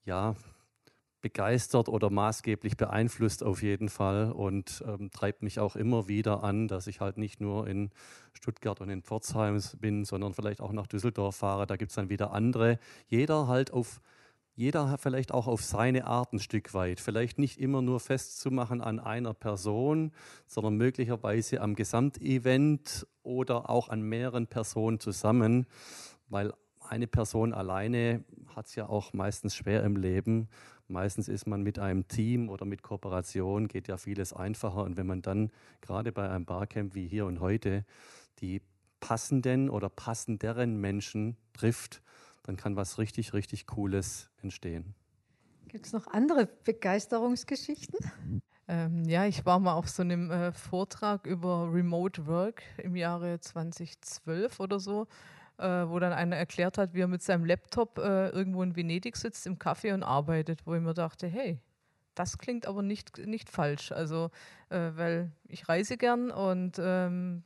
ja, 0.05 0.35
begeistert 1.25 1.89
oder 1.89 2.11
maßgeblich 2.11 2.77
beeinflusst 2.77 3.43
auf 3.43 3.63
jeden 3.63 3.89
Fall 3.89 4.31
und 4.31 4.85
ähm, 4.87 5.11
treibt 5.11 5.43
mich 5.43 5.59
auch 5.59 5.75
immer 5.75 6.07
wieder 6.07 6.45
an, 6.45 6.69
dass 6.69 6.87
ich 6.87 7.01
halt 7.01 7.17
nicht 7.17 7.41
nur 7.41 7.67
in 7.67 7.91
Stuttgart 8.35 8.79
und 8.83 8.91
in 8.91 9.03
Pforzheim 9.03 9.59
bin, 9.81 10.05
sondern 10.05 10.35
vielleicht 10.35 10.61
auch 10.61 10.73
nach 10.73 10.87
Düsseldorf 10.87 11.37
fahre. 11.37 11.67
Da 11.67 11.77
gibt 11.77 11.93
es 11.93 11.97
dann 11.97 12.11
wieder 12.11 12.33
andere. 12.33 12.79
Jeder 13.09 13.49
halt 13.49 13.73
auf, 13.73 14.03
jeder 14.55 14.97
vielleicht 14.99 15.33
auch 15.33 15.47
auf 15.47 15.63
seine 15.63 16.07
Art 16.07 16.33
ein 16.33 16.39
Stück 16.39 16.75
weit. 16.75 17.01
Vielleicht 17.01 17.39
nicht 17.39 17.59
immer 17.59 17.83
nur 17.83 18.01
festzumachen 18.01 18.81
an 18.81 19.01
einer 19.01 19.35
Person, 19.35 20.13
sondern 20.47 20.77
möglicherweise 20.77 21.61
am 21.61 21.75
Gesamtevent 21.75 23.07
oder 23.23 23.69
auch 23.69 23.89
an 23.89 24.03
mehreren 24.03 24.47
Personen 24.47 25.01
zusammen, 25.01 25.67
weil 26.29 26.53
eine 26.89 27.07
Person 27.07 27.53
alleine 27.53 28.25
hat 28.55 28.67
es 28.67 28.75
ja 28.75 28.89
auch 28.89 29.13
meistens 29.13 29.57
schwer 29.57 29.83
im 29.83 29.97
Leben 29.97 30.49
Meistens 30.87 31.29
ist 31.29 31.47
man 31.47 31.63
mit 31.63 31.79
einem 31.79 32.09
Team 32.09 32.51
oder 32.51 32.67
mit 32.67 32.83
Kooperation, 32.83 33.69
geht 33.69 33.89
ja 33.89 33.97
vieles 33.97 34.33
einfacher. 34.33 34.85
Und 34.85 34.97
wenn 34.97 35.07
man 35.07 35.23
dann 35.23 35.51
gerade 35.81 36.13
bei 36.13 36.29
einem 36.29 36.45
Barcamp 36.45 36.95
wie 36.95 37.09
hier 37.09 37.25
und 37.27 37.41
heute 37.41 37.87
die 38.41 38.61
passenden 39.01 39.71
oder 39.71 39.89
passenderen 39.89 40.77
Menschen 40.81 41.37
trifft, 41.55 42.03
dann 42.45 42.57
kann 42.57 42.77
was 42.77 42.99
richtig, 42.99 43.33
richtig 43.33 43.67
Cooles 43.67 44.31
entstehen. 44.41 44.95
Gibt 45.69 45.87
es 45.87 45.93
noch 45.93 46.07
andere 46.07 46.47
Begeisterungsgeschichten? 46.47 47.99
Ähm, 48.69 49.05
ja, 49.05 49.27
ich 49.27 49.45
war 49.45 49.59
mal 49.59 49.75
auf 49.75 49.91
so 49.91 50.03
einem 50.03 50.31
äh, 50.31 50.53
Vortrag 50.53 51.27
über 51.27 51.69
Remote 51.71 52.27
Work 52.27 52.63
im 52.79 52.97
Jahre 52.97 53.41
2012 53.41 54.61
oder 54.61 54.81
so 54.81 55.07
äh, 55.59 55.89
wo 55.89 55.99
dann 55.99 56.13
einer 56.13 56.37
erklärt 56.37 56.79
hat, 56.79 56.95
wie 56.95 57.01
er 57.01 57.09
mit 57.09 57.23
seinem 57.23 57.45
Laptop 57.45 57.99
äh, 57.99 58.29
irgendwo 58.31 58.63
in 58.63 58.77
Venedig 58.77 59.17
sitzt 59.17 59.47
im 59.47 59.59
Café 59.59 59.95
und 59.95 60.03
arbeitet, 60.03 60.67
wo 60.67 60.75
ich 60.75 60.81
mir 60.81 60.95
dachte, 60.95 61.27
hey, 61.27 61.61
das 62.15 62.39
klingt 62.39 62.67
aber 62.67 62.83
nicht, 62.83 63.19
nicht 63.27 63.51
falsch. 63.51 63.93
Also, 63.93 64.31
äh, 64.71 64.91
weil 64.95 65.33
ich 65.47 65.69
reise 65.69 65.97
gern 65.97 66.31
und 66.31 66.79
ähm, 66.79 67.43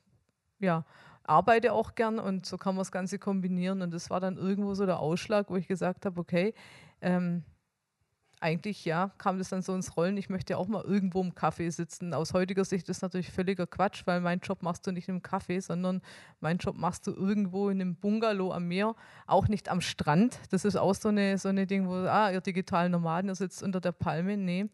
ja, 0.59 0.85
arbeite 1.29 1.73
auch 1.73 1.95
gern 1.95 2.19
und 2.19 2.47
so 2.47 2.57
kann 2.59 2.75
man 2.75 2.81
das 2.81 2.93
Ganze 2.93 3.19
kombinieren. 3.19 3.83
Und 3.83 3.93
das 3.93 4.11
war 4.11 4.21
dann 4.21 4.37
irgendwo 4.37 4.75
so 4.75 4.87
der 4.87 4.99
Ausschlag, 4.99 5.51
wo 5.51 5.57
ich 5.57 5.69
gesagt 5.69 6.07
habe, 6.07 6.21
okay, 6.21 6.55
ähm, 7.01 7.45
eigentlich 8.41 8.85
ja, 8.85 9.11
kam 9.19 9.39
das 9.39 9.49
dann 9.49 9.63
so 9.63 9.75
ins 9.75 9.97
Rollen, 9.97 10.17
ich 10.17 10.29
möchte 10.29 10.53
ja 10.53 10.59
auch 10.59 10.69
mal 10.69 10.85
irgendwo 10.85 11.21
im 11.21 11.33
Café 11.33 11.71
sitzen. 11.71 12.15
Aus 12.15 12.35
heutiger 12.35 12.65
Sicht 12.65 12.89
ist 12.89 13.03
natürlich 13.03 13.31
völliger 13.31 13.67
Quatsch, 13.67 14.03
weil 14.05 14.21
mein 14.21 14.41
Job 14.41 14.63
machst 14.63 14.87
du 14.87 14.93
nicht 14.93 15.09
im 15.09 15.23
Café, 15.23 15.61
sondern 15.61 16.03
mein 16.41 16.59
Job 16.59 16.77
machst 16.77 17.07
du 17.07 17.13
irgendwo 17.13 17.69
in 17.69 17.81
einem 17.81 17.97
Bungalow 17.97 18.53
am 18.53 18.69
Meer, 18.69 18.95
auch 19.27 19.49
nicht 19.49 19.69
am 19.69 19.81
Strand. 19.81 20.39
Das 20.51 20.65
ist 20.65 20.77
auch 20.77 20.95
so 20.95 21.09
eine, 21.09 21.39
so 21.39 21.49
eine 21.49 21.67
Ding, 21.67 21.89
wo, 21.89 21.95
ah, 21.95 22.31
ihr 22.31 22.41
digitalen 22.41 22.93
Nomaden, 22.93 23.31
ihr 23.31 23.35
sitzt 23.35 23.63
unter 23.63 23.81
der 23.81 23.93
Palme. 23.93 24.37
Nee. 24.37 24.67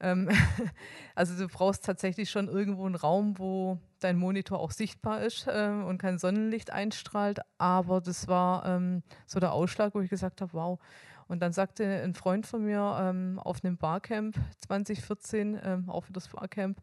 Ähm, 0.00 0.28
also 1.14 1.36
du 1.36 1.48
brauchst 1.48 1.84
tatsächlich 1.84 2.30
schon 2.30 2.48
irgendwo 2.48 2.86
einen 2.86 2.94
Raum, 2.94 3.38
wo 3.38 3.78
dein 4.00 4.16
Monitor 4.16 4.60
auch 4.60 4.70
sichtbar 4.70 5.22
ist 5.22 5.46
äh, 5.46 5.68
und 5.68 5.98
kein 5.98 6.18
Sonnenlicht 6.18 6.70
einstrahlt. 6.70 7.40
Aber 7.58 8.00
das 8.00 8.28
war 8.28 8.66
ähm, 8.66 9.02
so 9.26 9.40
der 9.40 9.52
Ausschlag, 9.52 9.94
wo 9.94 10.00
ich 10.00 10.10
gesagt 10.10 10.40
habe, 10.40 10.52
wow, 10.52 10.78
und 11.28 11.40
dann 11.40 11.52
sagte 11.52 11.84
ein 11.84 12.14
Freund 12.14 12.46
von 12.46 12.64
mir 12.64 12.96
ähm, 13.00 13.38
auf 13.38 13.64
einem 13.64 13.76
Barcamp 13.76 14.36
2014, 14.66 15.58
ähm, 15.62 15.90
auch 15.90 16.04
für 16.04 16.12
das 16.12 16.28
Barcamp, 16.28 16.80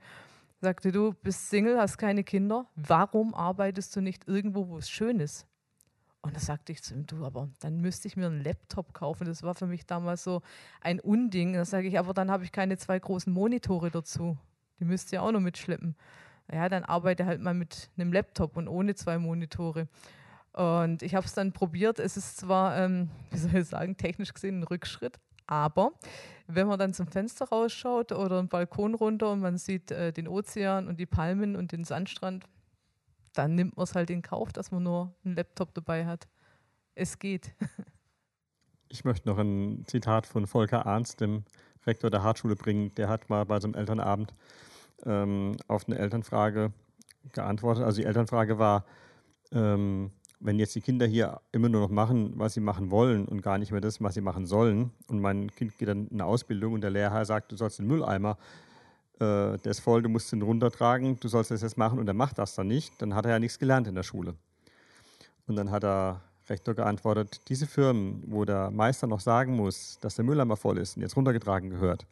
sagte, 0.59 0.91
du 0.91 1.13
bist 1.13 1.49
Single, 1.49 1.77
hast 1.77 1.97
keine 1.97 2.23
Kinder, 2.23 2.67
warum 2.75 3.33
arbeitest 3.33 3.95
du 3.95 4.01
nicht 4.01 4.27
irgendwo, 4.27 4.67
wo 4.67 4.77
es 4.77 4.89
schön 4.89 5.19
ist? 5.19 5.47
Und 6.23 6.37
da 6.37 6.39
sagte 6.39 6.71
ich 6.71 6.81
zu 6.81 6.93
ihm, 6.93 7.05
du, 7.05 7.25
aber 7.25 7.49
dann 7.59 7.81
müsste 7.81 8.07
ich 8.07 8.15
mir 8.15 8.27
einen 8.27 8.41
Laptop 8.41 8.93
kaufen. 8.93 9.25
Das 9.25 9.43
war 9.43 9.55
für 9.55 9.67
mich 9.67 9.85
damals 9.85 10.23
so 10.23 10.41
ein 10.79 11.01
Unding. 11.01 11.53
Da 11.53 11.65
sage 11.65 11.89
ich, 11.89 11.99
aber 11.99 12.13
dann 12.13 12.31
habe 12.31 12.45
ich 12.45 12.53
keine 12.53 12.77
zwei 12.77 12.97
großen 12.97 13.31
Monitore 13.31 13.91
dazu. 13.91 14.37
Die 14.79 14.85
müsst 14.85 15.11
ihr 15.11 15.21
auch 15.21 15.33
noch 15.33 15.41
mitschleppen. 15.41 15.97
Ja, 16.51 16.69
dann 16.69 16.85
arbeite 16.85 17.25
halt 17.25 17.41
mal 17.41 17.53
mit 17.53 17.89
einem 17.97 18.13
Laptop 18.13 18.55
und 18.55 18.69
ohne 18.69 18.95
zwei 18.95 19.17
Monitore. 19.17 19.89
Und 20.53 21.01
ich 21.01 21.13
habe 21.13 21.25
es 21.25 21.33
dann 21.33 21.51
probiert. 21.51 21.99
Es 21.99 22.15
ist 22.15 22.37
zwar, 22.37 22.77
ähm, 22.77 23.09
wie 23.31 23.37
soll 23.37 23.55
ich 23.55 23.67
sagen, 23.67 23.97
technisch 23.97 24.33
gesehen 24.33 24.61
ein 24.61 24.63
Rückschritt, 24.63 25.19
aber 25.45 25.91
wenn 26.47 26.67
man 26.67 26.79
dann 26.79 26.93
zum 26.93 27.07
Fenster 27.07 27.49
rausschaut 27.49 28.13
oder 28.13 28.39
einen 28.39 28.47
Balkon 28.47 28.95
runter 28.95 29.31
und 29.31 29.41
man 29.41 29.57
sieht 29.57 29.91
äh, 29.91 30.13
den 30.13 30.29
Ozean 30.29 30.87
und 30.87 30.99
die 30.99 31.05
Palmen 31.05 31.57
und 31.57 31.73
den 31.73 31.83
Sandstrand, 31.83 32.45
dann 33.33 33.55
nimmt 33.55 33.77
man 33.77 33.83
es 33.83 33.95
halt 33.95 34.09
in 34.09 34.21
Kauf, 34.21 34.53
dass 34.53 34.71
man 34.71 34.83
nur 34.83 35.13
einen 35.23 35.35
Laptop 35.35 35.73
dabei 35.73 36.05
hat. 36.05 36.27
Es 36.95 37.19
geht. 37.19 37.53
Ich 38.89 39.03
möchte 39.03 39.27
noch 39.27 39.39
ein 39.39 39.85
Zitat 39.87 40.27
von 40.27 40.45
Volker 40.45 40.85
Arnst, 40.85 41.19
dem 41.19 41.45
Rektor 41.87 42.11
der 42.11 42.21
Hartschule, 42.21 42.55
bringen. 42.55 42.93
Der 42.95 43.09
hat 43.09 43.29
mal 43.29 43.43
bei 43.45 43.59
so 43.59 43.67
einem 43.67 43.73
Elternabend 43.73 44.35
ähm, 45.05 45.57
auf 45.67 45.87
eine 45.87 45.97
Elternfrage 45.97 46.71
geantwortet. 47.31 47.83
Also 47.83 48.01
die 48.01 48.05
Elternfrage 48.05 48.59
war, 48.59 48.85
ähm, 49.51 50.11
wenn 50.39 50.59
jetzt 50.59 50.75
die 50.75 50.81
Kinder 50.81 51.05
hier 51.05 51.41
immer 51.51 51.69
nur 51.69 51.81
noch 51.81 51.89
machen, 51.89 52.33
was 52.35 52.53
sie 52.53 52.59
machen 52.59 52.91
wollen 52.91 53.25
und 53.25 53.41
gar 53.41 53.57
nicht 53.57 53.71
mehr 53.71 53.81
das, 53.81 54.01
was 54.01 54.13
sie 54.13 54.21
machen 54.21 54.45
sollen, 54.45 54.91
und 55.07 55.21
mein 55.21 55.49
Kind 55.49 55.77
geht 55.77 55.87
dann 55.87 56.07
in 56.07 56.19
eine 56.19 56.25
Ausbildung 56.25 56.73
und 56.73 56.81
der 56.81 56.91
Lehrer 56.91 57.23
sagt, 57.25 57.51
du 57.51 57.55
sollst 57.55 57.79
den 57.79 57.87
Mülleimer, 57.87 58.37
äh, 59.23 59.57
der 59.57 59.71
ist 59.71 59.79
voll, 59.79 60.01
du 60.01 60.09
musst 60.09 60.33
ihn 60.33 60.41
runtertragen, 60.41 61.17
du 61.19 61.27
sollst 61.27 61.51
das 61.51 61.61
jetzt 61.61 61.77
machen 61.77 61.99
und 61.99 62.07
er 62.07 62.13
macht 62.13 62.37
das 62.37 62.55
dann 62.55 62.67
nicht, 62.67 63.01
dann 63.01 63.15
hat 63.15 63.25
er 63.25 63.31
ja 63.31 63.39
nichts 63.39 63.59
gelernt 63.59 63.87
in 63.87 63.95
der 63.95 64.03
Schule. 64.03 64.35
Und 65.47 65.55
dann 65.55 65.71
hat 65.71 65.83
der 65.83 66.21
Rektor 66.49 66.73
geantwortet, 66.73 67.41
diese 67.47 67.67
Firmen, 67.67 68.23
wo 68.27 68.45
der 68.45 68.69
Meister 68.71 69.07
noch 69.07 69.19
sagen 69.21 69.55
muss, 69.55 69.97
dass 70.01 70.15
der 70.15 70.25
Mülleimer 70.25 70.57
voll 70.57 70.77
ist 70.77 70.97
und 70.97 71.03
jetzt 71.03 71.15
runtergetragen 71.15 71.69
gehört, 71.69 72.05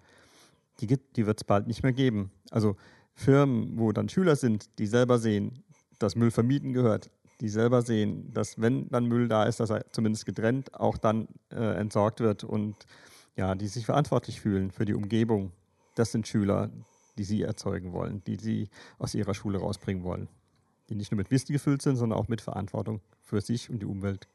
die, 0.79 0.87
die 0.87 1.25
wird 1.25 1.41
es 1.41 1.43
bald 1.43 1.67
nicht 1.67 1.83
mehr 1.83 1.93
geben. 1.93 2.31
Also 2.49 2.75
Firmen, 3.13 3.77
wo 3.77 3.91
dann 3.91 4.09
Schüler 4.09 4.35
sind, 4.35 4.69
die 4.79 4.87
selber 4.87 5.19
sehen, 5.19 5.63
dass 5.99 6.15
Müll 6.15 6.31
vermieden 6.31 6.73
gehört, 6.73 7.09
die 7.41 7.49
selber 7.49 7.81
sehen, 7.81 8.31
dass 8.33 8.59
wenn 8.59 8.87
dann 8.89 9.05
Müll 9.05 9.27
da 9.27 9.43
ist, 9.43 9.59
dass 9.59 9.69
er 9.69 9.91
zumindest 9.91 10.25
getrennt 10.25 10.73
auch 10.73 10.97
dann 10.97 11.27
äh, 11.51 11.77
entsorgt 11.77 12.19
wird 12.19 12.43
und 12.43 12.75
ja, 13.35 13.55
die 13.55 13.67
sich 13.67 13.85
verantwortlich 13.85 14.41
fühlen 14.41 14.71
für 14.71 14.85
die 14.85 14.93
Umgebung. 14.93 15.51
Das 15.95 16.11
sind 16.11 16.27
Schüler, 16.27 16.69
die 17.17 17.23
sie 17.23 17.41
erzeugen 17.41 17.93
wollen, 17.93 18.23
die 18.23 18.37
sie 18.37 18.69
aus 18.97 19.13
ihrer 19.13 19.33
Schule 19.33 19.59
rausbringen 19.59 20.03
wollen. 20.03 20.27
Die 20.89 20.95
nicht 20.95 21.11
nur 21.11 21.17
mit 21.17 21.31
Wissen 21.31 21.53
gefüllt 21.53 21.81
sind, 21.81 21.95
sondern 21.95 22.19
auch 22.19 22.27
mit 22.27 22.41
Verantwortung 22.41 23.01
für 23.19 23.41
sich 23.41 23.69
und 23.69 23.79
die 23.79 23.85
Umwelt. 23.85 24.27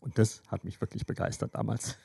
Und 0.00 0.18
das 0.18 0.42
hat 0.48 0.64
mich 0.64 0.80
wirklich 0.80 1.06
begeistert 1.06 1.54
damals. 1.54 1.96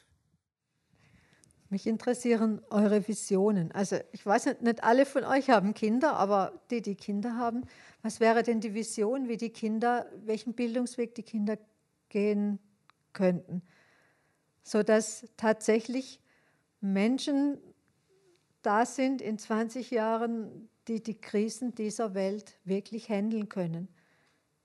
Mich 1.70 1.88
interessieren 1.88 2.62
eure 2.70 3.08
Visionen. 3.08 3.72
Also 3.72 3.98
ich 4.12 4.26
weiß 4.26 4.46
nicht, 4.46 4.62
nicht 4.62 4.84
alle 4.84 5.06
von 5.06 5.24
euch 5.24 5.50
haben 5.50 5.74
Kinder, 5.74 6.16
aber 6.16 6.62
die, 6.70 6.82
die 6.82 6.96
Kinder 6.96 7.38
haben, 7.38 7.64
was 8.02 8.20
wäre 8.20 8.44
denn 8.44 8.62
die 8.62 8.74
Vision, 8.74 9.28
wie 9.28 9.38
die 9.38 9.50
Kinder, 9.50 10.06
welchen 10.26 10.54
Bildungsweg 10.54 11.16
die 11.16 11.24
Kinder 11.24 11.58
gehen 12.10 12.60
könnten? 13.14 13.62
sodass 14.66 15.28
tatsächlich 15.38 16.20
Menschen 16.82 17.60
da 18.66 18.86
sind 18.86 19.22
in 19.22 19.38
20 19.38 19.92
Jahren, 19.92 20.70
die 20.88 21.04
die 21.04 21.20
Krisen 21.20 21.76
dieser 21.76 22.14
Welt 22.16 22.58
wirklich 22.64 23.10
handeln 23.10 23.48
können, 23.48 23.90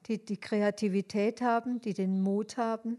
die 0.06 0.24
die 0.24 0.38
Kreativität 0.38 1.42
haben, 1.42 1.80
die 1.80 1.92
den 1.92 2.22
Mut 2.22 2.56
haben, 2.56 2.96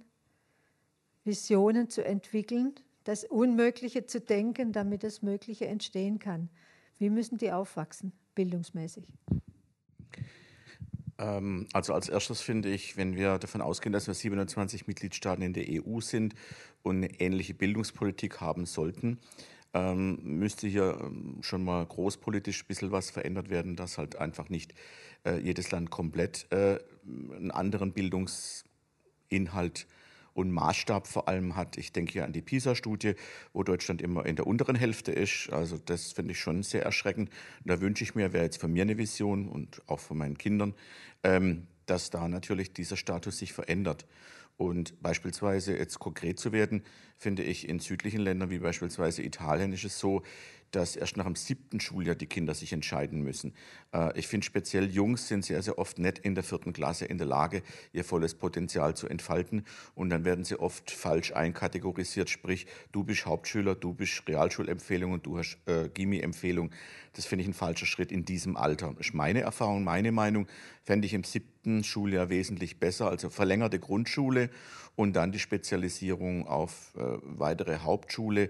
Visionen 1.23 1.89
zu 1.89 2.05
entwickeln, 2.05 2.75
das 3.03 3.23
Unmögliche 3.23 4.05
zu 4.05 4.21
denken, 4.21 4.73
damit 4.73 5.03
das 5.03 5.21
Mögliche 5.23 5.67
entstehen 5.67 6.19
kann. 6.19 6.49
Wie 6.99 7.09
müssen 7.09 7.39
die 7.39 7.51
aufwachsen, 7.51 8.11
bildungsmäßig? 8.35 9.05
Ähm, 11.17 11.67
also 11.73 11.93
als 11.93 12.09
erstes 12.09 12.41
finde 12.41 12.69
ich, 12.69 12.97
wenn 12.97 13.15
wir 13.15 13.39
davon 13.39 13.61
ausgehen, 13.61 13.93
dass 13.93 14.05
wir 14.05 14.13
27 14.13 14.85
Mitgliedstaaten 14.85 15.43
in 15.43 15.53
der 15.53 15.65
EU 15.67 15.99
sind 15.99 16.35
und 16.83 16.97
eine 16.97 17.19
ähnliche 17.19 17.55
Bildungspolitik 17.55 18.39
haben 18.39 18.67
sollten, 18.67 19.19
ähm, 19.73 20.19
müsste 20.23 20.67
hier 20.67 20.97
ähm, 21.01 21.37
schon 21.41 21.63
mal 21.63 21.85
großpolitisch 21.85 22.63
ein 22.63 22.67
bisschen 22.67 22.91
was 22.91 23.09
verändert 23.09 23.49
werden, 23.49 23.75
dass 23.75 23.97
halt 23.97 24.17
einfach 24.17 24.49
nicht 24.49 24.73
äh, 25.25 25.37
jedes 25.37 25.71
Land 25.71 25.89
komplett 25.89 26.47
äh, 26.51 26.79
einen 27.05 27.51
anderen 27.51 27.93
Bildungsinhalt 27.93 29.87
und 30.33 30.51
Maßstab 30.51 31.07
vor 31.07 31.27
allem 31.27 31.55
hat. 31.55 31.77
Ich 31.77 31.91
denke 31.91 32.13
hier 32.13 32.25
an 32.25 32.33
die 32.33 32.41
PISA-Studie, 32.41 33.15
wo 33.53 33.63
Deutschland 33.63 34.01
immer 34.01 34.25
in 34.25 34.35
der 34.35 34.47
unteren 34.47 34.75
Hälfte 34.75 35.11
ist. 35.11 35.49
Also 35.51 35.77
das 35.77 36.11
finde 36.11 36.31
ich 36.31 36.39
schon 36.39 36.63
sehr 36.63 36.83
erschreckend. 36.83 37.29
Und 37.29 37.69
da 37.69 37.81
wünsche 37.81 38.03
ich 38.03 38.15
mir, 38.15 38.33
wäre 38.33 38.45
jetzt 38.45 38.59
von 38.59 38.71
mir 38.71 38.83
eine 38.83 38.97
Vision 38.97 39.47
und 39.47 39.81
auch 39.87 39.99
von 39.99 40.17
meinen 40.17 40.37
Kindern, 40.37 40.73
ähm, 41.23 41.67
dass 41.85 42.09
da 42.09 42.27
natürlich 42.27 42.73
dieser 42.73 42.95
Status 42.95 43.37
sich 43.37 43.53
verändert. 43.53 44.05
Und 44.57 45.01
beispielsweise 45.01 45.75
jetzt 45.75 45.99
konkret 45.99 46.39
zu 46.39 46.51
werden, 46.51 46.83
finde 47.17 47.43
ich 47.43 47.67
in 47.67 47.79
südlichen 47.79 48.21
Ländern 48.21 48.49
wie 48.49 48.59
beispielsweise 48.59 49.23
Italien 49.23 49.73
ist 49.73 49.83
es 49.83 49.99
so, 49.99 50.23
dass 50.71 50.95
erst 50.95 51.17
nach 51.17 51.25
dem 51.25 51.35
siebten 51.35 51.79
Schuljahr 51.79 52.15
die 52.15 52.25
Kinder 52.25 52.53
sich 52.53 52.73
entscheiden 52.73 53.21
müssen. 53.21 53.53
Äh, 53.93 54.17
ich 54.17 54.27
finde 54.27 54.45
speziell 54.45 54.89
Jungs 54.89 55.27
sind 55.27 55.45
sehr, 55.45 55.61
sehr 55.61 55.77
oft 55.77 55.99
nicht 55.99 56.19
in 56.19 56.35
der 56.35 56.43
vierten 56.43 56.73
Klasse 56.73 57.05
in 57.05 57.17
der 57.17 57.27
Lage, 57.27 57.61
ihr 57.93 58.03
volles 58.03 58.35
Potenzial 58.35 58.95
zu 58.95 59.07
entfalten. 59.07 59.65
Und 59.95 60.09
dann 60.09 60.25
werden 60.25 60.45
sie 60.45 60.59
oft 60.59 60.89
falsch 60.91 61.33
einkategorisiert, 61.33 62.29
sprich, 62.29 62.67
du 62.91 63.03
bist 63.03 63.25
Hauptschüler, 63.25 63.75
du 63.75 63.93
bist 63.93 64.23
Realschulempfehlung 64.27 65.11
und 65.11 65.25
du 65.25 65.37
hast 65.37 65.57
äh, 65.65 65.89
Gimmi-Empfehlung. 65.89 66.71
Das 67.13 67.25
finde 67.25 67.43
ich 67.43 67.49
ein 67.49 67.53
falscher 67.53 67.85
Schritt 67.85 68.11
in 68.11 68.23
diesem 68.23 68.55
Alter. 68.55 68.93
Das 68.97 69.07
ist 69.07 69.13
meine 69.13 69.41
Erfahrung, 69.41 69.83
meine 69.83 70.11
Meinung. 70.11 70.47
Fände 70.83 71.05
ich 71.05 71.13
im 71.13 71.25
siebten 71.25 71.83
Schuljahr 71.83 72.29
wesentlich 72.29 72.79
besser. 72.79 73.09
Also 73.09 73.29
verlängerte 73.29 73.79
Grundschule 73.79 74.49
und 74.95 75.13
dann 75.13 75.31
die 75.31 75.39
Spezialisierung 75.39 76.47
auf 76.47 76.93
äh, 76.95 77.01
weitere 77.23 77.79
Hauptschule. 77.79 78.49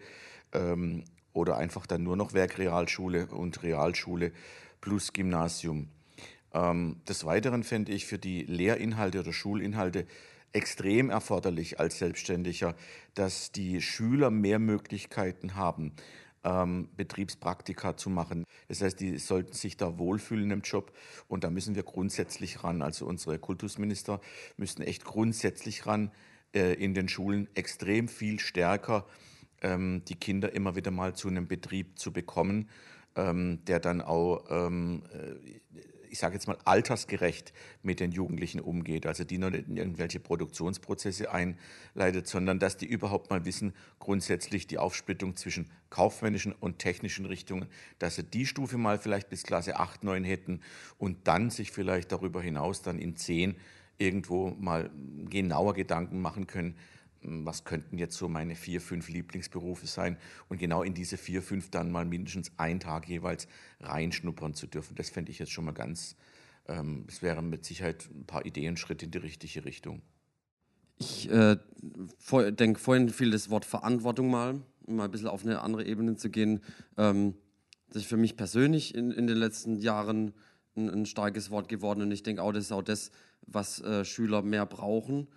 Ähm, 0.53 1.03
oder 1.33 1.57
einfach 1.57 1.85
dann 1.85 2.03
nur 2.03 2.15
noch 2.15 2.33
Werkrealschule 2.33 3.27
und 3.27 3.63
Realschule 3.63 4.31
plus 4.81 5.13
Gymnasium. 5.13 5.89
Ähm, 6.53 6.97
des 7.07 7.25
Weiteren 7.25 7.63
fände 7.63 7.91
ich 7.91 8.05
für 8.05 8.17
die 8.17 8.43
Lehrinhalte 8.43 9.19
oder 9.19 9.33
Schulinhalte 9.33 10.05
extrem 10.53 11.09
erforderlich 11.09 11.79
als 11.79 11.99
Selbstständiger, 11.99 12.75
dass 13.13 13.51
die 13.51 13.81
Schüler 13.81 14.29
mehr 14.31 14.59
Möglichkeiten 14.59 15.55
haben, 15.55 15.93
ähm, 16.43 16.89
Betriebspraktika 16.97 17.95
zu 17.95 18.09
machen. 18.09 18.43
Das 18.67 18.81
heißt, 18.81 18.99
die 18.99 19.17
sollten 19.17 19.53
sich 19.53 19.77
da 19.77 19.97
wohlfühlen 19.97 20.51
im 20.51 20.61
Job 20.61 20.91
und 21.27 21.43
da 21.43 21.49
müssen 21.49 21.75
wir 21.75 21.83
grundsätzlich 21.83 22.63
ran. 22.63 22.81
Also 22.81 23.05
unsere 23.05 23.39
Kultusminister 23.39 24.19
müssten 24.57 24.81
echt 24.81 25.05
grundsätzlich 25.05 25.85
ran 25.85 26.11
äh, 26.53 26.73
in 26.73 26.93
den 26.93 27.07
Schulen 27.07 27.47
extrem 27.55 28.07
viel 28.07 28.39
stärker 28.39 29.05
ähm, 29.61 30.03
die 30.07 30.15
Kinder 30.15 30.53
immer 30.53 30.75
wieder 30.75 30.91
mal 30.91 31.13
zu 31.15 31.27
einem 31.27 31.47
Betrieb 31.47 31.97
zu 31.97 32.11
bekommen, 32.11 32.69
ähm, 33.15 33.63
der 33.65 33.79
dann 33.79 34.01
auch, 34.01 34.45
ähm, 34.49 35.03
äh, 35.13 35.79
ich 36.09 36.19
sage 36.19 36.33
jetzt 36.33 36.47
mal, 36.47 36.57
altersgerecht 36.65 37.53
mit 37.83 38.01
den 38.01 38.11
Jugendlichen 38.11 38.59
umgeht. 38.59 39.05
Also 39.05 39.23
die 39.23 39.37
noch 39.37 39.49
nicht 39.49 39.69
in 39.69 39.77
irgendwelche 39.77 40.19
Produktionsprozesse 40.19 41.31
einleitet, 41.31 42.27
sondern 42.27 42.59
dass 42.59 42.75
die 42.75 42.85
überhaupt 42.85 43.29
mal 43.29 43.45
wissen, 43.45 43.73
grundsätzlich 43.99 44.67
die 44.67 44.77
Aufsplittung 44.77 45.37
zwischen 45.37 45.69
kaufmännischen 45.89 46.51
und 46.51 46.79
technischen 46.79 47.25
Richtungen, 47.25 47.67
dass 47.97 48.15
sie 48.17 48.23
die 48.23 48.45
Stufe 48.45 48.77
mal 48.77 48.99
vielleicht 48.99 49.29
bis 49.29 49.43
Klasse 49.43 49.77
8, 49.79 50.03
9 50.03 50.25
hätten 50.25 50.59
und 50.97 51.27
dann 51.27 51.49
sich 51.49 51.71
vielleicht 51.71 52.11
darüber 52.11 52.41
hinaus 52.41 52.81
dann 52.81 52.99
in 52.99 53.15
10 53.15 53.55
irgendwo 53.97 54.49
mal 54.59 54.89
genauer 55.29 55.75
Gedanken 55.75 56.19
machen 56.21 56.47
können, 56.47 56.75
was 57.23 57.63
könnten 57.63 57.97
jetzt 57.97 58.17
so 58.17 58.27
meine 58.27 58.55
vier, 58.55 58.81
fünf 58.81 59.09
Lieblingsberufe 59.09 59.87
sein 59.87 60.17
und 60.49 60.59
genau 60.59 60.83
in 60.83 60.93
diese 60.93 61.17
vier, 61.17 61.41
fünf 61.41 61.69
dann 61.69 61.91
mal 61.91 62.05
mindestens 62.05 62.51
einen 62.57 62.79
Tag 62.79 63.07
jeweils 63.07 63.47
reinschnuppern 63.79 64.53
zu 64.53 64.67
dürfen. 64.67 64.95
Das 64.95 65.09
fände 65.09 65.31
ich 65.31 65.39
jetzt 65.39 65.51
schon 65.51 65.65
mal 65.65 65.73
ganz, 65.73 66.15
ähm, 66.67 67.05
es 67.07 67.21
wären 67.21 67.49
mit 67.49 67.65
Sicherheit 67.65 68.09
ein 68.13 68.25
paar 68.25 68.45
Ideen, 68.45 68.77
Schritte 68.77 69.05
in 69.05 69.11
die 69.11 69.19
richtige 69.19 69.65
Richtung. 69.65 70.01
Ich 70.97 71.29
äh, 71.29 71.57
denke, 72.51 72.79
vorhin 72.79 73.09
fiel 73.09 73.31
das 73.31 73.49
Wort 73.49 73.65
Verantwortung 73.65 74.29
mal, 74.29 74.61
um 74.85 74.95
mal 74.95 75.05
ein 75.05 75.11
bisschen 75.11 75.27
auf 75.27 75.43
eine 75.43 75.61
andere 75.61 75.85
Ebene 75.85 76.15
zu 76.15 76.29
gehen. 76.29 76.61
Ähm, 76.97 77.35
das 77.89 78.03
ist 78.03 78.09
für 78.09 78.17
mich 78.17 78.37
persönlich 78.37 78.95
in, 78.95 79.11
in 79.11 79.27
den 79.27 79.37
letzten 79.37 79.77
Jahren 79.77 80.33
ein, 80.75 80.89
ein 80.89 81.05
starkes 81.05 81.49
Wort 81.51 81.69
geworden 81.69 82.01
und 82.01 82.11
ich 82.11 82.23
denke 82.23 82.41
auch, 82.41 82.51
das 82.51 82.65
ist 82.65 82.71
auch 82.71 82.83
das, 82.83 83.11
was 83.45 83.81
äh, 83.81 84.05
Schüler 84.05 84.41
mehr 84.41 84.65
brauchen 84.65 85.27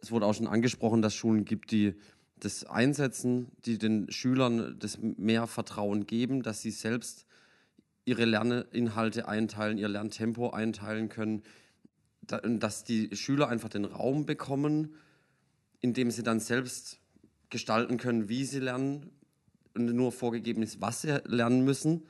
es 0.00 0.10
wurde 0.10 0.26
auch 0.26 0.34
schon 0.34 0.46
angesprochen, 0.46 1.02
dass 1.02 1.14
Schulen 1.14 1.44
gibt, 1.44 1.70
die 1.70 1.94
das 2.38 2.64
einsetzen, 2.64 3.48
die 3.66 3.78
den 3.78 4.10
Schülern 4.10 4.76
das 4.78 4.98
mehr 5.00 5.46
Vertrauen 5.46 6.06
geben, 6.06 6.42
dass 6.42 6.62
sie 6.62 6.70
selbst 6.70 7.26
ihre 8.04 8.24
Lerninhalte 8.24 9.28
einteilen, 9.28 9.78
ihr 9.78 9.88
Lerntempo 9.88 10.50
einteilen 10.50 11.08
können, 11.08 11.42
dass 12.22 12.84
die 12.84 13.14
Schüler 13.14 13.48
einfach 13.48 13.68
den 13.68 13.84
Raum 13.84 14.24
bekommen, 14.24 14.94
in 15.80 15.94
dem 15.94 16.10
sie 16.10 16.22
dann 16.22 16.40
selbst 16.40 17.00
gestalten 17.50 17.96
können, 17.98 18.28
wie 18.28 18.44
sie 18.44 18.60
lernen 18.60 19.10
und 19.74 19.86
nur 19.86 20.12
vorgegeben 20.12 20.62
ist, 20.62 20.80
was 20.80 21.02
sie 21.02 21.20
lernen 21.24 21.64
müssen. 21.64 22.06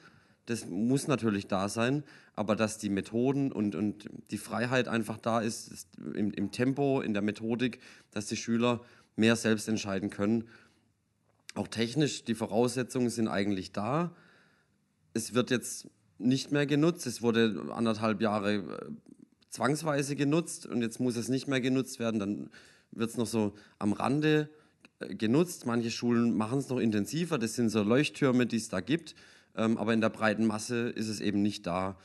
Das 0.50 0.66
muss 0.66 1.06
natürlich 1.06 1.46
da 1.46 1.68
sein, 1.68 2.02
aber 2.34 2.56
dass 2.56 2.76
die 2.76 2.88
Methoden 2.88 3.52
und, 3.52 3.76
und 3.76 4.10
die 4.32 4.36
Freiheit 4.36 4.88
einfach 4.88 5.16
da 5.16 5.38
ist, 5.38 5.68
ist 5.68 5.86
im, 6.12 6.32
im 6.32 6.50
Tempo, 6.50 7.00
in 7.02 7.14
der 7.14 7.22
Methodik, 7.22 7.78
dass 8.10 8.26
die 8.26 8.36
Schüler 8.36 8.80
mehr 9.14 9.36
selbst 9.36 9.68
entscheiden 9.68 10.10
können. 10.10 10.48
Auch 11.54 11.68
technisch, 11.68 12.24
die 12.24 12.34
Voraussetzungen 12.34 13.10
sind 13.10 13.28
eigentlich 13.28 13.70
da. 13.70 14.10
Es 15.14 15.34
wird 15.34 15.52
jetzt 15.52 15.86
nicht 16.18 16.50
mehr 16.50 16.66
genutzt. 16.66 17.06
Es 17.06 17.22
wurde 17.22 17.68
anderthalb 17.72 18.20
Jahre 18.20 18.54
äh, 18.54 18.90
zwangsweise 19.50 20.16
genutzt 20.16 20.66
und 20.66 20.82
jetzt 20.82 20.98
muss 20.98 21.14
es 21.14 21.28
nicht 21.28 21.46
mehr 21.46 21.60
genutzt 21.60 22.00
werden. 22.00 22.18
Dann 22.18 22.50
wird 22.90 23.10
es 23.10 23.16
noch 23.16 23.28
so 23.28 23.54
am 23.78 23.92
Rande 23.92 24.50
äh, 24.98 25.14
genutzt. 25.14 25.64
Manche 25.64 25.92
Schulen 25.92 26.36
machen 26.36 26.58
es 26.58 26.68
noch 26.70 26.80
intensiver. 26.80 27.38
Das 27.38 27.54
sind 27.54 27.68
so 27.68 27.84
Leuchttürme, 27.84 28.46
die 28.46 28.56
es 28.56 28.68
da 28.68 28.80
gibt. 28.80 29.14
Ähm, 29.56 29.78
aber 29.78 29.94
in 29.94 30.00
der 30.00 30.10
breiten 30.10 30.46
Masse 30.46 30.88
ist 30.90 31.08
es 31.08 31.20
eben 31.20 31.42
nicht 31.42 31.66
da. 31.66 31.96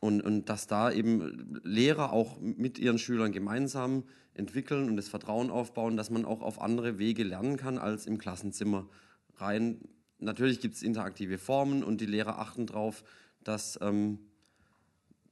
Und, 0.00 0.20
und 0.20 0.48
dass 0.48 0.66
da 0.66 0.90
eben 0.90 1.60
Lehrer 1.62 2.12
auch 2.12 2.40
mit 2.40 2.78
ihren 2.78 2.98
Schülern 2.98 3.30
gemeinsam 3.32 4.02
entwickeln 4.34 4.88
und 4.88 4.96
das 4.96 5.08
Vertrauen 5.08 5.50
aufbauen, 5.50 5.96
dass 5.96 6.10
man 6.10 6.24
auch 6.24 6.40
auf 6.40 6.60
andere 6.60 6.98
Wege 6.98 7.22
lernen 7.22 7.56
kann 7.56 7.78
als 7.78 8.06
im 8.06 8.18
Klassenzimmer 8.18 8.88
rein. 9.36 9.80
Natürlich 10.18 10.60
gibt 10.60 10.74
es 10.74 10.82
interaktive 10.82 11.38
Formen 11.38 11.84
und 11.84 12.00
die 12.00 12.06
Lehrer 12.06 12.38
achten 12.38 12.66
darauf, 12.66 13.04
dass, 13.44 13.78
ähm, 13.82 14.18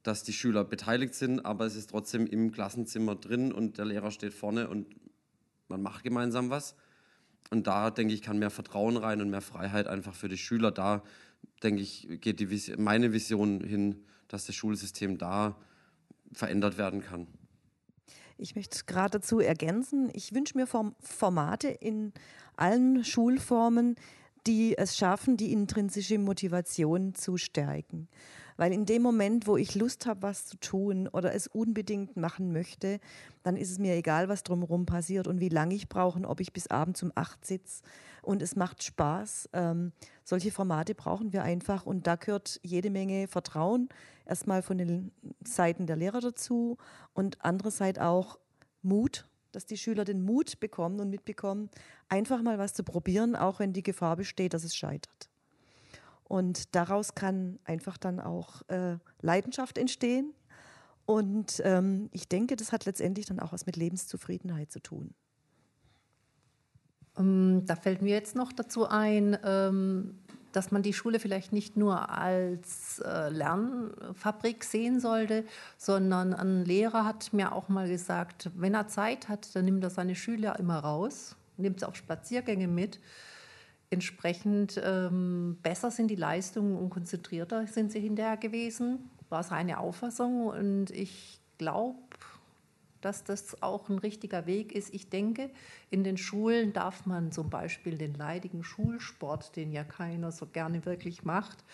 dass 0.03 0.23
die 0.23 0.33
Schüler 0.33 0.63
beteiligt 0.63 1.15
sind, 1.15 1.45
aber 1.45 1.65
es 1.65 1.75
ist 1.75 1.89
trotzdem 1.89 2.27
im 2.27 2.51
Klassenzimmer 2.51 3.15
drin 3.15 3.51
und 3.51 3.77
der 3.77 3.85
Lehrer 3.85 4.11
steht 4.11 4.33
vorne 4.33 4.67
und 4.69 4.87
man 5.67 5.81
macht 5.81 6.03
gemeinsam 6.03 6.49
was. 6.49 6.75
Und 7.49 7.67
da, 7.67 7.91
denke 7.91 8.13
ich, 8.13 8.21
kann 8.21 8.39
mehr 8.39 8.49
Vertrauen 8.49 8.97
rein 8.97 9.21
und 9.21 9.29
mehr 9.29 9.41
Freiheit 9.41 9.87
einfach 9.87 10.15
für 10.15 10.29
die 10.29 10.37
Schüler. 10.37 10.71
Da, 10.71 11.03
denke 11.63 11.81
ich, 11.81 12.07
geht 12.21 12.39
die 12.39 12.49
Vision, 12.49 12.81
meine 12.83 13.13
Vision 13.13 13.61
hin, 13.61 14.03
dass 14.27 14.45
das 14.45 14.55
Schulsystem 14.55 15.17
da 15.17 15.57
verändert 16.31 16.77
werden 16.77 17.01
kann. 17.01 17.27
Ich 18.37 18.55
möchte 18.55 18.85
geradezu 18.85 19.39
ergänzen, 19.39 20.09
ich 20.13 20.33
wünsche 20.33 20.57
mir 20.57 20.65
Formate 20.65 21.67
in 21.67 22.13
allen 22.55 23.03
Schulformen, 23.03 23.95
die 24.47 24.77
es 24.77 24.97
schaffen, 24.97 25.37
die 25.37 25.51
intrinsische 25.51 26.17
Motivation 26.17 27.13
zu 27.13 27.37
stärken. 27.37 28.07
Weil 28.61 28.73
in 28.73 28.85
dem 28.85 29.01
Moment, 29.01 29.47
wo 29.47 29.57
ich 29.57 29.73
Lust 29.73 30.05
habe, 30.05 30.21
was 30.21 30.45
zu 30.45 30.55
tun 30.55 31.07
oder 31.07 31.33
es 31.33 31.47
unbedingt 31.47 32.15
machen 32.15 32.53
möchte, 32.53 32.99
dann 33.41 33.57
ist 33.57 33.71
es 33.71 33.79
mir 33.79 33.95
egal, 33.95 34.29
was 34.29 34.43
drumherum 34.43 34.85
passiert 34.85 35.25
und 35.25 35.39
wie 35.39 35.49
lange 35.49 35.73
ich 35.73 35.89
brauche 35.89 36.21
ob 36.27 36.39
ich 36.39 36.53
bis 36.53 36.67
abends 36.67 37.01
um 37.01 37.11
acht 37.15 37.43
sitze. 37.43 37.81
Und 38.21 38.43
es 38.43 38.55
macht 38.55 38.83
Spaß. 38.83 39.49
Ähm, 39.53 39.93
solche 40.23 40.51
Formate 40.51 40.93
brauchen 40.93 41.33
wir 41.33 41.41
einfach 41.41 41.87
und 41.87 42.05
da 42.05 42.17
gehört 42.17 42.59
jede 42.61 42.91
Menge 42.91 43.27
Vertrauen 43.27 43.89
erstmal 44.27 44.61
von 44.61 44.77
den 44.77 45.11
Seiten 45.43 45.87
der 45.87 45.95
Lehrer 45.95 46.19
dazu 46.19 46.77
und 47.15 47.43
andererseits 47.43 47.97
auch 47.97 48.37
Mut, 48.83 49.27
dass 49.53 49.65
die 49.65 49.77
Schüler 49.77 50.05
den 50.05 50.21
Mut 50.21 50.59
bekommen 50.59 50.99
und 50.99 51.09
mitbekommen, 51.09 51.71
einfach 52.09 52.43
mal 52.43 52.59
was 52.59 52.75
zu 52.75 52.83
probieren, 52.83 53.35
auch 53.35 53.57
wenn 53.57 53.73
die 53.73 53.81
Gefahr 53.81 54.17
besteht, 54.17 54.53
dass 54.53 54.63
es 54.63 54.75
scheitert. 54.75 55.30
Und 56.31 56.75
daraus 56.75 57.13
kann 57.13 57.59
einfach 57.65 57.97
dann 57.97 58.21
auch 58.21 58.61
äh, 58.69 58.95
Leidenschaft 59.19 59.77
entstehen. 59.77 60.33
Und 61.05 61.61
ähm, 61.65 62.07
ich 62.13 62.29
denke, 62.29 62.55
das 62.55 62.71
hat 62.71 62.85
letztendlich 62.85 63.25
dann 63.25 63.41
auch 63.41 63.51
was 63.51 63.65
mit 63.65 63.75
Lebenszufriedenheit 63.75 64.71
zu 64.71 64.79
tun. 64.79 65.13
Ähm, 67.17 67.63
da 67.65 67.75
fällt 67.75 68.01
mir 68.01 68.13
jetzt 68.13 68.37
noch 68.37 68.53
dazu 68.53 68.87
ein, 68.87 69.37
ähm, 69.43 70.19
dass 70.53 70.71
man 70.71 70.83
die 70.83 70.93
Schule 70.93 71.19
vielleicht 71.19 71.51
nicht 71.51 71.75
nur 71.75 72.09
als 72.09 72.99
äh, 72.99 73.27
Lernfabrik 73.27 74.63
sehen 74.63 75.01
sollte, 75.01 75.43
sondern 75.77 76.33
ein 76.33 76.63
Lehrer 76.63 77.03
hat 77.03 77.33
mir 77.33 77.51
auch 77.51 77.67
mal 77.67 77.89
gesagt, 77.89 78.49
wenn 78.55 78.73
er 78.73 78.87
Zeit 78.87 79.27
hat, 79.27 79.53
dann 79.53 79.65
nimmt 79.65 79.83
er 79.83 79.89
seine 79.89 80.15
Schüler 80.15 80.57
immer 80.59 80.79
raus, 80.79 81.35
nimmt 81.57 81.81
sie 81.81 81.87
auf 81.89 81.97
Spaziergänge 81.97 82.69
mit. 82.69 83.01
Entsprechend 83.91 84.81
ähm, 84.81 85.57
besser 85.61 85.91
sind 85.91 86.07
die 86.07 86.15
Leistungen 86.15 86.77
und 86.77 86.89
konzentrierter 86.89 87.67
sind 87.67 87.91
sie 87.91 87.99
hinterher 87.99 88.37
gewesen, 88.37 89.11
war 89.27 89.43
seine 89.43 89.79
Auffassung. 89.79 90.47
Und 90.47 90.91
ich 90.91 91.41
glaube, 91.57 91.99
dass 93.01 93.25
das 93.25 93.61
auch 93.61 93.89
ein 93.89 93.97
richtiger 93.97 94.45
Weg 94.45 94.73
ist. 94.73 94.93
Ich 94.93 95.09
denke, 95.09 95.49
in 95.89 96.05
den 96.05 96.15
Schulen 96.15 96.71
darf 96.71 97.05
man 97.05 97.33
zum 97.33 97.49
Beispiel 97.49 97.97
den 97.97 98.13
leidigen 98.13 98.63
Schulsport, 98.63 99.57
den 99.57 99.73
ja 99.73 99.83
keiner 99.83 100.31
so 100.31 100.45
gerne 100.45 100.85
wirklich 100.85 101.25
macht, 101.25 101.65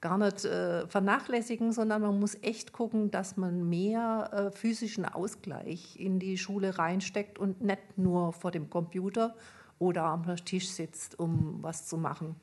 gar 0.00 0.18
nicht 0.18 0.44
äh, 0.44 0.88
vernachlässigen, 0.88 1.70
sondern 1.70 2.02
man 2.02 2.18
muss 2.18 2.36
echt 2.42 2.72
gucken, 2.72 3.12
dass 3.12 3.36
man 3.36 3.68
mehr 3.68 4.30
äh, 4.32 4.56
physischen 4.56 5.04
Ausgleich 5.04 6.00
in 6.00 6.18
die 6.18 6.36
Schule 6.36 6.78
reinsteckt 6.78 7.38
und 7.38 7.60
nicht 7.62 7.96
nur 7.96 8.32
vor 8.32 8.50
dem 8.50 8.70
Computer 8.70 9.36
oder 9.80 10.04
am 10.04 10.24
Tisch 10.44 10.68
sitzt, 10.68 11.18
um 11.18 11.60
was 11.60 11.88
zu 11.88 11.96
machen. 11.96 12.36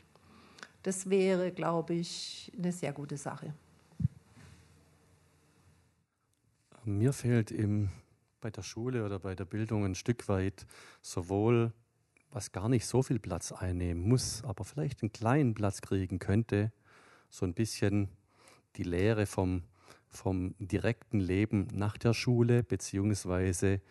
Das 0.84 1.10
wäre, 1.10 1.52
glaube 1.52 1.94
ich, 1.94 2.52
eine 2.58 2.74
sehr 2.74 2.92
gute 2.92 3.16
Sache. 3.16 3.54
Mir 6.84 7.14
fehlt 7.14 7.52
im 7.52 7.90
bei 8.40 8.52
der 8.52 8.62
Schule 8.62 9.06
oder 9.06 9.20
bei 9.20 9.36
der 9.36 9.46
Bildung 9.46 9.84
ein 9.84 9.96
Stück 9.96 10.28
weit 10.28 10.66
sowohl, 11.02 11.74
was 12.32 12.52
gar 12.52 12.70
nicht 12.70 12.86
so 12.86 13.02
viel 13.02 13.20
Platz 13.20 13.52
einnehmen 13.52 14.08
muss, 14.08 14.44
aber 14.44 14.64
vielleicht 14.64 15.02
einen 15.02 15.12
kleinen 15.12 15.54
Platz 15.54 15.82
kriegen 15.82 16.20
könnte, 16.20 16.72
so 17.30 17.46
ein 17.46 17.54
bisschen 17.54 18.10
die 18.76 18.84
Lehre 18.84 19.26
vom, 19.26 19.64
vom 20.10 20.56
direkten 20.60 21.20
Leben 21.20 21.68
nach 21.74 21.98
der 21.98 22.14
Schule, 22.14 22.64
beziehungsweise 22.64 23.82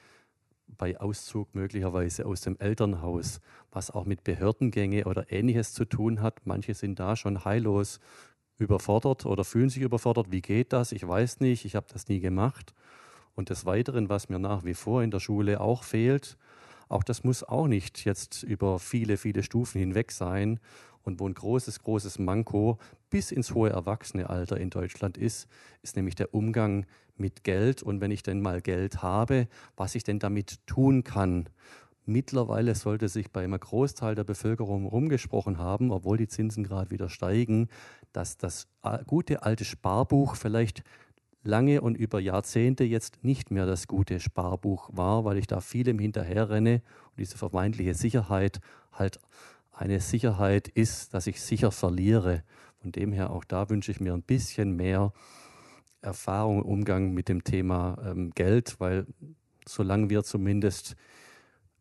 bei 0.66 0.98
Auszug 1.00 1.54
möglicherweise 1.54 2.26
aus 2.26 2.40
dem 2.40 2.58
Elternhaus, 2.58 3.40
was 3.70 3.90
auch 3.90 4.04
mit 4.04 4.24
Behördengänge 4.24 5.04
oder 5.04 5.30
ähnliches 5.30 5.72
zu 5.72 5.84
tun 5.84 6.20
hat. 6.20 6.46
Manche 6.46 6.74
sind 6.74 6.98
da 6.98 7.16
schon 7.16 7.44
heillos 7.44 8.00
überfordert 8.58 9.26
oder 9.26 9.44
fühlen 9.44 9.70
sich 9.70 9.82
überfordert. 9.82 10.30
Wie 10.30 10.42
geht 10.42 10.72
das? 10.72 10.92
Ich 10.92 11.06
weiß 11.06 11.40
nicht, 11.40 11.64
ich 11.64 11.76
habe 11.76 11.86
das 11.92 12.08
nie 12.08 12.20
gemacht. 12.20 12.74
Und 13.34 13.50
des 13.50 13.66
Weiteren, 13.66 14.08
was 14.08 14.28
mir 14.28 14.38
nach 14.38 14.64
wie 14.64 14.74
vor 14.74 15.02
in 15.02 15.10
der 15.10 15.20
Schule 15.20 15.60
auch 15.60 15.82
fehlt, 15.82 16.38
auch 16.88 17.02
das 17.02 17.24
muss 17.24 17.42
auch 17.42 17.66
nicht 17.66 18.04
jetzt 18.04 18.42
über 18.42 18.78
viele, 18.78 19.16
viele 19.16 19.42
Stufen 19.42 19.78
hinweg 19.78 20.12
sein. 20.12 20.60
Und 21.02 21.20
wo 21.20 21.28
ein 21.28 21.34
großes, 21.34 21.82
großes 21.82 22.18
Manko 22.18 22.78
bis 23.10 23.30
ins 23.30 23.54
hohe 23.54 23.70
Erwachsenealter 23.70 24.58
in 24.58 24.70
Deutschland 24.70 25.16
ist, 25.16 25.48
ist 25.82 25.96
nämlich 25.96 26.16
der 26.16 26.34
Umgang 26.34 26.86
mit 27.18 27.44
Geld. 27.44 27.82
Und 27.82 28.00
wenn 28.00 28.10
ich 28.10 28.22
denn 28.22 28.40
mal 28.40 28.60
Geld 28.60 29.02
habe, 29.02 29.48
was 29.76 29.94
ich 29.94 30.04
denn 30.04 30.18
damit 30.18 30.66
tun 30.66 31.04
kann. 31.04 31.48
Mittlerweile 32.04 32.76
sollte 32.76 33.08
sich 33.08 33.32
bei 33.32 33.42
einem 33.42 33.58
Großteil 33.58 34.14
der 34.14 34.22
Bevölkerung 34.22 34.86
rumgesprochen 34.86 35.58
haben, 35.58 35.90
obwohl 35.90 36.16
die 36.16 36.28
Zinsen 36.28 36.62
gerade 36.62 36.92
wieder 36.92 37.08
steigen, 37.08 37.68
dass 38.12 38.36
das 38.36 38.68
gute 39.06 39.42
alte 39.42 39.64
Sparbuch 39.64 40.36
vielleicht 40.36 40.84
lange 41.42 41.80
und 41.80 41.96
über 41.96 42.20
Jahrzehnte 42.20 42.84
jetzt 42.84 43.24
nicht 43.24 43.50
mehr 43.50 43.66
das 43.66 43.86
gute 43.86 44.20
Sparbuch 44.20 44.90
war, 44.92 45.24
weil 45.24 45.38
ich 45.38 45.46
da 45.46 45.60
vielem 45.60 45.98
hinterherrenne 45.98 46.82
und 47.10 47.18
diese 47.18 47.38
vermeintliche 47.38 47.94
Sicherheit 47.94 48.60
halt 48.92 49.18
eine 49.72 50.00
Sicherheit 50.00 50.68
ist, 50.68 51.12
dass 51.12 51.26
ich 51.26 51.40
sicher 51.40 51.70
verliere. 51.70 52.42
Von 52.80 52.92
dem 52.92 53.12
her 53.12 53.30
auch 53.30 53.44
da 53.44 53.68
wünsche 53.68 53.90
ich 53.90 54.00
mir 54.00 54.14
ein 54.14 54.22
bisschen 54.22 54.76
mehr 54.76 55.12
Erfahrung, 56.06 56.62
Umgang 56.62 57.12
mit 57.12 57.28
dem 57.28 57.44
Thema 57.44 57.98
ähm, 58.06 58.30
Geld, 58.30 58.76
weil 58.78 59.06
solange 59.66 60.08
wir 60.08 60.22
zumindest 60.22 60.96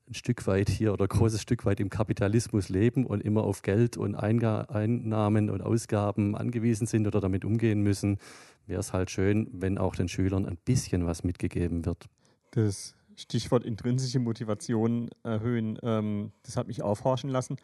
ein 0.08 0.14
Stück 0.14 0.46
weit 0.48 0.70
hier 0.70 0.94
oder 0.94 1.06
ein 1.06 1.10
großes 1.10 1.42
Stück 1.42 1.66
weit 1.66 1.80
im 1.80 1.90
Kapitalismus 1.90 2.70
leben 2.70 3.06
und 3.06 3.22
immer 3.22 3.44
auf 3.44 3.62
Geld 3.62 3.98
und 3.98 4.16
Einnahmen 4.16 5.50
und 5.50 5.62
Ausgaben 5.62 6.36
angewiesen 6.36 6.86
sind 6.86 7.08
oder 7.08 7.22
damit 7.22 7.46
umgehen 7.46 7.82
müssen, 7.82 8.20
wäre 8.68 8.80
es 8.80 8.94
halt 8.94 9.10
schön, 9.10 9.48
wenn 9.52 9.78
auch 9.78 9.96
den 9.96 10.08
Schülern 10.08 10.46
ein 10.46 10.58
bisschen 10.58 11.06
was 11.06 11.24
mitgegeben 11.24 11.86
wird. 11.86 12.06
Das 12.52 12.96
Stichwort 13.16 13.64
intrinsische 13.64 14.20
Motivation 14.20 15.10
erhöhen, 15.24 15.80
ähm, 15.82 16.32
das 16.44 16.58
hat 16.58 16.68
mich 16.68 16.82
aufhorchen 16.82 17.30
lassen, 17.30 17.58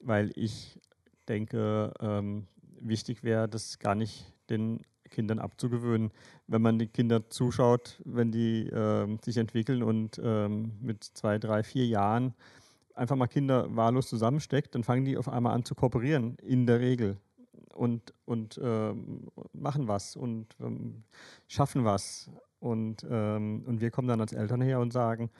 weil 0.00 0.32
ich 0.34 0.80
denke, 1.28 1.92
ähm, 2.00 2.46
wichtig 2.80 3.22
wäre, 3.22 3.48
das 3.48 3.78
gar 3.78 3.94
nicht 3.94 4.32
den 4.50 4.80
Kindern 5.10 5.38
abzugewöhnen. 5.38 6.10
Wenn 6.46 6.62
man 6.62 6.78
den 6.78 6.92
Kindern 6.92 7.24
zuschaut, 7.28 8.00
wenn 8.04 8.32
die 8.32 8.68
äh, 8.68 9.18
sich 9.22 9.36
entwickeln 9.36 9.82
und 9.82 10.20
ähm, 10.22 10.72
mit 10.80 11.04
zwei, 11.04 11.38
drei, 11.38 11.62
vier 11.62 11.86
Jahren 11.86 12.34
einfach 12.94 13.16
mal 13.16 13.26
Kinder 13.26 13.74
wahllos 13.74 14.08
zusammensteckt, 14.08 14.74
dann 14.74 14.84
fangen 14.84 15.04
die 15.04 15.16
auf 15.16 15.28
einmal 15.28 15.54
an 15.54 15.64
zu 15.64 15.74
kooperieren, 15.74 16.36
in 16.42 16.66
der 16.66 16.80
Regel. 16.80 17.18
Und, 17.74 18.14
und 18.24 18.56
äh, 18.56 18.94
machen 19.52 19.86
was 19.86 20.16
und 20.16 20.46
ähm, 20.60 21.04
schaffen 21.46 21.84
was. 21.84 22.30
Und, 22.58 23.06
ähm, 23.08 23.64
und 23.66 23.82
wir 23.82 23.90
kommen 23.90 24.08
dann 24.08 24.22
als 24.22 24.32
Eltern 24.32 24.62
her 24.62 24.80
und 24.80 24.94
sagen, 24.94 25.30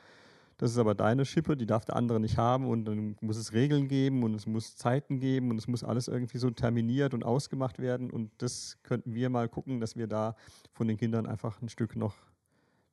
das 0.58 0.70
ist 0.70 0.78
aber 0.78 0.94
deine 0.94 1.24
Schippe, 1.24 1.56
die 1.56 1.66
darf 1.66 1.84
der 1.84 1.96
andere 1.96 2.18
nicht 2.18 2.38
haben 2.38 2.66
und 2.66 2.86
dann 2.86 3.16
muss 3.20 3.36
es 3.36 3.52
Regeln 3.52 3.88
geben 3.88 4.22
und 4.22 4.34
es 4.34 4.46
muss 4.46 4.76
Zeiten 4.76 5.20
geben 5.20 5.50
und 5.50 5.58
es 5.58 5.68
muss 5.68 5.84
alles 5.84 6.08
irgendwie 6.08 6.38
so 6.38 6.50
terminiert 6.50 7.12
und 7.12 7.24
ausgemacht 7.24 7.78
werden 7.78 8.10
und 8.10 8.30
das 8.38 8.78
könnten 8.82 9.14
wir 9.14 9.28
mal 9.28 9.48
gucken, 9.48 9.80
dass 9.80 9.96
wir 9.96 10.06
da 10.06 10.34
von 10.72 10.88
den 10.88 10.96
Kindern 10.96 11.26
einfach 11.26 11.60
ein 11.60 11.68
Stück 11.68 11.94
noch 11.94 12.14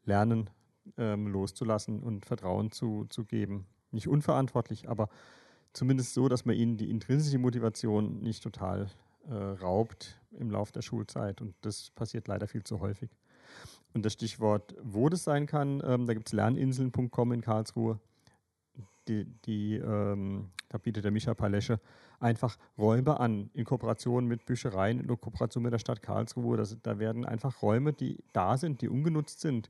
lernen, 0.04 0.50
ähm, 0.98 1.28
loszulassen 1.28 2.04
und 2.04 2.26
Vertrauen 2.26 2.72
zu, 2.72 3.06
zu 3.10 3.24
geben. 3.24 3.66
Nicht 3.92 4.10
unverantwortlich, 4.10 4.90
aber 4.90 5.08
zumindest 5.72 6.14
so, 6.14 6.28
dass 6.28 6.44
man 6.44 6.56
ihnen 6.56 6.76
die 6.76 6.90
intrinsische 6.90 7.38
Motivation 7.38 8.20
nicht 8.20 8.44
total 8.44 8.88
äh, 9.30 9.34
raubt 9.34 10.20
im 10.32 10.52
Laufe 10.52 10.74
der 10.74 10.82
Schulzeit 10.82 11.40
und 11.40 11.56
das 11.62 11.92
passiert 11.92 12.28
leider 12.28 12.48
viel 12.48 12.64
zu 12.64 12.82
häufig. 12.82 13.10
Und 13.94 14.06
das 14.06 14.14
Stichwort, 14.14 14.76
wo 14.82 15.10
das 15.10 15.24
sein 15.24 15.46
kann, 15.46 15.82
ähm, 15.86 16.08
da 16.08 16.14
gibt 16.14 16.28
es 16.28 16.34
lerninseln.com 16.34 17.32
in 17.32 17.42
Karlsruhe. 17.42 18.00
Die, 19.08 19.26
die, 19.46 19.76
ähm, 19.76 20.50
da 20.70 20.78
bietet 20.78 21.04
der 21.04 21.12
Micha 21.12 21.34
Palesche 21.34 21.80
einfach 22.20 22.58
Räume 22.78 23.20
an, 23.20 23.50
in 23.54 23.66
Kooperation 23.66 24.26
mit 24.26 24.46
Büchereien, 24.46 25.00
in 25.00 25.08
Kooperation 25.08 25.62
mit 25.62 25.74
der 25.74 25.80
Stadt 25.80 26.02
Karlsruhe. 26.02 26.58
Das, 26.58 26.78
da 26.82 26.98
werden 26.98 27.26
einfach 27.26 27.62
Räume, 27.62 27.94
die 27.94 28.18
da 28.32 28.58
sind, 28.58 28.82
die 28.82 28.90
ungenutzt 28.90 29.42
sind, 29.42 29.70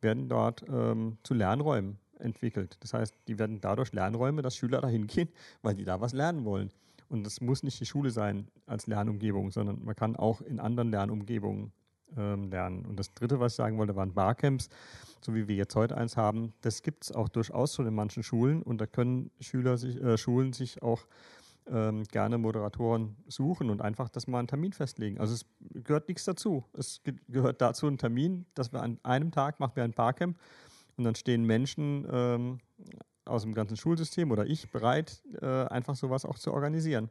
werden 0.00 0.28
dort 0.28 0.64
ähm, 0.68 1.16
zu 1.22 1.34
Lernräumen 1.34 1.98
entwickelt. 2.18 2.76
Das 2.80 2.94
heißt, 2.94 3.14
die 3.26 3.38
werden 3.38 3.60
dadurch 3.60 3.92
Lernräume, 3.92 4.42
dass 4.42 4.56
Schüler 4.56 4.80
da 4.80 4.88
hingehen, 4.88 5.28
weil 5.62 5.74
die 5.74 5.84
da 5.84 6.00
was 6.00 6.12
lernen 6.12 6.44
wollen. 6.44 6.70
Und 7.08 7.24
das 7.24 7.40
muss 7.40 7.62
nicht 7.62 7.80
die 7.80 7.86
Schule 7.86 8.10
sein 8.10 8.48
als 8.66 8.86
Lernumgebung, 8.86 9.50
sondern 9.50 9.84
man 9.84 9.96
kann 9.96 10.16
auch 10.16 10.40
in 10.40 10.60
anderen 10.60 10.90
Lernumgebungen 10.90 11.72
ähm, 12.16 12.50
lernen. 12.50 12.84
Und 12.86 12.98
das 12.98 13.12
Dritte, 13.14 13.40
was 13.40 13.52
ich 13.52 13.56
sagen 13.56 13.78
wollte, 13.78 13.96
waren 13.96 14.14
Barcamps, 14.14 14.68
so 15.20 15.34
wie 15.34 15.48
wir 15.48 15.56
jetzt 15.56 15.74
heute 15.74 15.96
eins 15.96 16.16
haben. 16.16 16.52
Das 16.60 16.82
gibt 16.82 17.04
es 17.04 17.12
auch 17.12 17.28
durchaus 17.28 17.74
schon 17.74 17.86
in 17.86 17.94
manchen 17.94 18.22
Schulen 18.22 18.62
und 18.62 18.80
da 18.80 18.86
können 18.86 19.30
Schüler 19.40 19.78
sich, 19.78 20.00
äh, 20.02 20.18
Schulen 20.18 20.52
sich 20.52 20.82
auch 20.82 21.06
ähm, 21.66 22.04
gerne 22.04 22.36
Moderatoren 22.38 23.16
suchen 23.26 23.70
und 23.70 23.80
einfach 23.80 24.08
das 24.10 24.26
mal 24.26 24.38
einen 24.38 24.48
Termin 24.48 24.72
festlegen. 24.72 25.18
Also 25.18 25.34
es 25.34 25.46
gehört 25.82 26.08
nichts 26.08 26.24
dazu. 26.24 26.64
Es 26.74 27.00
gehört 27.28 27.60
dazu 27.62 27.86
ein 27.86 27.98
Termin, 27.98 28.46
dass 28.54 28.72
wir 28.72 28.82
an 28.82 28.98
einem 29.02 29.32
Tag 29.32 29.60
machen 29.60 29.76
wir 29.76 29.84
ein 29.84 29.92
Barcamp 29.92 30.38
und 30.96 31.04
dann 31.04 31.14
stehen 31.14 31.44
Menschen 31.44 32.06
ähm, 32.10 32.58
aus 33.24 33.42
dem 33.42 33.54
ganzen 33.54 33.76
Schulsystem 33.76 34.30
oder 34.30 34.46
ich 34.46 34.70
bereit, 34.70 35.22
äh, 35.40 35.46
einfach 35.46 35.96
sowas 35.96 36.26
auch 36.26 36.38
zu 36.38 36.52
organisieren 36.52 37.10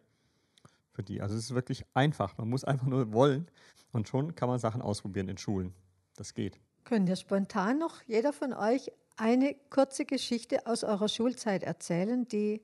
für 0.94 1.04
die. 1.04 1.22
Also 1.22 1.36
es 1.36 1.46
ist 1.46 1.56
wirklich 1.56 1.86
einfach. 1.94 2.38
Man 2.38 2.50
muss 2.50 2.64
einfach 2.64 2.88
nur 2.88 3.12
wollen 3.12 3.50
und 3.92 4.08
schon 4.08 4.36
kann 4.36 4.48
man 4.48 4.60
Sachen 4.60 4.82
ausprobieren 4.82 5.28
in 5.28 5.38
Schulen. 5.38 5.74
Das 6.16 6.34
geht. 6.34 6.60
Könnt 6.84 7.10
ihr 7.10 7.16
spontan 7.16 7.80
noch 7.80 8.02
jeder 8.04 8.34
von 8.34 8.54
euch 8.54 8.92
eine 9.18 9.56
kurze 9.70 10.06
Geschichte 10.06 10.66
aus 10.68 10.84
eurer 10.84 11.08
Schulzeit 11.08 11.64
erzählen, 11.64 12.28
die 12.28 12.62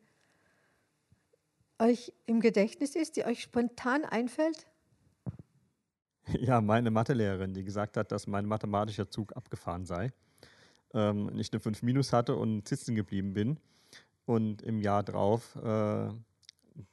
euch 1.79 2.13
im 2.25 2.39
Gedächtnis 2.39 2.95
ist, 2.95 3.15
die 3.15 3.25
euch 3.25 3.41
spontan 3.41 4.05
einfällt? 4.05 4.67
Ja, 6.39 6.61
meine 6.61 6.91
Mathelehrerin, 6.91 7.55
die 7.55 7.63
gesagt 7.63 7.97
hat, 7.97 8.11
dass 8.11 8.27
mein 8.27 8.45
mathematischer 8.45 9.09
Zug 9.09 9.35
abgefahren 9.35 9.87
sei. 9.87 10.11
ähm, 10.93 11.31
ich 11.39 11.51
eine 11.51 11.59
5 11.59 11.81
minus 11.81 12.13
hatte 12.13 12.35
und 12.35 12.67
sitzen 12.67 12.93
geblieben 12.93 13.33
bin 13.33 13.57
und 14.25 14.61
im 14.61 14.79
Jahr 14.79 15.01
drauf 15.01 15.55
äh, 15.55 16.09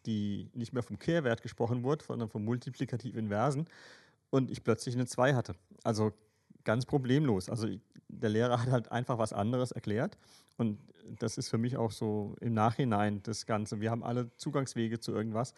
die 0.05 0.51
nicht 0.55 0.73
mehr 0.73 0.83
vom 0.83 0.99
Kehrwert 0.99 1.43
gesprochen 1.43 1.83
wurde, 1.83 2.05
sondern 2.05 2.29
vom 2.29 2.45
multiplikativ 2.45 3.17
Inversen 3.17 3.69
und 4.31 4.51
ich 4.51 4.63
plötzlich 4.65 4.95
eine 4.95 5.07
2 5.07 5.35
hatte. 5.35 5.55
Also 5.85 6.13
ganz 6.65 6.87
problemlos. 6.87 7.49
Also 7.49 7.69
der 8.09 8.31
Lehrer 8.31 8.61
hat 8.61 8.71
halt 8.71 8.93
einfach 8.93 9.19
was 9.19 9.33
anderes 9.33 9.73
erklärt 9.73 10.19
und 10.57 10.79
das 11.19 11.39
ist 11.39 11.49
für 11.49 11.59
mich 11.59 11.77
auch 11.77 11.93
so 11.93 12.35
im 12.41 12.55
Nachhinein 12.55 13.23
das 13.23 13.47
Ganze. 13.47 13.81
Wir 13.81 13.91
haben 13.93 14.03
alle 14.03 14.31
Zugangswege 14.37 14.99
zu 14.99 15.13
irgendwas 15.13 15.55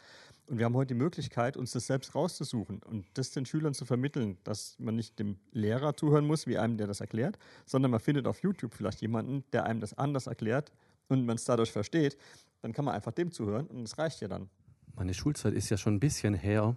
und 0.46 0.58
wir 0.58 0.66
haben 0.66 0.74
heute 0.74 0.94
die 0.94 1.00
Möglichkeit, 1.00 1.56
uns 1.56 1.72
das 1.72 1.86
selbst 1.86 2.14
rauszusuchen 2.14 2.82
und 2.82 3.06
das 3.14 3.30
den 3.30 3.46
Schülern 3.46 3.72
zu 3.72 3.86
vermitteln, 3.86 4.36
dass 4.44 4.78
man 4.78 4.96
nicht 4.96 5.18
dem 5.18 5.38
Lehrer 5.52 5.96
zuhören 5.96 6.26
muss, 6.26 6.46
wie 6.46 6.58
einem 6.58 6.76
der 6.76 6.86
das 6.86 7.00
erklärt, 7.00 7.38
sondern 7.64 7.90
man 7.90 8.00
findet 8.00 8.26
auf 8.26 8.42
YouTube 8.42 8.74
vielleicht 8.74 9.00
jemanden, 9.00 9.44
der 9.52 9.64
einem 9.64 9.80
das 9.80 9.96
anders 9.96 10.26
erklärt 10.26 10.70
und 11.08 11.24
man 11.24 11.36
es 11.36 11.44
dadurch 11.44 11.72
versteht, 11.72 12.18
dann 12.60 12.72
kann 12.72 12.84
man 12.84 12.94
einfach 12.94 13.12
dem 13.12 13.30
zuhören 13.30 13.66
und 13.66 13.82
es 13.82 13.98
reicht 13.98 14.20
ja 14.20 14.28
dann. 14.28 14.48
Meine 14.94 15.14
Schulzeit 15.14 15.54
ist 15.54 15.70
ja 15.70 15.76
schon 15.76 15.94
ein 15.94 16.00
bisschen 16.00 16.34
her 16.34 16.76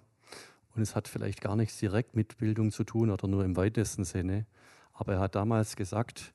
und 0.76 0.82
es 0.82 0.96
hat 0.96 1.08
vielleicht 1.08 1.42
gar 1.42 1.56
nichts 1.56 1.78
direkt 1.80 2.16
mit 2.16 2.38
Bildung 2.38 2.72
zu 2.72 2.84
tun 2.84 3.10
oder 3.10 3.28
nur 3.28 3.44
im 3.44 3.56
weitesten 3.58 4.04
Sinne. 4.04 4.46
Aber 4.94 5.14
er 5.14 5.20
hat 5.20 5.36
damals 5.36 5.76
gesagt, 5.76 6.34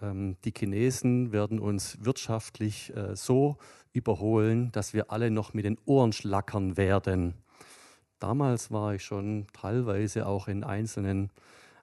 ähm, 0.00 0.36
die 0.44 0.52
Chinesen 0.56 1.32
werden 1.32 1.58
uns 1.58 1.98
wirtschaftlich 2.04 2.94
äh, 2.96 3.14
so 3.16 3.58
überholen, 3.92 4.72
dass 4.72 4.94
wir 4.94 5.10
alle 5.10 5.30
noch 5.30 5.54
mit 5.54 5.64
den 5.64 5.78
Ohren 5.84 6.12
schlackern 6.12 6.76
werden. 6.76 7.34
Damals 8.18 8.70
war 8.70 8.94
ich 8.94 9.04
schon 9.04 9.46
teilweise 9.52 10.26
auch 10.26 10.48
in 10.48 10.64
einzelnen 10.64 11.30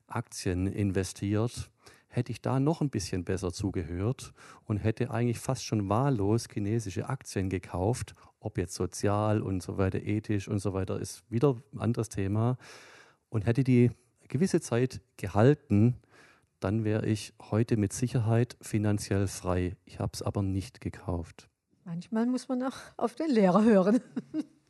Aktien 0.08 0.68
investiert. 0.68 1.70
Hätte 2.14 2.34
ich 2.34 2.42
da 2.42 2.60
noch 2.60 2.82
ein 2.82 2.90
bisschen 2.90 3.24
besser 3.24 3.54
zugehört 3.54 4.34
und 4.66 4.78
hätte 4.78 5.12
eigentlich 5.12 5.40
fast 5.40 5.66
schon 5.66 5.88
wahllos 5.88 6.48
chinesische 6.52 7.08
Aktien 7.08 7.50
gekauft, 7.50 8.16
ob 8.42 8.58
jetzt 8.58 8.74
sozial 8.74 9.42
und 9.42 9.64
so 9.64 9.78
weiter, 9.78 10.00
ethisch 10.00 10.50
und 10.50 10.60
so 10.60 10.74
weiter, 10.74 11.00
ist 11.00 11.24
wieder 11.32 11.56
ein 11.74 11.80
anderes 11.80 12.10
Thema. 12.10 12.58
Und 13.30 13.46
hätte 13.46 13.64
die 13.64 13.92
gewisse 14.28 14.60
Zeit 14.60 15.00
gehalten, 15.16 15.96
dann 16.60 16.84
wäre 16.84 17.06
ich 17.06 17.34
heute 17.50 17.78
mit 17.78 17.94
Sicherheit 17.94 18.58
finanziell 18.62 19.28
frei. 19.28 19.78
Ich 19.86 20.00
habe 20.00 20.12
es 20.14 20.22
aber 20.22 20.42
nicht 20.44 20.82
gekauft. 20.82 21.50
Manchmal 21.86 22.26
muss 22.26 22.50
man 22.50 22.62
auch 22.64 22.78
auf 22.98 23.16
den 23.16 23.30
Lehrer 23.30 23.64
hören. 23.64 24.02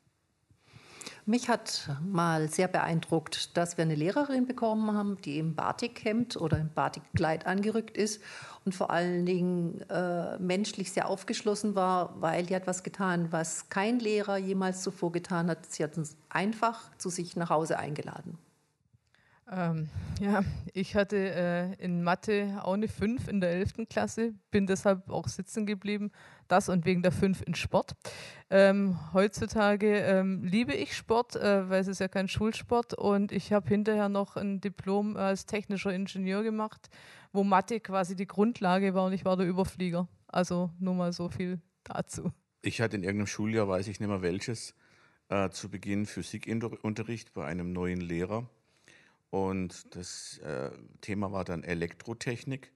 Mich 1.32 1.48
hat 1.48 1.90
mal 2.06 2.50
sehr 2.50 2.68
beeindruckt, 2.68 3.56
dass 3.56 3.78
wir 3.78 3.84
eine 3.84 3.96
Lehrerin 3.96 4.46
bekommen 4.46 4.92
haben, 4.92 5.18
die 5.22 5.38
im 5.38 5.56
Batikhemd 5.56 6.36
oder 6.36 6.58
im 6.58 6.70
Batikkleid 6.74 7.46
angerückt 7.46 7.96
ist 7.96 8.22
und 8.66 8.76
vor 8.76 8.90
allen 8.90 9.26
Dingen 9.26 9.80
äh, 9.90 10.38
menschlich 10.40 10.92
sehr 10.92 11.08
aufgeschlossen 11.08 11.74
war, 11.74 12.22
weil 12.22 12.48
die 12.48 12.54
hat 12.54 12.68
was 12.68 12.84
getan, 12.84 13.32
was 13.32 13.70
kein 13.70 14.00
Lehrer 14.00 14.36
jemals 14.36 14.82
zuvor 14.82 15.14
getan 15.14 15.50
hat. 15.50 15.72
Sie 15.72 15.86
hat 15.86 15.98
uns 15.98 16.18
einfach 16.28 16.82
zu 16.98 17.08
sich 17.08 17.38
nach 17.38 17.50
Hause 17.50 17.80
eingeladen. 17.80 18.38
Ähm, 19.54 19.90
ja, 20.22 20.44
ich 20.74 20.96
hatte 20.96 21.18
äh, 21.18 21.74
in 21.84 22.04
Mathe 22.04 22.62
auch 22.64 22.74
eine 22.74 22.88
5 22.88 23.28
in 23.28 23.42
der 23.42 23.52
11. 23.52 23.88
Klasse, 23.90 24.34
bin 24.50 24.66
deshalb 24.66 25.10
auch 25.10 25.28
sitzen 25.28 25.66
geblieben. 25.66 26.12
Das 26.48 26.70
und 26.70 26.86
wegen 26.86 27.02
der 27.02 27.12
5 27.12 27.44
in 27.46 27.56
Sport. 27.56 27.94
Ähm, 28.50 28.98
heutzutage 29.14 29.98
ähm, 30.00 30.44
liebe 30.44 30.74
ich 30.74 30.96
Sport, 30.96 31.36
äh, 31.36 31.70
weil 31.70 31.82
es 31.82 31.88
ist 31.88 32.00
ja 32.00 32.08
kein 32.08 32.30
Schulsport 32.30 32.94
und 32.94 33.34
ich 33.34 33.52
habe 33.52 33.68
hinterher 33.68 34.08
noch 34.08 34.38
ein 34.38 34.62
Diplom 34.62 35.18
als 35.18 35.46
technischer 35.46 35.94
Ingenieur 35.94 36.44
gemacht, 36.44 36.90
wo 37.34 37.44
Mathe 37.44 37.82
quasi 37.82 38.16
die 38.16 38.28
Grundlage 38.28 38.94
war 38.94 39.06
und 39.06 39.14
ich 39.14 39.26
war 39.26 39.36
der 39.36 39.48
Überflieger. 39.48 40.08
Also 40.28 40.72
nur 40.80 40.96
mal 40.96 41.12
so 41.12 41.28
viel 41.28 41.60
dazu. 41.84 42.32
Ich 42.62 42.80
hatte 42.80 42.96
in 42.96 43.04
irgendeinem 43.04 43.28
Schuljahr, 43.28 43.68
weiß 43.68 43.88
ich 43.88 44.00
nicht 44.00 44.08
mehr 44.08 44.22
welches, 44.22 44.76
äh, 45.28 45.50
zu 45.50 45.70
Beginn 45.70 46.06
Physikunterricht 46.06 47.34
bei 47.34 47.46
einem 47.46 47.74
neuen 47.74 48.00
Lehrer. 48.00 48.50
Und 49.32 49.96
das 49.96 50.38
äh, 50.40 50.72
Thema 51.00 51.32
war 51.32 51.46
dann 51.46 51.64
Elektrotechnik. 51.64 52.72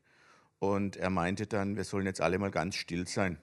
Und 0.57 0.95
er 0.95 1.09
meinte 1.09 1.45
dann, 1.45 1.75
wir 1.75 1.83
sollen 1.83 2.05
jetzt 2.05 2.21
alle 2.21 2.39
mal 2.39 2.49
ganz 2.49 2.75
still 2.75 3.07
sein. 3.07 3.37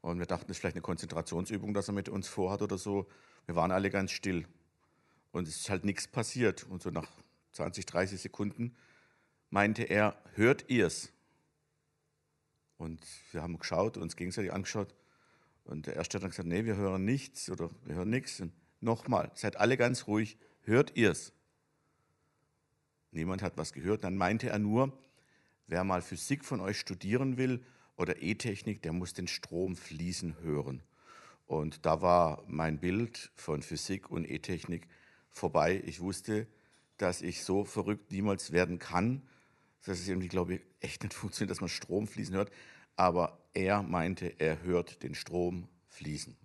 Und 0.00 0.18
wir 0.18 0.26
dachten, 0.26 0.46
das 0.48 0.56
ist 0.56 0.60
vielleicht 0.60 0.76
eine 0.76 0.82
Konzentrationsübung, 0.82 1.74
dass 1.74 1.88
er 1.88 1.94
mit 1.94 2.08
uns 2.08 2.26
vorhat 2.26 2.62
oder 2.62 2.78
so. 2.78 3.06
Wir 3.44 3.54
waren 3.54 3.70
alle 3.70 3.90
ganz 3.90 4.12
still. 4.12 4.46
Und 5.30 5.46
es 5.46 5.56
ist 5.56 5.70
halt 5.70 5.84
nichts 5.84 6.08
passiert. 6.08 6.64
Und 6.64 6.82
so 6.82 6.90
nach 6.90 7.08
20, 7.52 7.84
30 7.84 8.20
Sekunden 8.20 8.74
meinte 9.50 9.82
er, 9.82 10.16
hört 10.34 10.70
ihr's? 10.70 11.12
Und 12.78 13.04
wir 13.32 13.42
haben 13.42 13.58
geschaut, 13.58 13.98
uns 13.98 14.16
gegenseitig 14.16 14.52
angeschaut. 14.52 14.94
Und 15.64 15.86
der 15.86 15.96
Erste 15.96 16.16
hat 16.16 16.22
dann 16.22 16.30
gesagt, 16.30 16.48
nee, 16.48 16.64
wir 16.64 16.76
hören 16.76 17.04
nichts 17.04 17.50
oder 17.50 17.70
wir 17.84 17.96
hören 17.96 18.10
nichts. 18.10 18.40
Und 18.40 18.52
nochmal, 18.80 19.30
seid 19.34 19.56
alle 19.56 19.76
ganz 19.76 20.06
ruhig, 20.06 20.38
hört 20.66 20.96
ihr's? 20.96 21.32
Niemand 23.10 23.42
hat 23.42 23.56
was 23.56 23.72
gehört. 23.72 24.04
Dann 24.04 24.16
meinte 24.16 24.50
er 24.50 24.58
nur, 24.58 24.92
wer 25.66 25.84
mal 25.84 26.02
Physik 26.02 26.44
von 26.44 26.60
euch 26.60 26.78
studieren 26.78 27.38
will 27.38 27.64
oder 27.96 28.22
E-Technik, 28.22 28.82
der 28.82 28.92
muss 28.92 29.14
den 29.14 29.26
Strom 29.26 29.76
fließen 29.76 30.40
hören. 30.42 30.82
Und 31.46 31.86
da 31.86 32.02
war 32.02 32.44
mein 32.46 32.78
Bild 32.78 33.30
von 33.34 33.62
Physik 33.62 34.10
und 34.10 34.28
E-Technik 34.28 34.86
vorbei. 35.30 35.82
Ich 35.86 36.00
wusste, 36.00 36.46
dass 36.98 37.22
ich 37.22 37.44
so 37.44 37.64
verrückt 37.64 38.10
niemals 38.10 38.52
werden 38.52 38.78
kann, 38.78 39.22
dass 39.84 40.00
es 40.00 40.08
irgendwie, 40.08 40.28
glaube 40.28 40.56
ich, 40.56 40.60
echt 40.80 41.02
nicht 41.02 41.14
funktioniert, 41.14 41.50
dass 41.50 41.60
man 41.60 41.68
Strom 41.68 42.06
fließen 42.06 42.34
hört. 42.34 42.50
Aber 42.96 43.38
er 43.54 43.82
meinte, 43.82 44.34
er 44.38 44.62
hört 44.62 45.02
den 45.02 45.14
Strom 45.14 45.68
fließen. 45.88 46.36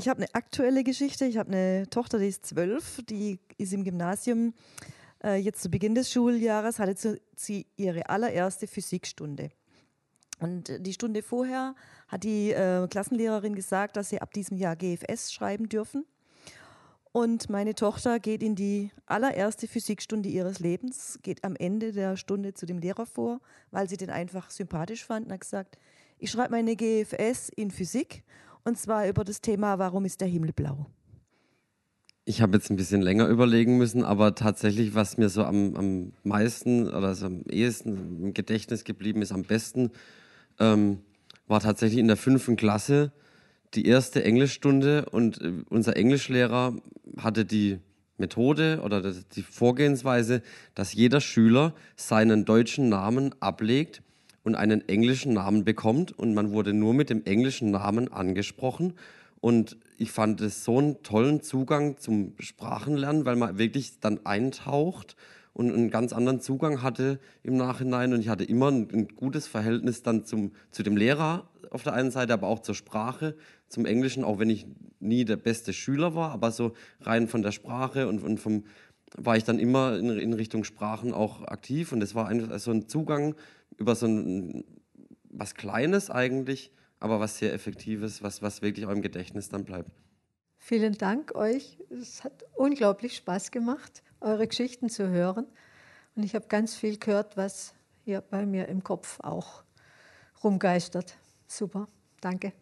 Ich 0.00 0.08
habe 0.08 0.22
eine 0.22 0.34
aktuelle 0.34 0.82
Geschichte. 0.82 1.26
Ich 1.26 1.36
habe 1.36 1.52
eine 1.52 1.86
Tochter, 1.90 2.18
die 2.18 2.28
ist 2.28 2.46
zwölf, 2.46 3.02
die 3.10 3.38
ist 3.58 3.74
im 3.74 3.84
Gymnasium. 3.84 4.54
Äh, 5.22 5.36
jetzt 5.36 5.60
zu 5.60 5.68
Beginn 5.68 5.94
des 5.94 6.10
Schuljahres 6.10 6.78
hatte 6.78 7.20
sie 7.36 7.66
ihre 7.76 8.08
allererste 8.08 8.66
Physikstunde. 8.66 9.50
Und 10.38 10.72
die 10.78 10.94
Stunde 10.94 11.22
vorher 11.22 11.74
hat 12.08 12.24
die 12.24 12.50
äh, 12.50 12.88
Klassenlehrerin 12.88 13.54
gesagt, 13.54 13.98
dass 13.98 14.08
sie 14.08 14.22
ab 14.22 14.32
diesem 14.32 14.56
Jahr 14.56 14.74
GFS 14.74 15.34
schreiben 15.34 15.68
dürfen. 15.68 16.06
Und 17.12 17.50
meine 17.50 17.74
Tochter 17.74 18.20
geht 18.20 18.42
in 18.42 18.54
die 18.54 18.92
allererste 19.04 19.68
Physikstunde 19.68 20.30
ihres 20.30 20.60
Lebens, 20.60 21.18
geht 21.22 21.44
am 21.44 21.56
Ende 21.56 21.92
der 21.92 22.16
Stunde 22.16 22.54
zu 22.54 22.64
dem 22.64 22.78
Lehrer 22.78 23.04
vor, 23.04 23.42
weil 23.70 23.86
sie 23.86 23.98
den 23.98 24.08
einfach 24.08 24.48
sympathisch 24.48 25.04
fand 25.04 25.26
und 25.26 25.32
hat 25.34 25.40
gesagt, 25.42 25.76
ich 26.18 26.30
schreibe 26.30 26.52
meine 26.52 26.74
GFS 26.74 27.50
in 27.50 27.70
Physik 27.70 28.24
und 28.64 28.78
zwar 28.78 29.08
über 29.08 29.24
das 29.24 29.40
Thema, 29.40 29.78
warum 29.78 30.04
ist 30.04 30.20
der 30.20 30.28
Himmel 30.28 30.52
blau? 30.52 30.86
Ich 32.24 32.42
habe 32.42 32.56
jetzt 32.56 32.70
ein 32.70 32.76
bisschen 32.76 33.02
länger 33.02 33.26
überlegen 33.26 33.78
müssen, 33.78 34.04
aber 34.04 34.34
tatsächlich, 34.34 34.94
was 34.94 35.18
mir 35.18 35.28
so 35.28 35.42
am, 35.42 35.74
am 35.74 36.12
meisten 36.22 36.88
oder 36.88 37.14
so 37.14 37.26
am 37.26 37.42
ehesten 37.50 38.22
im 38.22 38.34
Gedächtnis 38.34 38.84
geblieben 38.84 39.22
ist, 39.22 39.32
am 39.32 39.42
besten, 39.42 39.90
ähm, 40.58 40.98
war 41.46 41.60
tatsächlich 41.60 41.98
in 41.98 42.06
der 42.06 42.16
fünften 42.16 42.56
Klasse 42.56 43.12
die 43.74 43.86
erste 43.86 44.22
Englischstunde 44.22 45.06
und 45.10 45.40
äh, 45.40 45.52
unser 45.70 45.96
Englischlehrer 45.96 46.76
hatte 47.16 47.44
die 47.44 47.78
Methode 48.18 48.80
oder 48.84 49.02
die 49.12 49.42
Vorgehensweise, 49.42 50.42
dass 50.74 50.92
jeder 50.92 51.20
Schüler 51.20 51.74
seinen 51.96 52.44
deutschen 52.44 52.88
Namen 52.88 53.34
ablegt 53.40 54.02
und 54.42 54.54
einen 54.54 54.88
englischen 54.88 55.34
Namen 55.34 55.64
bekommt 55.64 56.18
und 56.18 56.34
man 56.34 56.52
wurde 56.52 56.72
nur 56.72 56.94
mit 56.94 57.10
dem 57.10 57.24
englischen 57.24 57.70
Namen 57.70 58.12
angesprochen. 58.12 58.94
Und 59.40 59.76
ich 59.96 60.10
fand 60.10 60.40
es 60.40 60.64
so 60.64 60.78
einen 60.78 61.02
tollen 61.02 61.42
Zugang 61.42 61.98
zum 61.98 62.34
Sprachenlernen, 62.38 63.24
weil 63.24 63.36
man 63.36 63.58
wirklich 63.58 64.00
dann 64.00 64.24
eintaucht 64.24 65.16
und 65.52 65.72
einen 65.72 65.90
ganz 65.90 66.12
anderen 66.12 66.40
Zugang 66.40 66.82
hatte 66.82 67.18
im 67.42 67.56
Nachhinein. 67.56 68.12
Und 68.12 68.20
ich 68.20 68.28
hatte 68.28 68.44
immer 68.44 68.70
ein, 68.70 68.88
ein, 68.92 69.08
gutes 69.08 69.46
Verhältnis 69.46 70.02
dann 70.02 70.24
zum, 70.24 70.52
zu 70.70 70.82
dem 70.82 70.96
Lehrer 70.96 71.48
auf 71.70 71.82
der 71.82 71.94
einen 71.94 72.10
Seite, 72.10 72.32
aber 72.32 72.48
auch 72.48 72.60
zur 72.60 72.74
Sprache, 72.74 73.36
zum 73.68 73.86
Englischen, 73.86 74.24
auch 74.24 74.38
wenn 74.38 74.50
ich 74.50 74.66
nie 74.98 75.24
der 75.24 75.36
beste 75.36 75.72
Schüler 75.72 76.14
war, 76.14 76.32
aber 76.32 76.50
so 76.50 76.72
rein 77.00 77.28
von 77.28 77.42
der 77.42 77.52
Sprache 77.52 78.08
und, 78.08 78.22
und 78.22 78.38
vom 78.38 78.64
war 79.16 79.36
ich 79.36 79.44
dann 79.44 79.58
immer 79.58 79.98
in, 79.98 80.10
in 80.10 80.32
Richtung 80.32 80.64
Sprachen 80.64 81.12
auch 81.12 81.42
aktiv. 81.42 81.92
Und 81.92 82.02
es 82.02 82.14
war 82.14 82.28
ein, 82.28 82.58
so 82.58 82.70
ein 82.70 82.88
Zugang, 82.88 83.34
über 83.80 83.96
so 83.96 84.06
ein, 84.06 84.64
was 85.30 85.54
Kleines 85.54 86.10
eigentlich, 86.10 86.70
aber 87.00 87.18
was 87.18 87.38
sehr 87.38 87.52
Effektives, 87.54 88.22
was, 88.22 88.42
was 88.42 88.62
wirklich 88.62 88.86
auch 88.86 88.90
im 88.90 89.02
Gedächtnis 89.02 89.48
dann 89.48 89.64
bleibt. 89.64 89.90
Vielen 90.58 90.92
Dank 90.98 91.34
euch. 91.34 91.78
Es 91.90 92.22
hat 92.22 92.44
unglaublich 92.54 93.16
Spaß 93.16 93.50
gemacht, 93.50 94.02
eure 94.20 94.46
Geschichten 94.46 94.90
zu 94.90 95.08
hören. 95.08 95.46
Und 96.14 96.24
ich 96.24 96.34
habe 96.34 96.46
ganz 96.48 96.76
viel 96.76 96.98
gehört, 96.98 97.38
was 97.38 97.74
hier 98.04 98.20
bei 98.20 98.44
mir 98.44 98.68
im 98.68 98.84
Kopf 98.84 99.18
auch 99.20 99.64
rumgeistert. 100.44 101.16
Super, 101.46 101.88
danke. 102.20 102.52